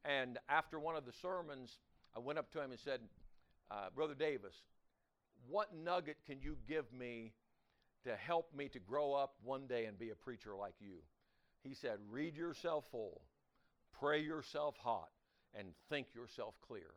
And 0.04 0.38
after 0.48 0.78
one 0.78 0.96
of 0.96 1.04
the 1.04 1.12
sermons, 1.12 1.78
I 2.16 2.18
went 2.18 2.38
up 2.38 2.50
to 2.52 2.60
him 2.60 2.70
and 2.70 2.80
said, 2.80 3.00
uh, 3.70 3.88
Brother 3.94 4.14
Davis, 4.14 4.54
what 5.48 5.74
nugget 5.74 6.18
can 6.26 6.40
you 6.40 6.56
give 6.68 6.92
me 6.92 7.32
to 8.04 8.16
help 8.16 8.54
me 8.54 8.68
to 8.68 8.78
grow 8.78 9.14
up 9.14 9.34
one 9.42 9.66
day 9.66 9.86
and 9.86 9.98
be 9.98 10.10
a 10.10 10.14
preacher 10.14 10.54
like 10.58 10.74
you? 10.80 10.96
He 11.62 11.74
said, 11.74 11.98
Read 12.10 12.36
yourself 12.36 12.84
full, 12.90 13.22
pray 13.98 14.20
yourself 14.20 14.76
hot, 14.82 15.10
and 15.54 15.68
think 15.88 16.08
yourself 16.14 16.54
clear. 16.66 16.90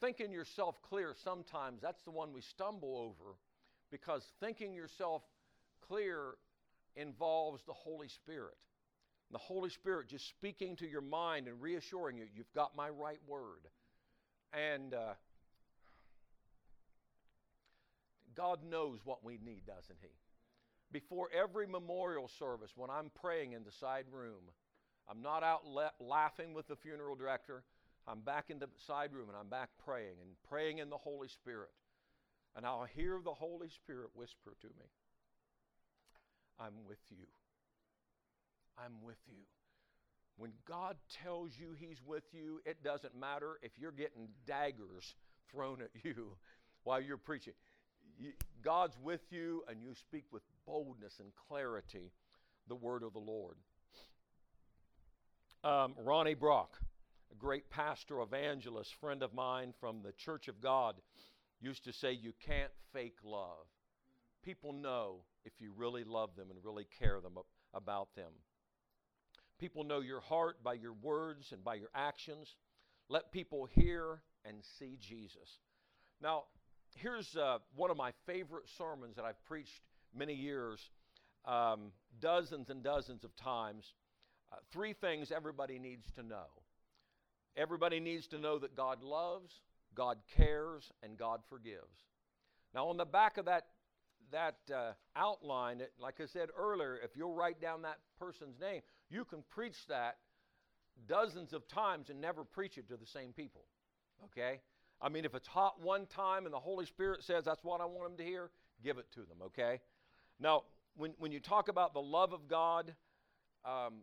Thinking 0.00 0.32
yourself 0.32 0.80
clear, 0.82 1.14
sometimes 1.24 1.80
that's 1.82 2.02
the 2.02 2.10
one 2.10 2.32
we 2.32 2.40
stumble 2.40 2.96
over 2.96 3.36
because 3.90 4.24
thinking 4.40 4.74
yourself 4.74 5.22
clear 5.86 6.34
involves 6.96 7.62
the 7.64 7.72
Holy 7.72 8.08
Spirit. 8.08 8.56
The 9.30 9.38
Holy 9.38 9.70
Spirit 9.70 10.08
just 10.08 10.28
speaking 10.28 10.76
to 10.76 10.88
your 10.88 11.00
mind 11.00 11.48
and 11.48 11.60
reassuring 11.60 12.16
you, 12.16 12.26
you've 12.34 12.52
got 12.54 12.76
my 12.76 12.88
right 12.88 13.20
word. 13.26 13.68
And 14.52 14.94
uh, 14.94 15.14
God 18.36 18.60
knows 18.68 19.00
what 19.04 19.24
we 19.24 19.38
need, 19.44 19.66
doesn't 19.66 19.98
He? 20.00 20.10
Before 20.92 21.28
every 21.36 21.66
memorial 21.66 22.30
service, 22.38 22.70
when 22.76 22.90
I'm 22.90 23.10
praying 23.20 23.52
in 23.52 23.64
the 23.64 23.72
side 23.72 24.06
room, 24.12 24.42
I'm 25.08 25.22
not 25.22 25.42
out 25.42 25.66
le- 25.66 25.92
laughing 26.00 26.54
with 26.54 26.68
the 26.68 26.76
funeral 26.76 27.16
director. 27.16 27.64
I'm 28.08 28.20
back 28.20 28.46
in 28.50 28.58
the 28.58 28.68
side 28.86 29.12
room 29.12 29.28
and 29.28 29.36
I'm 29.36 29.48
back 29.48 29.70
praying 29.84 30.16
and 30.20 30.30
praying 30.48 30.78
in 30.78 30.90
the 30.90 30.96
Holy 30.96 31.28
Spirit. 31.28 31.70
And 32.56 32.64
I'll 32.64 32.86
hear 32.94 33.20
the 33.22 33.34
Holy 33.34 33.68
Spirit 33.68 34.10
whisper 34.14 34.54
to 34.60 34.66
me, 34.68 34.86
I'm 36.58 36.72
with 36.86 37.00
you. 37.10 37.26
I'm 38.78 39.02
with 39.04 39.18
you. 39.28 39.42
When 40.38 40.52
God 40.68 40.96
tells 41.22 41.50
you 41.58 41.68
He's 41.78 42.02
with 42.06 42.24
you, 42.32 42.60
it 42.64 42.82
doesn't 42.82 43.18
matter 43.18 43.58
if 43.62 43.72
you're 43.78 43.92
getting 43.92 44.28
daggers 44.46 45.14
thrown 45.50 45.80
at 45.82 45.90
you 46.02 46.36
while 46.84 47.00
you're 47.00 47.16
preaching. 47.16 47.54
God's 48.62 48.96
with 49.02 49.20
you, 49.30 49.62
and 49.68 49.82
you 49.82 49.94
speak 49.94 50.24
with 50.32 50.42
boldness 50.66 51.20
and 51.20 51.28
clarity 51.48 52.12
the 52.68 52.74
word 52.74 53.02
of 53.02 53.12
the 53.12 53.18
Lord. 53.18 53.56
Um, 55.64 55.94
Ronnie 56.02 56.34
Brock, 56.34 56.78
a 57.32 57.34
great 57.34 57.70
pastor, 57.70 58.20
evangelist, 58.20 58.94
friend 59.00 59.22
of 59.22 59.34
mine 59.34 59.74
from 59.80 60.02
the 60.02 60.12
Church 60.12 60.48
of 60.48 60.60
God, 60.60 60.96
used 61.60 61.84
to 61.84 61.92
say, 61.92 62.12
You 62.12 62.32
can't 62.46 62.72
fake 62.92 63.18
love. 63.24 63.66
People 64.44 64.72
know 64.72 65.22
if 65.44 65.52
you 65.58 65.72
really 65.76 66.04
love 66.04 66.36
them 66.36 66.50
and 66.50 66.58
really 66.64 66.86
care 66.98 67.20
them 67.20 67.38
about 67.74 68.14
them. 68.14 68.30
People 69.58 69.84
know 69.84 70.00
your 70.00 70.20
heart 70.20 70.62
by 70.62 70.74
your 70.74 70.92
words 70.92 71.52
and 71.52 71.64
by 71.64 71.74
your 71.74 71.88
actions. 71.94 72.54
Let 73.08 73.32
people 73.32 73.66
hear 73.72 74.20
and 74.44 74.58
see 74.78 74.98
Jesus. 75.00 75.58
Now, 76.22 76.44
here's 76.96 77.36
uh, 77.36 77.58
one 77.74 77.90
of 77.90 77.96
my 77.96 78.12
favorite 78.26 78.64
sermons 78.76 79.16
that 79.16 79.24
I've 79.24 79.42
preached 79.44 79.80
many 80.14 80.34
years, 80.34 80.80
um, 81.44 81.92
dozens 82.20 82.70
and 82.70 82.82
dozens 82.82 83.24
of 83.24 83.34
times. 83.36 83.94
Uh, 84.52 84.56
three 84.72 84.92
things 84.92 85.32
everybody 85.34 85.78
needs 85.78 86.06
to 86.16 86.22
know. 86.22 86.46
Everybody 87.56 88.00
needs 88.00 88.26
to 88.28 88.38
know 88.38 88.58
that 88.58 88.76
God 88.76 89.02
loves, 89.02 89.60
God 89.94 90.18
cares, 90.36 90.90
and 91.02 91.16
God 91.16 91.40
forgives. 91.48 92.04
Now, 92.74 92.88
on 92.88 92.96
the 92.96 93.04
back 93.04 93.38
of 93.38 93.46
that 93.46 93.66
that 94.32 94.56
uh, 94.74 94.92
outline, 95.14 95.82
like 96.00 96.20
I 96.20 96.26
said 96.26 96.48
earlier, 96.58 96.98
if 97.02 97.16
you'll 97.16 97.34
write 97.34 97.60
down 97.60 97.82
that 97.82 97.98
person's 98.18 98.58
name, 98.60 98.82
you 99.08 99.24
can 99.24 99.44
preach 99.50 99.86
that 99.88 100.16
dozens 101.06 101.52
of 101.52 101.68
times 101.68 102.10
and 102.10 102.20
never 102.20 102.44
preach 102.44 102.76
it 102.78 102.88
to 102.88 102.96
the 102.96 103.06
same 103.06 103.32
people. 103.32 103.62
Okay? 104.24 104.60
I 105.00 105.08
mean, 105.08 105.24
if 105.24 105.34
it's 105.34 105.46
hot 105.46 105.80
one 105.80 106.06
time 106.06 106.44
and 106.44 106.54
the 106.54 106.58
Holy 106.58 106.86
Spirit 106.86 107.22
says 107.22 107.44
that's 107.44 107.62
what 107.62 107.80
I 107.80 107.84
want 107.84 108.10
them 108.10 108.16
to 108.18 108.24
hear, 108.24 108.50
give 108.82 108.98
it 108.98 109.06
to 109.12 109.20
them, 109.20 109.38
okay? 109.46 109.80
Now, 110.40 110.62
when, 110.96 111.12
when 111.18 111.32
you 111.32 111.40
talk 111.40 111.68
about 111.68 111.92
the 111.92 112.00
love 112.00 112.32
of 112.32 112.48
God, 112.48 112.94
um, 113.64 114.00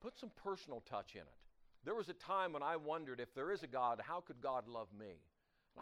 put 0.00 0.18
some 0.18 0.30
personal 0.42 0.82
touch 0.88 1.14
in 1.14 1.22
it. 1.22 1.43
There 1.84 1.94
was 1.94 2.08
a 2.08 2.14
time 2.14 2.52
when 2.52 2.62
I 2.62 2.76
wondered 2.76 3.20
if 3.20 3.34
there 3.34 3.52
is 3.52 3.62
a 3.62 3.66
God, 3.66 4.00
how 4.02 4.20
could 4.20 4.40
God 4.40 4.66
love 4.68 4.88
me? 4.98 5.16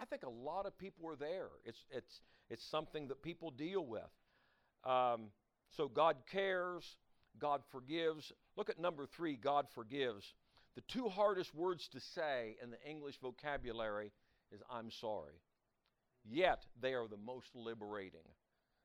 I 0.01 0.05
think 0.05 0.23
a 0.23 0.31
lot 0.31 0.67
of 0.67 0.77
people 0.79 1.09
are 1.09 1.17
there. 1.17 1.49
It's, 1.65 1.79
it's, 1.91 2.21
it's 2.51 2.65
something 2.71 3.09
that 3.09 3.23
people 3.23 3.51
deal 3.51 3.85
with. 3.85 4.03
Um, 4.85 5.29
so 5.77 5.89
God 5.89 6.17
cares, 6.31 6.85
God 7.39 7.63
forgives. 7.71 8.33
Look 8.57 8.71
at 8.71 8.81
number 8.81 9.07
three 9.07 9.37
God 9.37 9.67
forgives. 9.75 10.35
The 10.75 10.83
two 10.83 11.09
hardest 11.09 11.55
words 11.55 11.89
to 11.93 12.01
say 12.01 12.57
in 12.63 12.71
the 12.71 12.83
English 12.89 13.19
vocabulary 13.21 14.13
is 14.51 14.61
I'm 14.71 14.91
sorry. 14.91 15.35
Yet 16.25 16.65
they 16.81 16.95
are 16.95 17.09
the 17.09 17.17
most 17.17 17.55
liberating. 17.55 18.27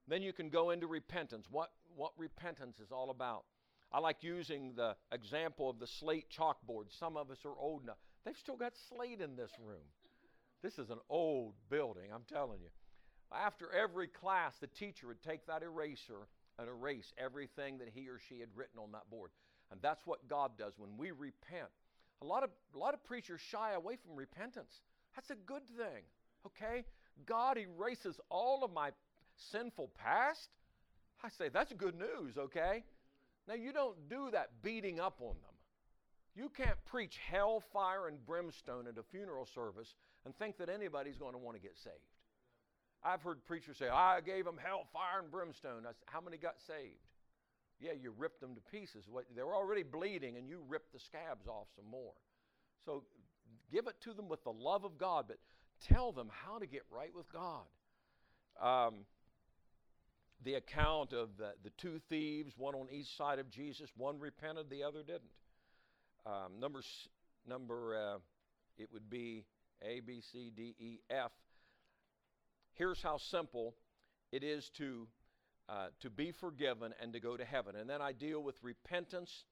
Then 0.07 0.21
you 0.21 0.33
can 0.33 0.49
go 0.49 0.71
into 0.71 0.87
repentance. 0.87 1.47
What, 1.49 1.71
what 1.95 2.11
repentance 2.17 2.79
is 2.79 2.91
all 2.91 3.09
about. 3.09 3.43
I 3.91 3.99
like 3.99 4.17
using 4.21 4.73
the 4.75 4.95
example 5.11 5.69
of 5.69 5.79
the 5.79 5.87
slate 5.87 6.27
chalkboard. 6.29 6.85
Some 6.89 7.15
of 7.15 7.31
us 7.31 7.39
are 7.45 7.57
old 7.57 7.83
enough. 7.83 7.97
They've 8.25 8.37
still 8.37 8.57
got 8.57 8.73
slate 8.89 9.21
in 9.21 9.35
this 9.35 9.51
room. 9.65 9.85
This 10.61 10.77
is 10.77 10.89
an 10.89 10.99
old 11.09 11.53
building, 11.69 12.11
I'm 12.13 12.25
telling 12.27 12.59
you. 12.61 12.69
After 13.31 13.71
every 13.71 14.07
class, 14.07 14.55
the 14.59 14.67
teacher 14.67 15.07
would 15.07 15.21
take 15.21 15.45
that 15.47 15.63
eraser 15.63 16.27
and 16.59 16.67
erase 16.67 17.13
everything 17.17 17.77
that 17.77 17.89
he 17.93 18.09
or 18.09 18.19
she 18.27 18.39
had 18.39 18.49
written 18.55 18.79
on 18.79 18.91
that 18.93 19.09
board. 19.09 19.31
And 19.71 19.81
that's 19.81 20.05
what 20.05 20.27
God 20.27 20.51
does 20.57 20.73
when 20.77 20.97
we 20.97 21.11
repent. 21.11 21.69
A 22.21 22.25
lot 22.25 22.43
of, 22.43 22.49
a 22.73 22.77
lot 22.77 22.93
of 22.93 23.03
preachers 23.03 23.41
shy 23.41 23.73
away 23.73 23.95
from 23.95 24.15
repentance. 24.15 24.81
That's 25.15 25.29
a 25.29 25.35
good 25.35 25.67
thing, 25.77 26.03
okay? 26.45 26.85
God 27.25 27.57
erases 27.57 28.19
all 28.29 28.63
of 28.63 28.73
my 28.73 28.91
sinful 29.51 29.91
past. 29.97 30.49
I 31.23 31.29
say, 31.29 31.49
that's 31.49 31.73
good 31.73 31.95
news, 31.95 32.37
okay? 32.37 32.83
Now, 33.47 33.55
you 33.55 33.71
don't 33.71 34.09
do 34.09 34.29
that 34.31 34.49
beating 34.61 34.99
up 34.99 35.19
on 35.21 35.35
them. 35.35 35.55
You 36.35 36.49
can't 36.49 36.77
preach 36.85 37.17
hell, 37.31 37.63
fire, 37.73 38.07
and 38.07 38.23
brimstone 38.25 38.87
at 38.87 38.97
a 38.97 39.03
funeral 39.03 39.47
service 39.55 39.95
and 40.25 40.35
think 40.37 40.57
that 40.57 40.69
anybody's 40.69 41.17
going 41.17 41.33
to 41.33 41.39
want 41.39 41.55
to 41.55 41.61
get 41.61 41.77
saved. 41.77 41.95
I've 43.03 43.21
heard 43.21 43.43
preachers 43.45 43.77
say, 43.77 43.87
I 43.89 44.21
gave 44.21 44.45
them 44.45 44.59
hell, 44.61 44.85
fire, 44.91 45.21
and 45.21 45.31
brimstone. 45.31 45.83
Said, 45.83 45.95
How 46.05 46.21
many 46.21 46.37
got 46.37 46.55
saved? 46.67 46.99
Yeah, 47.79 47.91
you 47.93 48.13
ripped 48.17 48.41
them 48.41 48.55
to 48.55 48.61
pieces. 48.71 49.05
They 49.35 49.43
were 49.43 49.55
already 49.55 49.83
bleeding, 49.83 50.37
and 50.37 50.49
you 50.49 50.59
ripped 50.67 50.93
the 50.93 50.99
scabs 50.99 51.47
off 51.47 51.67
some 51.75 51.89
more. 51.89 52.13
So 52.85 53.03
give 53.71 53.87
it 53.87 53.95
to 54.01 54.13
them 54.13 54.27
with 54.29 54.43
the 54.43 54.51
love 54.51 54.83
of 54.83 54.97
God, 54.97 55.25
but 55.27 55.37
tell 55.87 56.11
them 56.11 56.29
how 56.31 56.57
to 56.57 56.65
get 56.65 56.83
right 56.91 57.13
with 57.15 57.31
God. 57.31 57.65
Um, 58.61 59.05
the 60.43 60.55
account 60.55 61.13
of 61.13 61.29
the, 61.37 61.51
the 61.63 61.71
two 61.77 61.99
thieves, 62.09 62.53
one 62.57 62.75
on 62.75 62.87
each 62.91 63.15
side 63.17 63.39
of 63.39 63.49
Jesus, 63.49 63.89
one 63.97 64.19
repented, 64.19 64.69
the 64.69 64.83
other 64.83 65.03
didn't. 65.03 65.23
Um, 66.25 66.59
number, 66.59 66.81
number, 67.47 67.95
uh, 67.95 68.17
it 68.77 68.89
would 68.91 69.09
be 69.09 69.45
A, 69.81 70.01
B, 70.01 70.21
C, 70.31 70.51
D, 70.55 70.75
E, 70.79 70.99
F. 71.09 71.31
Here's 72.73 73.01
how 73.01 73.17
simple 73.17 73.73
it 74.31 74.43
is 74.43 74.69
to, 74.77 75.07
uh, 75.67 75.87
to 76.01 76.09
be 76.09 76.31
forgiven 76.31 76.93
and 77.01 77.13
to 77.13 77.19
go 77.19 77.35
to 77.37 77.45
heaven. 77.45 77.75
And 77.75 77.89
then 77.89 78.01
I 78.01 78.11
deal 78.11 78.43
with 78.43 78.55
repentance, 78.61 79.45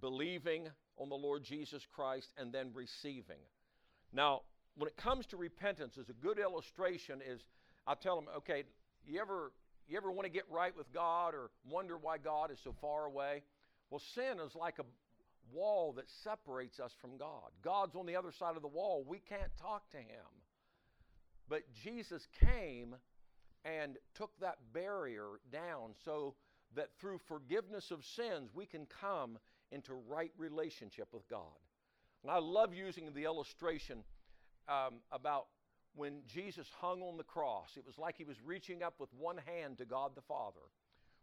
believing 0.00 0.68
on 0.98 1.08
the 1.08 1.14
Lord 1.14 1.44
Jesus 1.44 1.86
Christ, 1.94 2.32
and 2.36 2.52
then 2.52 2.70
receiving. 2.74 3.38
Now, 4.12 4.42
when 4.76 4.88
it 4.88 4.96
comes 4.96 5.26
to 5.26 5.36
repentance, 5.36 5.96
as 5.98 6.08
a 6.08 6.12
good 6.12 6.38
illustration 6.38 7.20
is, 7.26 7.44
I 7.86 7.94
tell 7.94 8.16
them, 8.16 8.26
okay, 8.38 8.64
you 9.06 9.20
ever 9.20 9.52
you 9.88 9.96
ever 9.96 10.10
want 10.10 10.26
to 10.26 10.32
get 10.32 10.44
right 10.50 10.76
with 10.76 10.92
God 10.92 11.34
or 11.34 11.50
wonder 11.68 11.96
why 11.96 12.18
God 12.18 12.50
is 12.50 12.58
so 12.62 12.74
far 12.80 13.04
away? 13.04 13.42
Well, 13.90 14.02
sin 14.14 14.40
is 14.44 14.54
like 14.54 14.78
a 14.78 14.84
wall 15.52 15.92
that 15.92 16.06
separates 16.24 16.80
us 16.80 16.92
from 17.00 17.16
God. 17.16 17.50
God's 17.62 17.94
on 17.94 18.06
the 18.06 18.16
other 18.16 18.32
side 18.32 18.56
of 18.56 18.62
the 18.62 18.68
wall. 18.68 19.04
We 19.06 19.18
can't 19.18 19.56
talk 19.60 19.88
to 19.90 19.98
Him. 19.98 20.26
But 21.48 21.62
Jesus 21.84 22.26
came 22.40 22.96
and 23.64 23.96
took 24.14 24.30
that 24.40 24.56
barrier 24.72 25.40
down 25.52 25.94
so 26.04 26.34
that 26.74 26.88
through 27.00 27.18
forgiveness 27.26 27.90
of 27.90 28.04
sins, 28.04 28.50
we 28.54 28.66
can 28.66 28.86
come 29.00 29.38
into 29.70 29.94
right 30.08 30.32
relationship 30.36 31.08
with 31.12 31.28
God. 31.28 31.40
And 32.22 32.30
I 32.30 32.38
love 32.38 32.74
using 32.74 33.12
the 33.14 33.24
illustration 33.24 34.02
um, 34.68 34.96
about 35.12 35.46
when 35.96 36.20
Jesus 36.26 36.68
hung 36.80 37.02
on 37.02 37.16
the 37.16 37.24
cross. 37.24 37.70
It 37.76 37.86
was 37.86 37.98
like 37.98 38.16
he 38.16 38.24
was 38.24 38.36
reaching 38.44 38.82
up 38.82 38.94
with 39.00 39.08
one 39.18 39.38
hand 39.38 39.78
to 39.78 39.84
God 39.84 40.12
the 40.14 40.22
Father, 40.22 40.60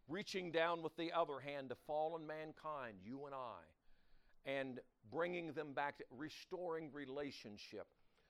reaching 0.07 0.51
down 0.51 0.81
with 0.81 0.95
the 0.97 1.11
other 1.13 1.39
hand 1.39 1.69
to 1.69 1.75
fallen 1.87 2.25
mankind, 2.27 2.97
you 3.05 3.25
and 3.25 3.35
I, 3.35 4.49
and 4.49 4.79
bringing 5.11 5.53
them 5.53 5.73
back 5.73 5.97
to 5.99 6.03
restoring 6.11 6.89
relationship. 6.91 7.87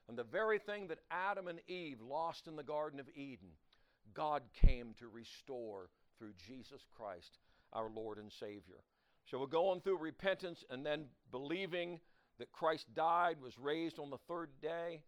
And 0.10 0.18
the 0.18 0.24
very 0.24 0.60
thing 0.60 0.88
that 0.88 1.00
Adam 1.10 1.48
and 1.48 1.60
Eve 1.68 2.02
lost 2.02 2.48
in 2.48 2.58
the 2.58 2.64
Garden 2.64 3.00
of 3.00 3.08
Eden, 3.16 3.50
God 4.14 4.44
came 4.54 4.94
to 5.00 5.08
restore 5.08 5.90
through 6.20 6.34
Jesus 6.46 6.82
Christ, 6.96 7.40
our 7.72 7.90
Lord 7.90 8.18
and 8.18 8.32
Savior. 8.32 8.84
So 9.26 9.40
we're 9.40 9.48
going 9.48 9.80
through 9.80 9.98
repentance 10.00 10.66
and 10.70 10.86
then 10.86 11.06
believing 11.32 12.02
that 12.40 12.52
Christ 12.52 12.94
died, 12.94 13.38
was 13.42 13.58
raised 13.58 13.98
on 13.98 14.10
the 14.10 14.18
third 14.28 14.50
day, 14.62 15.02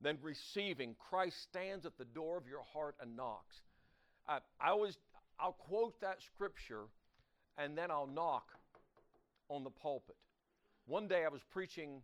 then 0.00 0.18
receiving. 0.22 0.96
Christ 0.98 1.42
stands 1.42 1.86
at 1.86 1.96
the 1.98 2.04
door 2.04 2.36
of 2.36 2.46
your 2.46 2.62
heart 2.72 2.96
and 3.00 3.16
knocks. 3.16 3.56
I, 4.28 4.38
I 4.60 4.70
always, 4.70 4.96
I'll 5.38 5.52
quote 5.52 6.00
that 6.00 6.18
scripture 6.22 6.84
and 7.58 7.76
then 7.76 7.90
I'll 7.90 8.06
knock 8.06 8.48
on 9.48 9.64
the 9.64 9.70
pulpit. 9.70 10.16
One 10.86 11.08
day 11.08 11.24
I 11.24 11.28
was 11.28 11.42
preaching 11.50 12.02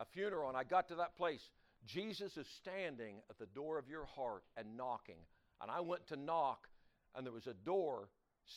a 0.00 0.04
funeral 0.04 0.48
and 0.48 0.56
I 0.56 0.64
got 0.64 0.88
to 0.88 0.96
that 0.96 1.16
place. 1.16 1.50
Jesus 1.86 2.36
is 2.36 2.46
standing 2.60 3.16
at 3.28 3.38
the 3.38 3.46
door 3.46 3.78
of 3.78 3.88
your 3.88 4.06
heart 4.06 4.44
and 4.56 4.76
knocking. 4.76 5.18
And 5.60 5.70
I 5.70 5.80
went 5.80 6.06
to 6.08 6.16
knock, 6.16 6.68
and 7.14 7.24
there 7.24 7.32
was 7.32 7.46
a 7.46 7.54
door 7.54 8.08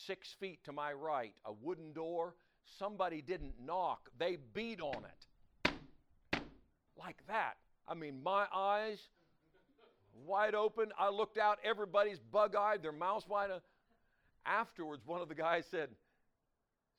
six 0.06 0.34
feet 0.40 0.64
to 0.64 0.72
my 0.72 0.92
right, 0.92 1.34
a 1.44 1.52
wooden 1.52 1.92
door. 1.92 2.34
Somebody 2.78 3.22
didn't 3.22 3.54
knock, 3.64 4.10
they 4.18 4.36
beat 4.54 4.80
on 4.80 5.04
it. 5.04 5.72
Like 6.98 7.18
that. 7.28 7.56
I 7.88 7.94
mean, 7.94 8.22
my 8.22 8.46
eyes 8.54 8.98
wide 10.26 10.54
open. 10.54 10.90
I 10.98 11.10
looked 11.10 11.38
out, 11.38 11.58
everybody's 11.64 12.18
bug 12.18 12.54
eyed, 12.54 12.82
their 12.82 12.92
mouths 12.92 13.26
wide. 13.28 13.50
Afterwards, 14.44 15.02
one 15.06 15.20
of 15.20 15.28
the 15.28 15.34
guys 15.34 15.64
said, 15.70 15.90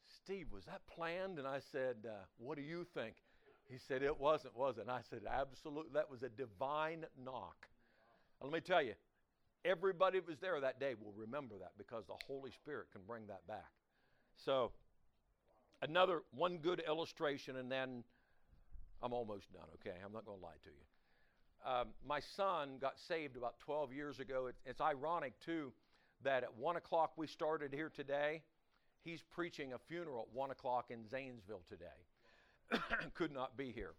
Steve, 0.07 0.47
was 0.51 0.65
that 0.65 0.81
planned? 0.87 1.37
And 1.37 1.47
I 1.47 1.59
said, 1.71 1.97
uh, 2.05 2.25
What 2.37 2.57
do 2.57 2.63
you 2.63 2.85
think? 2.93 3.15
He 3.69 3.77
said, 3.77 4.01
It 4.01 4.19
wasn't, 4.19 4.57
was 4.57 4.77
it? 4.77 4.81
And 4.81 4.91
I 4.91 5.01
said, 5.09 5.21
Absolutely. 5.29 5.91
That 5.93 6.09
was 6.09 6.23
a 6.23 6.29
divine 6.29 7.05
knock. 7.23 7.67
And 8.41 8.51
let 8.51 8.53
me 8.53 8.61
tell 8.61 8.81
you, 8.81 8.93
everybody 9.65 10.19
that 10.19 10.27
was 10.27 10.39
there 10.39 10.59
that 10.59 10.79
day 10.79 10.95
will 10.99 11.13
remember 11.15 11.55
that 11.59 11.71
because 11.77 12.05
the 12.07 12.15
Holy 12.25 12.51
Spirit 12.51 12.87
can 12.91 13.01
bring 13.07 13.27
that 13.27 13.45
back. 13.47 13.71
So, 14.37 14.71
another 15.81 16.23
one 16.31 16.57
good 16.57 16.81
illustration, 16.87 17.57
and 17.57 17.71
then 17.71 18.03
I'm 19.01 19.13
almost 19.13 19.51
done, 19.53 19.67
okay? 19.75 19.97
I'm 20.05 20.11
not 20.11 20.25
going 20.25 20.37
to 20.37 20.43
lie 20.43 20.59
to 20.63 20.69
you. 20.69 21.71
Um, 21.71 21.87
my 22.07 22.19
son 22.19 22.77
got 22.79 22.99
saved 22.99 23.37
about 23.37 23.59
12 23.59 23.93
years 23.93 24.19
ago. 24.19 24.47
It, 24.47 24.55
it's 24.65 24.81
ironic, 24.81 25.33
too, 25.39 25.71
that 26.23 26.43
at 26.43 26.57
1 26.57 26.75
o'clock 26.75 27.13
we 27.17 27.27
started 27.27 27.73
here 27.73 27.91
today. 27.93 28.41
He's 29.03 29.21
preaching 29.21 29.73
a 29.73 29.77
funeral 29.77 30.27
at 30.29 30.35
1 30.35 30.51
o'clock 30.51 30.85
in 30.89 31.07
Zanesville 31.07 31.63
today. 31.69 32.79
Could 33.13 33.31
not 33.31 33.57
be 33.57 33.71
here. 33.71 33.93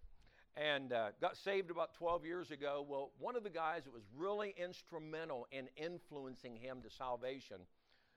And 0.56 0.92
uh, 0.92 1.10
got 1.20 1.36
saved 1.36 1.70
about 1.70 1.94
12 1.94 2.24
years 2.24 2.50
ago. 2.50 2.84
Well, 2.86 3.12
one 3.18 3.36
of 3.36 3.44
the 3.44 3.50
guys 3.50 3.84
that 3.84 3.92
was 3.92 4.02
really 4.16 4.54
instrumental 4.58 5.46
in 5.52 5.68
influencing 5.76 6.56
him 6.56 6.82
to 6.82 6.90
salvation, 6.90 7.56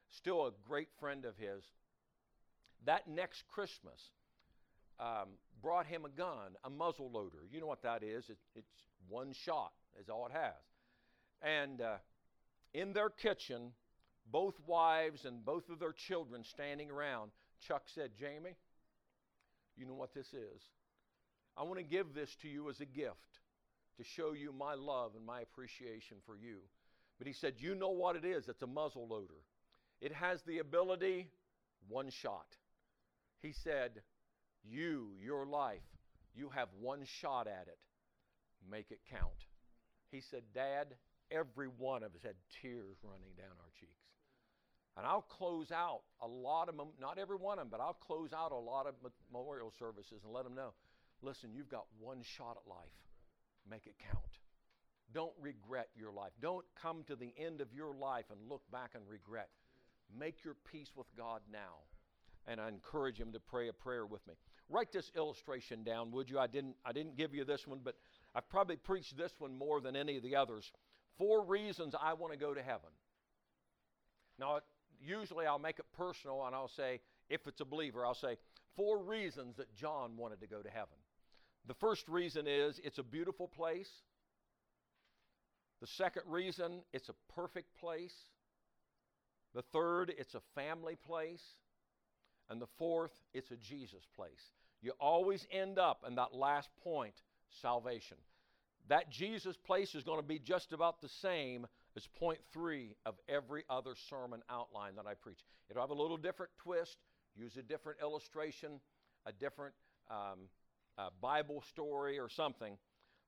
still 0.10 0.48
a 0.48 0.52
great 0.68 0.90
friend 1.00 1.26
of 1.26 1.38
his, 1.38 1.64
that 2.86 3.08
next 3.08 3.48
Christmas, 3.48 4.10
um, 5.04 5.30
brought 5.62 5.86
him 5.86 6.06
a 6.06 6.10
gun, 6.10 6.56
a 6.64 6.70
muzzle 6.70 7.12
loader. 7.12 7.39
You 7.51 7.60
know 7.60 7.68
what 7.68 7.84
that 7.84 8.04
is? 8.04 8.30
It, 8.30 8.38
it's 8.56 8.72
one 9.10 9.34
shot, 9.34 9.74
is 9.99 10.10
all 10.10 10.26
it 10.26 10.32
has. 10.32 10.54
And 11.41 11.82
uh, 11.82 11.95
in 12.74 12.93
their 12.93 13.10
kitchen, 13.10 13.72
both 14.32 14.56
wives 14.66 15.26
and 15.26 15.43
both 15.43 15.70
of 15.70 15.80
their 15.80 15.91
children 15.91 16.43
standing 16.43 16.89
around, 16.89 17.32
Chuck 17.68 17.84
said, 17.93 18.12
Jamie, 18.18 18.56
you 19.76 19.86
know 19.86 19.93
what 19.93 20.14
this 20.14 20.28
is? 20.28 20.62
I 21.58 21.64
want 21.64 21.78
to 21.78 21.84
give 21.84 22.14
this 22.14 22.36
to 22.41 22.47
you 22.47 22.70
as 22.70 22.80
a 22.80 22.86
gift 22.86 23.39
to 23.97 24.04
show 24.04 24.34
you 24.34 24.54
my 24.54 24.74
love 24.74 25.12
and 25.16 25.26
my 25.26 25.41
appreciation 25.41 26.18
for 26.26 26.36
you. 26.36 26.60
But 27.18 27.28
he 27.28 27.34
said, 27.34 27.56
You 27.58 27.76
know 27.76 27.91
what 27.91 28.16
it 28.16 28.26
is? 28.26 28.47
It's 28.47 28.62
a 28.64 28.68
muzzle 28.68 29.08
loader. 29.08 29.41
It 30.01 30.14
has 30.14 30.41
the 30.43 30.60
ability, 30.60 31.30
one 31.88 32.10
shot. 32.10 32.47
He 33.41 33.51
said, 33.51 34.01
you, 34.64 35.09
your 35.22 35.45
life, 35.45 35.82
you 36.36 36.49
have 36.49 36.70
one 36.80 37.03
shot 37.22 37.47
at 37.47 37.68
it. 37.68 37.78
Make 38.70 38.91
it 38.91 38.99
count. 39.09 39.32
He 40.09 40.22
said, 40.22 40.43
Dad, 40.53 40.88
every 41.32 41.68
one 41.68 42.03
of 42.03 42.16
us 42.16 42.22
had 42.24 42.36
tears 42.61 42.97
running 43.03 43.36
down 43.38 43.55
our 43.59 43.72
cheeks. 43.80 43.91
And 44.95 45.05
I'll 45.07 45.24
close 45.24 45.72
out 45.72 46.01
a 46.22 46.28
lot 46.28 46.70
of 46.70 46.78
them, 46.78 46.89
not 47.01 47.18
every 47.18 47.38
one 47.38 47.57
of 47.57 47.64
them, 47.64 47.70
but 47.72 47.82
I'll 47.82 47.97
close 47.99 48.32
out 48.32 48.51
a 48.51 48.55
lot 48.55 48.86
of 48.86 48.93
memorial 49.32 49.74
services 49.78 50.22
and 50.24 50.32
let 50.32 50.43
them 50.43 50.55
know 50.55 50.74
listen, 51.24 51.51
you've 51.53 51.70
got 51.70 51.86
one 51.99 52.22
shot 52.22 52.57
at 52.64 52.70
life. 52.70 52.99
Make 53.70 53.88
it 53.88 53.95
count. 54.11 54.24
Don't 55.14 55.34
regret 55.39 55.89
your 55.95 56.11
life. 56.11 56.32
Don't 56.41 56.66
come 56.80 57.03
to 57.07 57.16
the 57.16 57.34
end 57.38 57.61
of 57.61 57.74
your 57.74 57.95
life 57.95 58.26
and 58.30 58.49
look 58.49 58.61
back 58.72 58.91
and 58.93 59.03
regret. 59.07 59.49
Make 60.18 60.43
your 60.43 60.55
peace 60.72 60.89
with 60.95 61.07
God 61.18 61.41
now. 61.51 61.86
And 62.45 62.59
I 62.59 62.68
encourage 62.68 63.18
him 63.18 63.32
to 63.32 63.39
pray 63.39 63.70
a 63.70 63.74
prayer 63.74 64.05
with 64.05 64.26
me. 64.28 64.34
Write 64.70 64.91
this 64.91 65.11
illustration 65.16 65.84
down, 65.84 66.11
would 66.11 66.30
you? 66.30 66.39
I 66.39 66.47
didn't, 66.47 66.76
I 66.86 66.93
didn't 66.93 67.18
give 67.18 67.34
you 67.36 67.43
this 67.45 67.68
one, 67.68 67.80
but 67.84 67.95
I've 68.34 68.49
probably 68.49 68.78
preached 68.78 69.18
this 69.18 69.32
one 69.38 69.57
more 69.57 69.82
than 69.82 69.95
any 69.95 70.18
of 70.18 70.24
the 70.24 70.36
others. 70.36 70.72
Four 71.18 71.45
reasons 71.45 71.93
I 71.99 72.14
want 72.14 72.34
to 72.34 72.39
go 72.39 72.53
to 72.53 72.61
heaven. 72.61 72.89
Now, 74.39 74.59
usually 75.01 75.45
I'll 75.45 75.59
make 75.59 75.80
it 75.80 75.86
personal 75.95 76.45
and 76.45 76.55
I'll 76.55 76.70
say, 76.70 77.01
if 77.30 77.45
it's 77.47 77.61
a 77.61 77.66
believer, 77.66 78.05
I'll 78.05 78.14
say, 78.14 78.38
four 78.76 79.03
reasons 79.03 79.57
that 79.57 79.76
John 79.76 80.18
wanted 80.18 80.39
to 80.41 80.47
go 80.47 80.61
to 80.61 80.70
heaven. 80.70 80.97
The 81.68 81.76
first 81.76 82.07
reason 82.07 82.47
is 82.47 82.80
it's 82.84 82.97
a 82.97 83.03
beautiful 83.03 83.47
place. 83.47 83.89
The 85.82 85.88
second 85.88 86.24
reason, 86.28 86.82
it's 86.93 87.09
a 87.09 87.34
perfect 87.34 87.78
place. 87.80 88.16
The 89.53 89.61
third, 89.61 90.14
it's 90.18 90.36
a 90.36 90.41
family 90.55 90.95
place. 90.95 91.43
And 92.50 92.62
the 92.62 92.68
fourth, 92.78 93.12
it's 93.34 93.52
a 93.52 93.58
Jesus 93.58 94.04
place. 94.16 94.52
You 94.82 94.91
always 95.00 95.48
end 95.52 95.80
up 95.80 96.04
in 96.08 96.16
that 96.16 96.34
last 96.34 96.70
point 96.84 97.16
salvation. 97.62 98.18
That 98.89 99.10
Jesus 99.10 99.56
place 99.56 99.96
is 99.96 100.04
going 100.04 100.20
to 100.20 100.28
be 100.28 100.39
just 100.39 100.74
about 100.74 101.02
the 101.02 101.08
same 101.08 101.66
as 101.96 102.06
point 102.08 102.39
three 102.52 102.96
of 103.06 103.16
every 103.30 103.64
other 103.70 103.94
sermon 104.10 104.41
outline 104.50 104.96
that 104.96 105.08
I 105.08 105.14
preach. 105.14 105.39
It'll 105.70 105.82
have 105.82 105.89
a 105.89 105.94
little 105.94 106.18
different 106.18 106.52
twist, 106.58 106.98
use 107.36 107.56
a 107.56 107.62
different 107.62 108.00
illustration, 108.02 108.82
a 109.26 109.32
different 109.32 109.74
um, 110.12 110.50
uh, 110.98 111.10
Bible 111.22 111.64
story 111.70 112.20
or 112.20 112.28
something, 112.28 112.78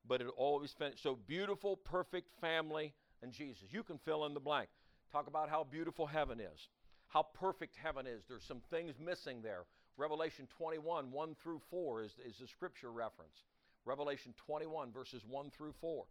but 0.06 0.20
it'll 0.20 0.32
always 0.32 0.72
finish. 0.72 1.02
So, 1.02 1.18
beautiful, 1.26 1.76
perfect 1.76 2.28
family 2.40 2.92
and 3.22 3.32
Jesus. 3.32 3.68
You 3.70 3.82
can 3.82 3.98
fill 3.98 4.26
in 4.26 4.34
the 4.34 4.40
blank. 4.40 4.68
Talk 5.10 5.26
about 5.26 5.48
how 5.48 5.64
beautiful 5.64 6.06
heaven 6.06 6.38
is 6.40 6.68
how 7.08 7.26
perfect 7.34 7.76
heaven 7.82 8.06
is. 8.06 8.22
There's 8.28 8.44
some 8.44 8.62
things 8.70 8.94
missing 8.98 9.42
there. 9.42 9.64
Revelation 9.96 10.46
21, 10.58 11.10
1 11.10 11.36
through 11.42 11.60
4 11.70 12.02
is, 12.02 12.12
is 12.26 12.38
the 12.38 12.46
scripture 12.46 12.90
reference. 12.90 13.44
Revelation 13.84 14.34
21, 14.46 14.92
verses 14.92 15.22
1 15.26 15.50
through 15.50 15.74
4. 15.80 16.04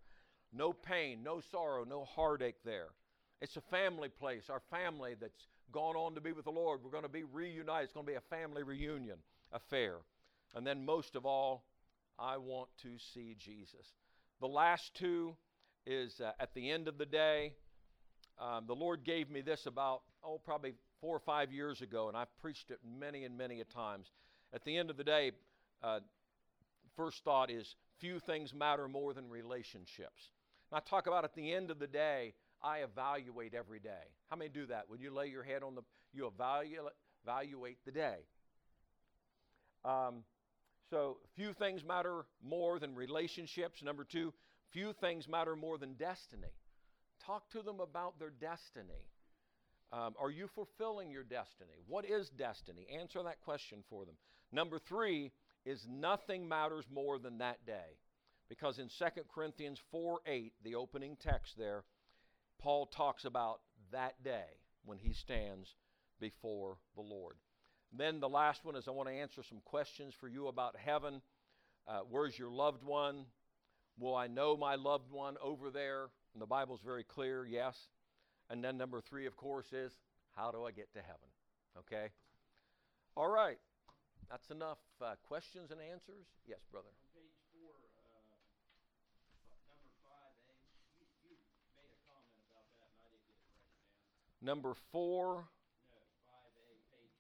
No 0.53 0.73
pain, 0.73 1.21
no 1.23 1.41
sorrow, 1.51 1.83
no 1.83 2.05
heartache 2.05 2.63
there. 2.63 2.87
It's 3.41 3.57
a 3.57 3.61
family 3.61 4.09
place, 4.09 4.49
our 4.49 4.61
family 4.71 5.15
that's 5.19 5.47
gone 5.71 5.95
on 5.95 6.15
to 6.15 6.21
be 6.21 6.31
with 6.31 6.45
the 6.45 6.51
Lord. 6.51 6.79
We're 6.83 6.91
going 6.91 7.03
to 7.03 7.09
be 7.09 7.23
reunited. 7.23 7.85
It's 7.85 7.93
going 7.93 8.05
to 8.05 8.11
be 8.11 8.17
a 8.17 8.21
family 8.21 8.63
reunion 8.63 9.17
affair. 9.51 9.97
And 10.55 10.65
then, 10.65 10.85
most 10.85 11.15
of 11.15 11.25
all, 11.25 11.65
I 12.17 12.37
want 12.37 12.69
to 12.83 12.91
see 13.13 13.35
Jesus. 13.37 13.93
The 14.39 14.47
last 14.47 14.95
two 14.95 15.35
is 15.85 16.21
uh, 16.21 16.31
at 16.39 16.53
the 16.53 16.71
end 16.71 16.87
of 16.87 16.97
the 16.97 17.05
day. 17.05 17.53
Um, 18.39 18.65
the 18.67 18.75
Lord 18.75 19.03
gave 19.03 19.29
me 19.29 19.41
this 19.41 19.65
about, 19.65 20.01
oh, 20.23 20.39
probably 20.43 20.73
four 20.99 21.15
or 21.15 21.19
five 21.19 21.51
years 21.51 21.81
ago, 21.81 22.07
and 22.07 22.17
I've 22.17 22.35
preached 22.41 22.71
it 22.71 22.79
many 22.99 23.23
and 23.23 23.37
many 23.37 23.61
a 23.61 23.65
times. 23.65 24.11
At 24.53 24.63
the 24.65 24.77
end 24.77 24.89
of 24.89 24.97
the 24.97 25.03
day, 25.03 25.31
uh, 25.81 25.99
first 26.95 27.23
thought 27.23 27.49
is 27.49 27.75
few 27.99 28.19
things 28.19 28.53
matter 28.53 28.87
more 28.87 29.13
than 29.13 29.29
relationships. 29.29 30.31
And 30.71 30.77
I 30.77 30.89
talk 30.89 31.07
about 31.07 31.23
at 31.23 31.35
the 31.35 31.53
end 31.53 31.71
of 31.71 31.79
the 31.79 31.87
day, 31.87 32.33
I 32.61 32.79
evaluate 32.79 33.53
every 33.53 33.79
day. 33.79 34.11
How 34.29 34.35
many 34.35 34.49
do 34.49 34.65
that? 34.67 34.85
When 34.87 34.99
you 34.99 35.13
lay 35.13 35.27
your 35.27 35.43
head 35.43 35.63
on 35.63 35.75
the, 35.75 35.83
you 36.13 36.27
evaluate, 36.27 36.93
evaluate 37.23 37.77
the 37.85 37.91
day. 37.91 38.17
Um, 39.83 40.23
so, 40.89 41.17
few 41.35 41.53
things 41.53 41.83
matter 41.83 42.25
more 42.43 42.79
than 42.79 42.95
relationships. 42.95 43.81
Number 43.83 44.03
two, 44.03 44.33
few 44.71 44.93
things 44.93 45.27
matter 45.27 45.55
more 45.55 45.77
than 45.77 45.93
destiny. 45.93 46.53
Talk 47.25 47.49
to 47.51 47.61
them 47.61 47.79
about 47.79 48.19
their 48.19 48.29
destiny. 48.29 49.09
Um, 49.91 50.13
are 50.19 50.29
you 50.29 50.47
fulfilling 50.47 51.09
your 51.11 51.23
destiny? 51.23 51.81
What 51.87 52.05
is 52.05 52.29
destiny? 52.29 52.87
Answer 52.99 53.23
that 53.23 53.41
question 53.41 53.83
for 53.89 54.05
them. 54.05 54.15
Number 54.51 54.79
three 54.79 55.31
is 55.65 55.85
nothing 55.89 56.47
matters 56.47 56.85
more 56.93 57.17
than 57.17 57.39
that 57.39 57.65
day. 57.65 57.97
Because 58.49 58.77
in 58.77 58.89
2 58.89 59.05
Corinthians 59.33 59.79
4 59.91 60.19
8, 60.27 60.53
the 60.63 60.75
opening 60.75 61.17
text 61.19 61.57
there, 61.57 61.83
Paul 62.59 62.85
talks 62.85 63.25
about 63.25 63.61
that 63.91 64.23
day 64.23 64.59
when 64.85 64.99
he 64.99 65.13
stands 65.13 65.73
before 66.19 66.77
the 66.95 67.01
Lord. 67.01 67.35
Then 67.91 68.19
the 68.19 68.29
last 68.29 68.63
one 68.63 68.75
is 68.75 68.87
I 68.87 68.91
want 68.91 69.09
to 69.09 69.15
answer 69.15 69.41
some 69.43 69.61
questions 69.65 70.13
for 70.19 70.27
you 70.27 70.47
about 70.47 70.75
heaven. 70.77 71.21
Uh, 71.87 72.01
where's 72.09 72.37
your 72.37 72.51
loved 72.51 72.83
one? 72.83 73.25
Will 73.97 74.15
I 74.15 74.27
know 74.27 74.57
my 74.57 74.75
loved 74.75 75.11
one 75.11 75.35
over 75.41 75.69
there? 75.71 76.07
And 76.35 76.41
the 76.41 76.45
Bible's 76.45 76.81
very 76.83 77.05
clear, 77.05 77.45
yes. 77.47 77.79
And 78.49 78.61
then 78.61 78.77
number 78.77 78.99
three, 78.99 79.25
of 79.25 79.37
course, 79.37 79.71
is 79.71 79.93
how 80.35 80.51
do 80.51 80.65
I 80.65 80.71
get 80.71 80.91
to 80.93 80.99
heaven? 80.99 81.31
Okay? 81.79 82.11
All 83.15 83.29
right. 83.29 83.57
That's 84.29 84.49
enough 84.51 84.79
uh, 85.01 85.15
questions 85.23 85.71
and 85.71 85.79
answers. 85.79 86.27
Yes, 86.45 86.59
brother. 86.71 86.91
On 86.91 87.07
page 87.15 87.31
four, 87.55 87.71
uh, 87.71 88.11
number 89.71 89.87
five 90.03 90.35
A, 90.43 90.59
you, 90.99 91.07
you 91.23 91.39
made 91.79 91.87
a 91.87 91.99
comment 92.03 92.35
about 92.51 92.67
that 92.75 92.91
and 92.91 92.99
I 92.99 93.07
didn't 93.15 93.31
get 93.31 93.39
it 93.39 93.47
written 93.47 93.71
down. 93.71 94.43
Number 94.43 94.75
four, 94.91 95.47
No, 95.87 96.03
five 96.27 96.51
A, 96.51 96.67
page 96.91 97.15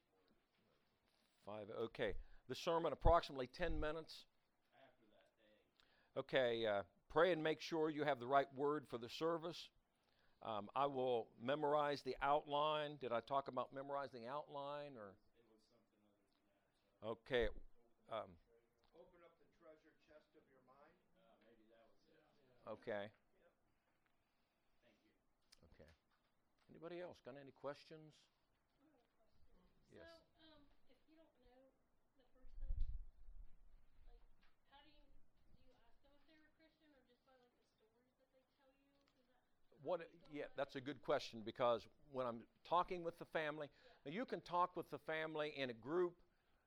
four, 1.47 1.55
five. 1.55 1.71
Okay. 1.87 2.19
The 2.51 2.55
sermon, 2.59 2.91
approximately 2.91 3.47
10 3.47 3.79
minutes. 3.79 4.27
after 4.75 5.07
that 5.07 5.23
A. 6.19 6.19
Okay, 6.27 6.65
uh, 6.67 6.83
pray 7.15 7.31
and 7.31 7.41
make 7.41 7.61
sure 7.61 7.89
you 7.89 8.03
have 8.03 8.19
the 8.19 8.27
right 8.27 8.47
word 8.57 8.83
for 8.89 8.97
the 8.97 9.07
service. 9.07 9.69
Um, 10.43 10.67
I 10.75 10.85
will 10.85 11.27
memorize 11.41 12.01
the 12.01 12.15
outline. 12.21 12.97
Did 12.99 13.13
I 13.13 13.21
talk 13.21 13.47
about 13.47 13.73
memorizing 13.73 14.23
outline 14.29 14.97
or? 14.99 15.15
Okay. 17.07 17.47
Um, 18.11 18.27
okay. 22.67 23.07
Okay. 25.71 25.89
Anybody 26.69 26.99
else 26.99 27.17
got 27.25 27.35
any 27.41 27.51
questions? 27.61 28.11
Yes. 29.89 30.19
So, 30.37 30.51
um, 30.51 30.63
if 30.91 30.99
you 31.07 31.15
don't 31.15 31.31
know 31.39 31.71
the 31.79 32.27
person, 32.35 32.59
like, 34.11 34.27
how 34.69 34.83
do 34.83 34.91
you, 34.91 34.99
do 35.47 35.55
you 35.55 35.63
ask 35.63 35.79
them 35.79 35.95
if 36.03 36.27
they 36.27 36.35
were 36.35 36.51
Christian 36.59 36.91
or 36.91 37.01
just 37.07 37.23
by 37.31 37.39
like 37.39 37.55
the 37.55 37.63
stories 37.71 38.03
that 38.19 38.27
they 38.27 38.43
tell 38.59 38.75
you? 38.75 38.91
Is 38.91 39.71
that? 39.71 39.74
What? 39.85 40.01
Yeah, 40.33 40.45
that's 40.57 40.75
a 40.75 40.81
good 40.81 41.01
question 41.03 41.41
because 41.45 41.87
when 42.11 42.25
I'm 42.25 42.39
talking 42.67 43.03
with 43.03 43.19
the 43.19 43.25
family, 43.25 43.67
now 44.05 44.11
you 44.11 44.25
can 44.25 44.41
talk 44.41 44.75
with 44.75 44.89
the 44.89 44.97
family 44.97 45.53
in 45.55 45.69
a 45.69 45.73
group. 45.73 46.13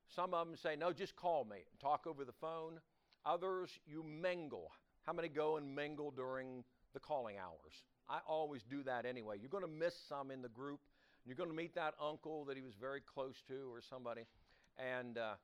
Some 0.07 0.33
of 0.33 0.47
them 0.47 0.55
say, 0.57 0.75
"No, 0.77 0.93
just 0.93 1.15
call 1.15 1.43
me." 1.45 1.65
Talk 1.81 2.07
over 2.07 2.25
the 2.25 2.33
phone. 2.33 2.79
Others, 3.25 3.71
you 3.85 4.03
mingle. 4.03 4.71
How 5.05 5.13
many 5.13 5.29
go 5.29 5.57
and 5.57 5.75
mingle 5.75 6.11
during 6.11 6.63
the 6.93 6.99
calling 6.99 7.37
hours? 7.37 7.83
I 8.09 8.19
always 8.27 8.63
do 8.63 8.83
that 8.83 9.05
anyway. 9.05 9.37
You're 9.39 9.49
going 9.49 9.65
to 9.65 9.69
miss 9.69 9.95
some 10.07 10.31
in 10.31 10.41
the 10.41 10.49
group. 10.49 10.79
You're 11.25 11.35
going 11.35 11.49
to 11.49 11.55
meet 11.55 11.75
that 11.75 11.95
uncle 12.01 12.45
that 12.45 12.57
he 12.57 12.63
was 12.63 12.75
very 12.79 13.01
close 13.01 13.35
to 13.49 13.71
or 13.71 13.81
somebody. 13.81 14.23
And 14.77 15.17
uh, 15.17 15.35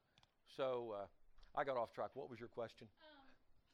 so 0.57 0.95
uh, 0.97 1.05
I 1.59 1.63
got 1.65 1.77
off 1.77 1.93
track. 1.93 2.11
What 2.15 2.29
was 2.29 2.39
your 2.39 2.49
question? 2.49 2.87
Um, 3.03 3.27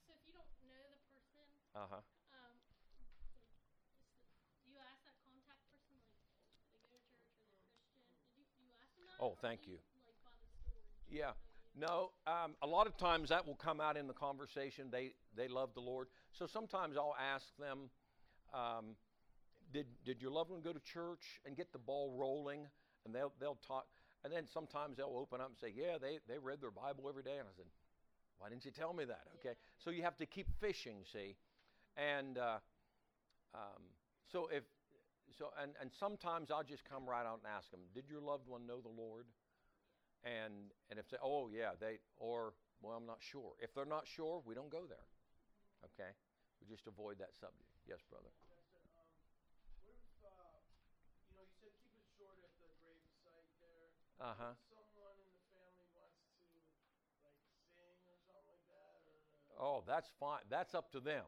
so 0.07 0.11
if 0.17 0.25
you 0.27 0.33
don't 0.33 0.49
know 0.67 0.83
the 1.07 1.23
person, 1.31 1.71
Uh 1.75 1.87
huh. 1.89 2.01
um, 2.35 2.55
like, 2.67 3.61
is 3.71 4.25
the, 4.25 4.51
do 4.63 4.69
you 4.71 4.77
ask 4.81 4.99
that 5.07 5.17
contact 5.23 5.61
person, 5.71 5.95
like, 5.95 6.67
they 6.67 6.79
go 6.83 6.89
to 6.91 6.99
church 7.07 7.31
or 7.39 7.47
they're 7.47 7.63
Christian? 7.71 7.99
Did 8.27 8.35
you, 8.35 8.43
do 8.57 8.63
you 8.63 8.71
ask 8.75 8.91
them 8.95 9.05
that? 9.07 9.10
Oh, 9.21 9.37
thank 9.41 9.67
you. 9.67 9.77
Yeah. 11.09 11.31
No, 11.75 12.11
um, 12.27 12.55
a 12.61 12.67
lot 12.67 12.87
of 12.87 12.97
times 12.97 13.29
that 13.29 13.45
will 13.47 13.55
come 13.55 13.79
out 13.79 13.95
in 13.95 14.07
the 14.07 14.13
conversation. 14.13 14.89
They 14.91 15.13
they 15.37 15.47
love 15.47 15.69
the 15.73 15.79
Lord, 15.79 16.07
so 16.33 16.45
sometimes 16.45 16.97
I'll 16.97 17.15
ask 17.17 17.45
them, 17.57 17.89
um, 18.53 18.97
"Did 19.71 19.85
did 20.03 20.21
your 20.21 20.31
loved 20.31 20.49
one 20.49 20.61
go 20.61 20.73
to 20.73 20.79
church?" 20.81 21.39
and 21.45 21.55
get 21.55 21.71
the 21.71 21.79
ball 21.79 22.11
rolling, 22.17 22.67
and 23.05 23.15
they'll 23.15 23.31
they'll 23.39 23.59
talk. 23.65 23.87
And 24.23 24.33
then 24.33 24.47
sometimes 24.47 24.97
they'll 24.97 25.15
open 25.17 25.39
up 25.39 25.47
and 25.47 25.57
say, 25.57 25.69
"Yeah, 25.69 25.97
they 25.97 26.19
they 26.27 26.39
read 26.39 26.59
their 26.59 26.71
Bible 26.71 27.07
every 27.07 27.23
day." 27.23 27.37
And 27.37 27.47
I 27.47 27.55
said, 27.55 27.67
"Why 28.37 28.49
didn't 28.49 28.65
you 28.65 28.71
tell 28.71 28.91
me 28.91 29.05
that?" 29.05 29.27
Okay, 29.39 29.55
so 29.77 29.91
you 29.91 30.01
have 30.01 30.17
to 30.17 30.25
keep 30.25 30.47
fishing, 30.59 31.05
see, 31.13 31.37
and 31.95 32.37
uh, 32.37 32.59
um, 33.53 33.83
so 34.29 34.47
if 34.47 34.63
so, 35.37 35.51
and 35.61 35.73
and 35.81 35.91
sometimes 35.91 36.51
I'll 36.51 36.63
just 36.63 36.83
come 36.85 37.07
right 37.07 37.25
out 37.25 37.39
and 37.43 37.47
ask 37.47 37.71
them, 37.71 37.81
"Did 37.93 38.09
your 38.09 38.21
loved 38.21 38.47
one 38.47 38.65
know 38.65 38.81
the 38.81 38.89
Lord?" 38.89 39.25
and 40.23 40.69
and 40.89 40.99
if 40.99 41.09
they 41.09 41.17
oh 41.21 41.49
yeah 41.49 41.73
they 41.79 41.97
or 42.17 42.53
well 42.81 42.93
I'm 42.93 43.05
not 43.05 43.17
sure 43.21 43.53
if 43.59 43.73
they're 43.73 43.89
not 43.89 44.05
sure 44.05 44.41
we 44.45 44.53
don't 44.53 44.69
go 44.69 44.85
there 44.85 45.07
okay 45.85 46.13
we 46.61 46.69
just 46.69 46.85
avoid 46.85 47.17
that 47.19 47.33
subject 47.33 47.69
yes 47.89 48.05
brother. 48.09 48.29
Um, 48.53 48.69
what 48.93 49.89
if, 49.89 49.97
uh, 50.21 50.61
you 51.25 51.33
know, 51.33 51.41
you 51.41 51.57
said 51.57 51.73
keep 51.81 51.97
it 51.97 52.05
short 52.13 52.37
at 52.45 52.53
the 52.61 52.69
grave 52.85 53.01
site 53.25 53.49
there. 53.65 53.89
uh-huh 54.21 54.53
someone 54.69 55.17
in 55.17 55.29
the 55.33 55.41
family 55.49 55.89
wants 55.97 56.21
to, 56.37 56.45
like, 57.25 57.41
sing 57.73 57.97
or 58.05 58.17
something 58.21 58.45
like 58.45 58.61
that, 58.69 59.01
or. 59.09 59.17
Uh, 59.57 59.65
oh 59.65 59.81
that's 59.89 60.09
fine 60.21 60.45
that's 60.53 60.77
up 60.77 60.93
to 60.93 61.01
them 61.01 61.25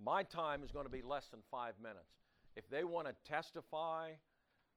my 0.00 0.24
time 0.24 0.64
is 0.64 0.72
going 0.72 0.88
to 0.88 0.92
be 0.92 1.04
less 1.04 1.28
than 1.28 1.44
five 1.52 1.76
minutes 1.76 2.19
if 2.56 2.68
they 2.68 2.84
want 2.84 3.06
to 3.06 3.14
testify 3.30 4.10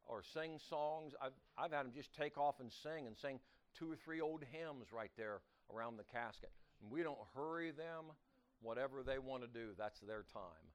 or 0.06 0.24
sing 0.34 0.60
songs 0.70 1.14
I've, 1.22 1.32
I've 1.58 1.72
had 1.72 1.86
them 1.86 1.94
just 1.96 2.14
take 2.14 2.38
off 2.38 2.60
and 2.60 2.72
sing 2.72 3.08
and 3.08 3.18
sing 3.18 3.40
two 3.78 3.92
or 3.92 3.96
three 3.96 4.22
old 4.22 4.44
hymns 4.52 4.92
right 4.92 5.12
there 5.18 5.42
around 5.74 5.98
the 5.98 6.04
casket 6.04 6.52
and 6.82 6.92
we 6.92 7.04
don't 7.04 7.20
hurry 7.36 7.72
them 7.72 8.06
whatever 8.62 9.04
they 9.04 9.20
want 9.20 9.44
to 9.44 9.48
do 9.48 9.70
that's 9.78 10.00
their 10.02 10.24
time 10.34 10.72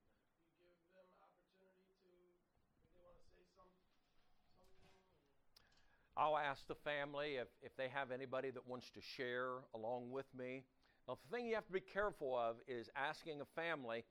I'll 6.18 6.36
ask 6.36 6.66
the 6.66 6.74
family 6.74 7.36
if, 7.36 7.46
if 7.62 7.76
they 7.76 7.86
have 7.94 8.10
anybody 8.10 8.50
that 8.50 8.66
wants 8.66 8.90
to 8.90 9.00
share 9.00 9.62
along 9.72 10.10
with 10.10 10.26
me. 10.36 10.64
Now, 11.06 11.16
the 11.22 11.36
thing 11.36 11.46
you 11.46 11.54
have 11.54 11.66
to 11.66 11.72
be 11.72 11.80
careful 11.80 12.36
of 12.36 12.56
is 12.66 12.90
asking 12.96 13.40
a 13.40 13.44
family, 13.54 14.02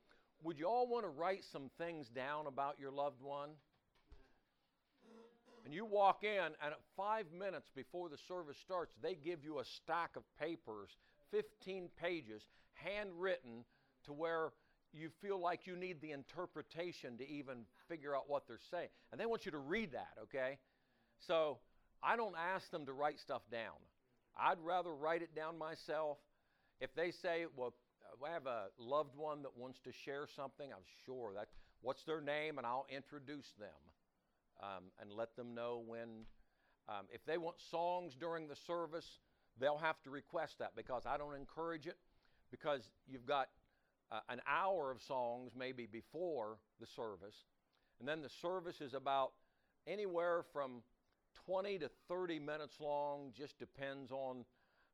would 0.44 0.60
you 0.60 0.66
all 0.66 0.88
want 0.88 1.06
to 1.06 1.10
write 1.10 1.44
some 1.52 1.70
things 1.78 2.08
down 2.10 2.48
about 2.48 2.80
your 2.80 2.92
loved 2.92 3.22
one? 3.22 3.50
And 5.66 5.74
you 5.74 5.84
walk 5.86 6.24
in, 6.24 6.46
and 6.46 6.56
at 6.62 6.80
five 6.96 7.26
minutes 7.38 7.70
before 7.76 8.08
the 8.08 8.18
service 8.28 8.56
starts, 8.64 8.94
they 9.02 9.16
give 9.16 9.44
you 9.44 9.60
a 9.60 9.66
stack 9.66 10.16
of 10.16 10.24
papers, 10.40 10.90
15 11.32 11.90
pages, 12.02 12.42
handwritten 12.74 13.66
to 14.06 14.14
where 14.14 14.52
you 14.94 15.10
feel 15.22 15.40
like 15.40 15.68
you 15.68 15.76
need 15.76 16.00
the 16.02 16.12
interpretation 16.12 17.18
to 17.18 17.30
even 17.30 17.66
figure 17.90 18.16
out 18.16 18.30
what 18.30 18.48
they're 18.48 18.60
saying. 18.72 18.88
And 19.12 19.20
they 19.20 19.26
want 19.26 19.46
you 19.46 19.52
to 19.52 19.58
read 19.58 19.92
that, 19.92 20.14
okay? 20.24 20.58
So 21.28 21.58
I 22.02 22.16
don't 22.16 22.36
ask 22.56 22.72
them 22.72 22.86
to 22.86 22.94
write 22.94 23.20
stuff 23.20 23.42
down. 23.52 23.76
I'd 24.40 24.60
rather 24.64 24.94
write 24.94 25.22
it 25.22 25.36
down 25.36 25.58
myself. 25.58 26.18
If 26.80 26.94
they 26.96 27.12
say, 27.12 27.46
well, 27.56 27.74
I 28.26 28.32
have 28.32 28.48
a 28.48 28.66
loved 28.80 29.16
one 29.16 29.44
that 29.44 29.56
wants 29.58 29.80
to 29.82 29.92
share 29.92 30.28
something, 30.36 30.72
I'm 30.72 30.86
sure 31.06 31.34
that 31.36 31.48
what's 31.82 32.04
their 32.04 32.22
name, 32.22 32.58
and 32.58 32.66
I'll 32.66 32.88
introduce 32.90 33.52
them 33.60 33.70
um, 34.62 34.86
and 35.00 35.12
let 35.12 35.36
them 35.36 35.54
know 35.54 35.84
when. 35.86 36.26
Um, 36.90 37.06
if 37.12 37.26
they 37.26 37.38
want 37.38 37.58
songs 37.60 38.16
during 38.18 38.48
the 38.48 38.56
service, 38.56 39.20
they'll 39.60 39.78
have 39.78 40.02
to 40.04 40.10
request 40.10 40.60
that 40.60 40.72
because 40.76 41.06
I 41.06 41.18
don't 41.18 41.36
encourage 41.36 41.86
it 41.86 41.98
because 42.50 42.90
you've 43.08 43.26
got 43.26 43.50
uh, 44.10 44.22
an 44.30 44.40
hour 44.48 44.90
of 44.90 45.02
songs 45.02 45.52
maybe 45.54 45.86
before 45.86 46.60
the 46.80 46.88
service, 46.88 47.36
and 48.00 48.08
then 48.08 48.22
the 48.22 48.30
service 48.30 48.80
is 48.80 48.94
about 48.94 49.34
anywhere 49.86 50.44
from 50.54 50.82
20 51.46 51.80
to 51.80 51.90
30 52.08 52.40
minutes 52.40 52.78
long, 52.80 53.32
just 53.38 53.60
depends 53.60 54.12
on 54.12 54.46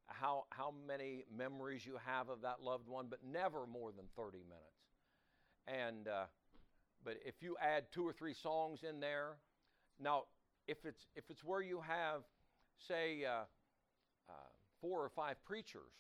how, 0.07 0.45
how 0.49 0.73
many 0.87 1.23
memories 1.35 1.85
you 1.85 1.97
have 2.05 2.29
of 2.29 2.41
that 2.41 2.61
loved 2.61 2.87
one, 2.87 3.07
but 3.09 3.19
never 3.23 3.65
more 3.65 3.91
than 3.91 4.05
30 4.15 4.39
minutes. 4.39 4.83
And, 5.67 6.07
uh, 6.07 6.25
but 7.03 7.17
if 7.25 7.41
you 7.41 7.55
add 7.61 7.85
two 7.91 8.05
or 8.05 8.13
three 8.13 8.33
songs 8.33 8.81
in 8.87 8.99
there, 8.99 9.37
now, 9.99 10.23
if 10.67 10.85
it's, 10.85 11.07
if 11.15 11.29
it's 11.29 11.43
where 11.43 11.61
you 11.61 11.81
have, 11.81 12.21
say, 12.87 13.25
uh, 13.25 13.43
uh, 14.29 14.33
four 14.81 15.03
or 15.03 15.09
five 15.09 15.43
preachers 15.45 15.93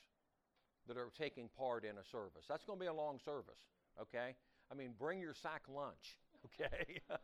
that 0.87 0.97
are 0.97 1.11
taking 1.17 1.49
part 1.57 1.85
in 1.85 1.97
a 1.97 2.03
service, 2.03 2.45
that's 2.47 2.65
going 2.65 2.79
to 2.79 2.83
be 2.83 2.87
a 2.87 2.93
long 2.93 3.19
service, 3.23 3.59
okay? 4.01 4.35
I 4.71 4.75
mean, 4.75 4.93
bring 4.97 5.19
your 5.19 5.33
sack 5.33 5.63
lunch, 5.73 6.17
okay? 6.61 6.99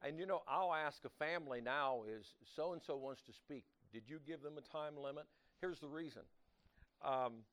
and 0.06 0.20
you 0.20 0.26
know, 0.26 0.41
I'll 0.47 0.74
ask 0.74 1.03
a 1.06 1.10
family 1.10 1.62
now: 1.62 2.03
is 2.08 2.26
so 2.56 2.74
and 2.74 2.82
so 2.82 2.95
wants 2.95 3.22
to 3.24 3.34
speak? 3.34 3.64
Did 3.91 4.03
you 4.08 4.20
give 4.26 4.41
them 4.41 4.53
a 4.58 4.62
time 4.62 4.93
limit? 5.01 5.26
Here's 5.62 5.80
the 5.80 5.88
reason. 5.88 6.22
Um, 7.03 7.43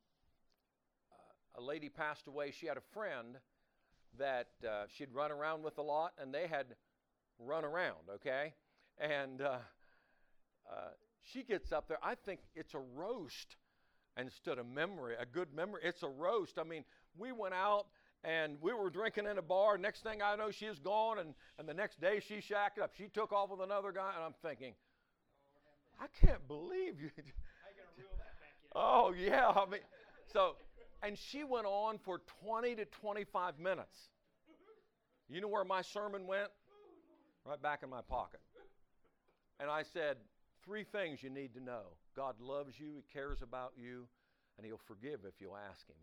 a 1.56 1.62
lady 1.62 1.88
passed 1.88 2.26
away. 2.26 2.50
She 2.50 2.66
had 2.66 2.76
a 2.76 2.82
friend 2.92 3.38
that 4.18 4.48
uh, 4.66 4.84
she'd 4.94 5.12
run 5.12 5.30
around 5.32 5.62
with 5.62 5.78
a 5.78 5.82
lot, 5.82 6.12
and 6.20 6.32
they 6.34 6.46
had 6.46 6.66
run 7.38 7.64
around. 7.64 8.10
Okay, 8.16 8.52
and 8.98 9.40
uh, 9.40 9.56
uh, 10.70 10.90
she 11.22 11.42
gets 11.42 11.72
up 11.72 11.88
there. 11.88 11.98
I 12.02 12.14
think 12.14 12.40
it's 12.54 12.74
a 12.74 12.82
roast 12.94 13.56
instead 14.18 14.58
of 14.58 14.66
memory, 14.66 15.14
a 15.18 15.26
good 15.26 15.54
memory. 15.54 15.80
It's 15.84 16.02
a 16.02 16.08
roast. 16.08 16.58
I 16.58 16.64
mean, 16.64 16.84
we 17.16 17.32
went 17.32 17.54
out 17.54 17.86
and 18.24 18.56
we 18.60 18.72
were 18.72 18.90
drinking 18.90 19.26
in 19.26 19.38
a 19.38 19.42
bar. 19.42 19.78
Next 19.78 20.02
thing 20.02 20.22
I 20.22 20.36
know, 20.36 20.50
she 20.50 20.66
is 20.66 20.78
gone, 20.78 21.18
and, 21.18 21.34
and 21.58 21.68
the 21.68 21.74
next 21.74 22.00
day 22.00 22.20
she 22.20 22.40
shacked 22.40 22.78
up. 22.78 22.92
She 22.96 23.08
took 23.08 23.32
off 23.32 23.50
with 23.50 23.60
another 23.60 23.92
guy, 23.92 24.12
and 24.14 24.24
I'm 24.24 24.34
thinking, 24.42 24.74
I 26.00 26.06
can't 26.24 26.46
believe 26.46 27.00
you. 27.00 27.10
Oh, 28.74 29.12
yeah. 29.12 29.48
I 29.48 29.66
mean, 29.66 29.80
so, 30.32 30.56
and 31.02 31.18
she 31.18 31.44
went 31.44 31.66
on 31.66 31.98
for 31.98 32.22
20 32.42 32.76
to 32.76 32.86
25 32.86 33.58
minutes. 33.58 34.08
You 35.28 35.42
know 35.42 35.48
where 35.48 35.64
my 35.64 35.82
sermon 35.82 36.26
went? 36.26 36.48
Right 37.44 37.60
back 37.60 37.82
in 37.82 37.90
my 37.90 38.00
pocket. 38.00 38.40
And 39.60 39.70
I 39.70 39.82
said, 39.82 40.16
three 40.64 40.84
things 40.84 41.22
you 41.22 41.30
need 41.30 41.54
to 41.54 41.60
know 41.60 41.82
God 42.16 42.36
loves 42.40 42.78
you, 42.78 42.94
He 42.94 43.04
cares 43.12 43.42
about 43.42 43.72
you, 43.76 44.06
and 44.56 44.66
He'll 44.66 44.80
forgive 44.86 45.20
if 45.26 45.34
you'll 45.40 45.56
ask 45.56 45.86
Him. 45.88 45.96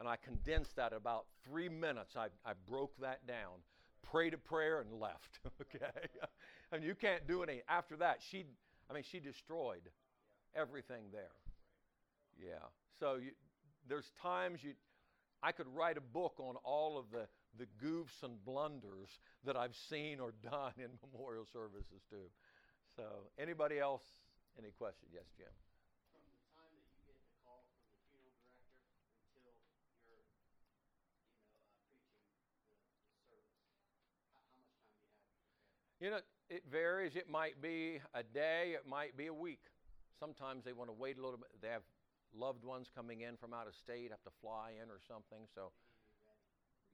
And 0.00 0.08
I 0.08 0.16
condensed 0.16 0.76
that 0.76 0.92
about 0.92 1.26
three 1.44 1.68
minutes. 1.68 2.16
I, 2.16 2.26
I 2.44 2.52
broke 2.68 2.92
that 3.00 3.26
down, 3.26 3.60
prayed 4.02 4.34
a 4.34 4.38
prayer, 4.38 4.80
and 4.80 5.00
left. 5.00 5.38
okay? 5.60 6.08
and 6.72 6.82
you 6.82 6.94
can't 6.94 7.26
do 7.26 7.42
any. 7.42 7.62
After 7.68 7.96
that, 7.96 8.18
she, 8.20 8.44
I 8.90 8.94
mean, 8.94 9.04
she 9.08 9.20
destroyed 9.20 9.82
everything 10.54 11.04
there. 11.12 11.36
Yeah. 12.38 12.66
So 12.98 13.16
you, 13.16 13.30
there's 13.88 14.10
times 14.20 14.62
you, 14.62 14.72
I 15.42 15.52
could 15.52 15.66
write 15.74 15.96
a 15.96 16.00
book 16.00 16.34
on 16.38 16.56
all 16.64 16.98
of 16.98 17.06
the, 17.10 17.26
the 17.58 17.66
goofs 17.84 18.22
and 18.22 18.42
blunders 18.44 19.08
that 19.44 19.56
I've 19.56 19.74
seen 19.74 20.20
or 20.20 20.32
done 20.42 20.72
in 20.78 20.90
memorial 21.12 21.46
services 21.52 22.02
too. 22.10 22.30
So 22.96 23.04
anybody 23.38 23.78
else? 23.78 24.02
Any 24.58 24.70
question? 24.76 25.08
Yes, 25.12 25.24
Jim. 25.36 25.48
from 26.12 26.20
the 26.28 26.36
time 26.52 26.68
that 26.76 26.84
you 26.92 27.00
get 27.08 27.16
the 27.24 27.32
call 27.40 27.64
from 27.72 27.88
the 27.88 27.96
funeral 28.12 28.36
director 28.36 28.76
until 29.16 29.40
you're, 29.48 29.56
you 30.12 30.12
know, 30.12 30.28
uh, 30.68 31.16
preaching 31.88 32.28
the, 32.52 32.68
the 33.00 33.16
service, 33.24 33.56
how, 33.64 33.80
how 33.88 34.04
much 34.04 34.20
time 34.28 34.44
do 34.52 34.60
you 34.60 34.68
have 34.68 34.84
to 34.84 35.00
prepare? 35.00 35.91
You 36.02 36.10
know, 36.10 36.18
it 36.50 36.64
varies. 36.68 37.14
It 37.14 37.30
might 37.30 37.62
be 37.62 38.00
a 38.12 38.24
day, 38.24 38.74
it 38.74 38.88
might 38.90 39.16
be 39.16 39.28
a 39.28 39.34
week. 39.34 39.62
Sometimes 40.18 40.64
they 40.64 40.72
want 40.72 40.90
to 40.90 40.96
wait 40.98 41.16
a 41.16 41.22
little 41.22 41.38
bit. 41.38 41.46
They 41.62 41.68
have 41.68 41.86
loved 42.34 42.64
ones 42.64 42.90
coming 42.92 43.20
in 43.20 43.36
from 43.36 43.54
out 43.54 43.68
of 43.68 43.76
state, 43.76 44.10
have 44.10 44.24
to 44.24 44.34
fly 44.40 44.72
in 44.82 44.90
or 44.90 44.98
something. 45.06 45.46
So, 45.54 45.70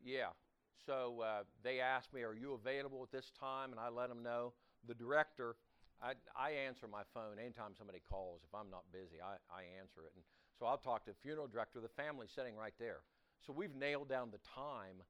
yeah. 0.04 0.36
So 0.84 1.24
uh, 1.24 1.44
they 1.64 1.80
ask 1.80 2.12
me, 2.12 2.20
Are 2.20 2.34
you 2.34 2.52
available 2.52 3.02
at 3.02 3.10
this 3.10 3.32
time? 3.40 3.70
And 3.70 3.80
I 3.80 3.88
let 3.88 4.10
them 4.10 4.22
know. 4.22 4.52
The 4.86 4.94
director, 4.94 5.56
I, 6.02 6.12
I 6.36 6.50
answer 6.68 6.86
my 6.86 7.02
phone 7.14 7.40
anytime 7.40 7.72
somebody 7.78 8.02
calls. 8.10 8.42
If 8.44 8.54
I'm 8.54 8.68
not 8.70 8.84
busy, 8.92 9.24
I, 9.24 9.40
I 9.48 9.64
answer 9.80 10.04
it. 10.04 10.12
And 10.16 10.24
so 10.58 10.66
I'll 10.66 10.76
talk 10.76 11.06
to 11.06 11.12
the 11.12 11.16
funeral 11.22 11.48
director, 11.48 11.80
the 11.80 11.88
family 11.88 12.26
sitting 12.28 12.56
right 12.56 12.76
there. 12.78 13.00
So 13.40 13.54
we've 13.54 13.74
nailed 13.74 14.10
down 14.10 14.28
the 14.32 14.44
time 14.54 15.00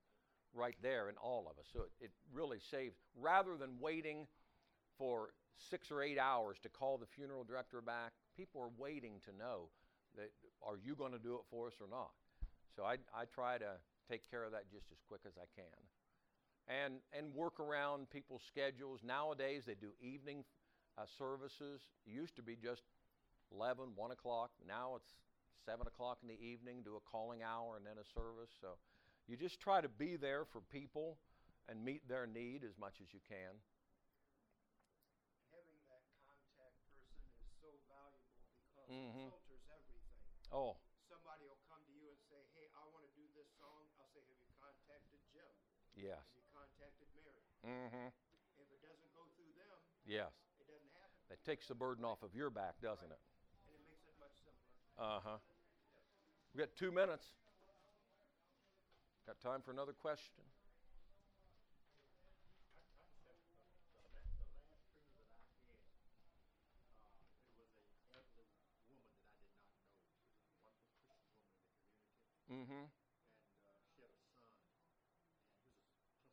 right 0.54 0.76
there 0.82 1.08
in 1.08 1.16
all 1.16 1.48
of 1.50 1.58
us. 1.58 1.66
So 1.72 1.80
it, 1.80 2.06
it 2.06 2.10
really 2.32 2.58
saves, 2.70 2.96
rather 3.20 3.56
than 3.56 3.78
waiting 3.80 4.26
for 4.96 5.30
six 5.70 5.90
or 5.90 6.02
eight 6.02 6.18
hours 6.18 6.56
to 6.62 6.68
call 6.68 6.98
the 6.98 7.06
funeral 7.06 7.44
director 7.44 7.80
back, 7.80 8.12
people 8.36 8.60
are 8.60 8.70
waiting 8.78 9.20
to 9.24 9.36
know 9.36 9.70
that 10.16 10.30
are 10.62 10.78
you 10.78 10.94
going 10.94 11.12
to 11.12 11.18
do 11.18 11.34
it 11.34 11.42
for 11.50 11.68
us 11.68 11.74
or 11.80 11.88
not. 11.90 12.10
So 12.76 12.84
I, 12.84 12.96
I 13.14 13.24
try 13.34 13.58
to 13.58 13.78
take 14.10 14.28
care 14.30 14.44
of 14.44 14.52
that 14.52 14.70
just 14.70 14.86
as 14.92 14.98
quick 15.06 15.22
as 15.26 15.34
I 15.36 15.46
can. 15.54 15.78
And, 16.68 17.00
and 17.16 17.34
work 17.34 17.60
around 17.60 18.10
people's 18.10 18.42
schedules. 18.46 19.00
Nowadays, 19.02 19.64
they 19.66 19.74
do 19.74 19.90
evening 20.00 20.44
uh, 20.98 21.04
services. 21.16 21.80
It 22.06 22.12
used 22.12 22.36
to 22.36 22.42
be 22.42 22.56
just 22.56 22.82
11, 23.52 23.96
1 23.96 24.10
o'clock. 24.10 24.50
Now 24.66 24.92
it's 24.96 25.08
7 25.64 25.86
o'clock 25.86 26.18
in 26.22 26.28
the 26.28 26.40
evening, 26.40 26.82
do 26.84 26.96
a 26.96 27.04
calling 27.10 27.40
hour 27.42 27.76
and 27.76 27.84
then 27.84 27.96
a 28.00 28.06
service. 28.14 28.52
So 28.60 28.76
you 29.28 29.36
just 29.36 29.60
try 29.60 29.80
to 29.80 29.88
be 29.88 30.16
there 30.16 30.44
for 30.44 30.60
people 30.72 31.18
and 31.68 31.84
meet 31.84 32.08
their 32.08 32.26
need 32.26 32.64
as 32.64 32.72
much 32.80 32.96
as 33.04 33.12
you 33.12 33.20
can. 33.28 33.52
Having 35.52 35.80
that 35.92 36.04
contact 36.24 36.80
person 36.96 37.20
is 37.36 37.52
so 37.60 37.68
valuable 37.92 38.40
because 38.56 38.88
Mhm. 38.88 39.28
it 39.28 39.30
filters 39.30 39.64
everything. 39.68 40.16
Oh, 40.50 40.76
Somebody 41.08 41.44
will 41.48 41.60
come 41.68 41.80
to 41.84 41.92
you 41.92 42.08
and 42.08 42.18
say, 42.28 42.40
hey, 42.54 42.68
I 42.76 42.84
want 42.88 43.04
to 43.04 43.12
do 43.16 43.24
this 43.32 43.48
song. 43.56 43.88
I'll 44.00 44.08
say, 44.12 44.20
have 44.28 44.36
you 44.40 44.48
contacted 44.60 45.20
Jim? 45.32 45.52
yes. 45.96 46.20
Have 46.20 46.36
you 46.36 46.44
contacted 46.52 47.08
Mary? 47.16 47.44
Mm-hmm. 47.64 48.08
If 48.56 48.70
it 48.72 48.80
doesn't 48.82 49.12
go 49.12 49.24
through 49.36 49.52
them, 49.52 49.80
Yes. 50.04 50.32
it 50.60 50.66
doesn't 50.66 50.90
happen. 50.92 51.20
That 51.28 51.42
takes 51.44 51.66
the 51.68 51.74
burden 51.74 52.04
off 52.04 52.22
of 52.22 52.34
your 52.34 52.50
back, 52.50 52.80
doesn't 52.80 53.10
it? 53.10 53.20
And 53.64 53.74
it 53.74 53.80
makes 53.84 54.06
it 54.06 54.16
much 54.18 54.32
simpler. 54.44 54.68
Uh 54.96 55.20
huh. 55.20 55.38
We've 56.52 56.64
got 56.66 56.74
two 56.76 56.92
minutes. 56.92 57.32
Got 59.28 59.40
time 59.44 59.60
for 59.60 59.72
another 59.72 59.92
question? 59.92 60.40
Mm-hmm. 72.48 72.88
and 72.88 73.68
uh, 73.68 73.84
she 73.92 74.00
had 74.00 74.08
a 74.08 74.16
son, 74.32 74.48
and 74.48 74.64
he 74.64 74.96
was 74.96 74.96
a 74.96 75.20
principal 75.20 76.32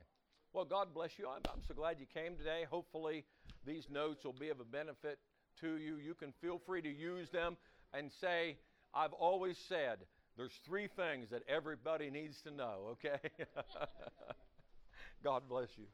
Well, 0.53 0.65
God 0.65 0.95
bless 0.95 1.19
you. 1.19 1.27
I'm, 1.29 1.43
I'm 1.53 1.63
so 1.67 1.75
glad 1.75 1.99
you 2.01 2.07
came 2.07 2.37
today. 2.37 2.65
Hopefully, 2.71 3.25
these 3.67 3.89
notes 3.91 4.25
will 4.25 4.33
be 4.33 4.49
of 4.49 4.61
a 4.61 4.65
benefit 4.65 5.19
to 5.61 5.77
you. 5.77 5.97
You 5.97 6.15
can 6.15 6.33
feel 6.41 6.59
free 6.65 6.81
to 6.81 6.89
use 6.89 7.29
them 7.31 7.57
and 7.93 8.11
say, 8.21 8.57
I've 8.95 9.13
always 9.13 9.59
said 9.69 9.99
There's 10.37 10.59
three 10.65 10.89
things 10.89 11.31
that 11.31 11.43
everybody 11.49 12.11
needs 12.11 12.41
to 12.43 12.51
know, 12.51 12.93
okay? 12.93 13.19
God 15.25 15.43
bless 15.49 15.69
you. 15.77 15.85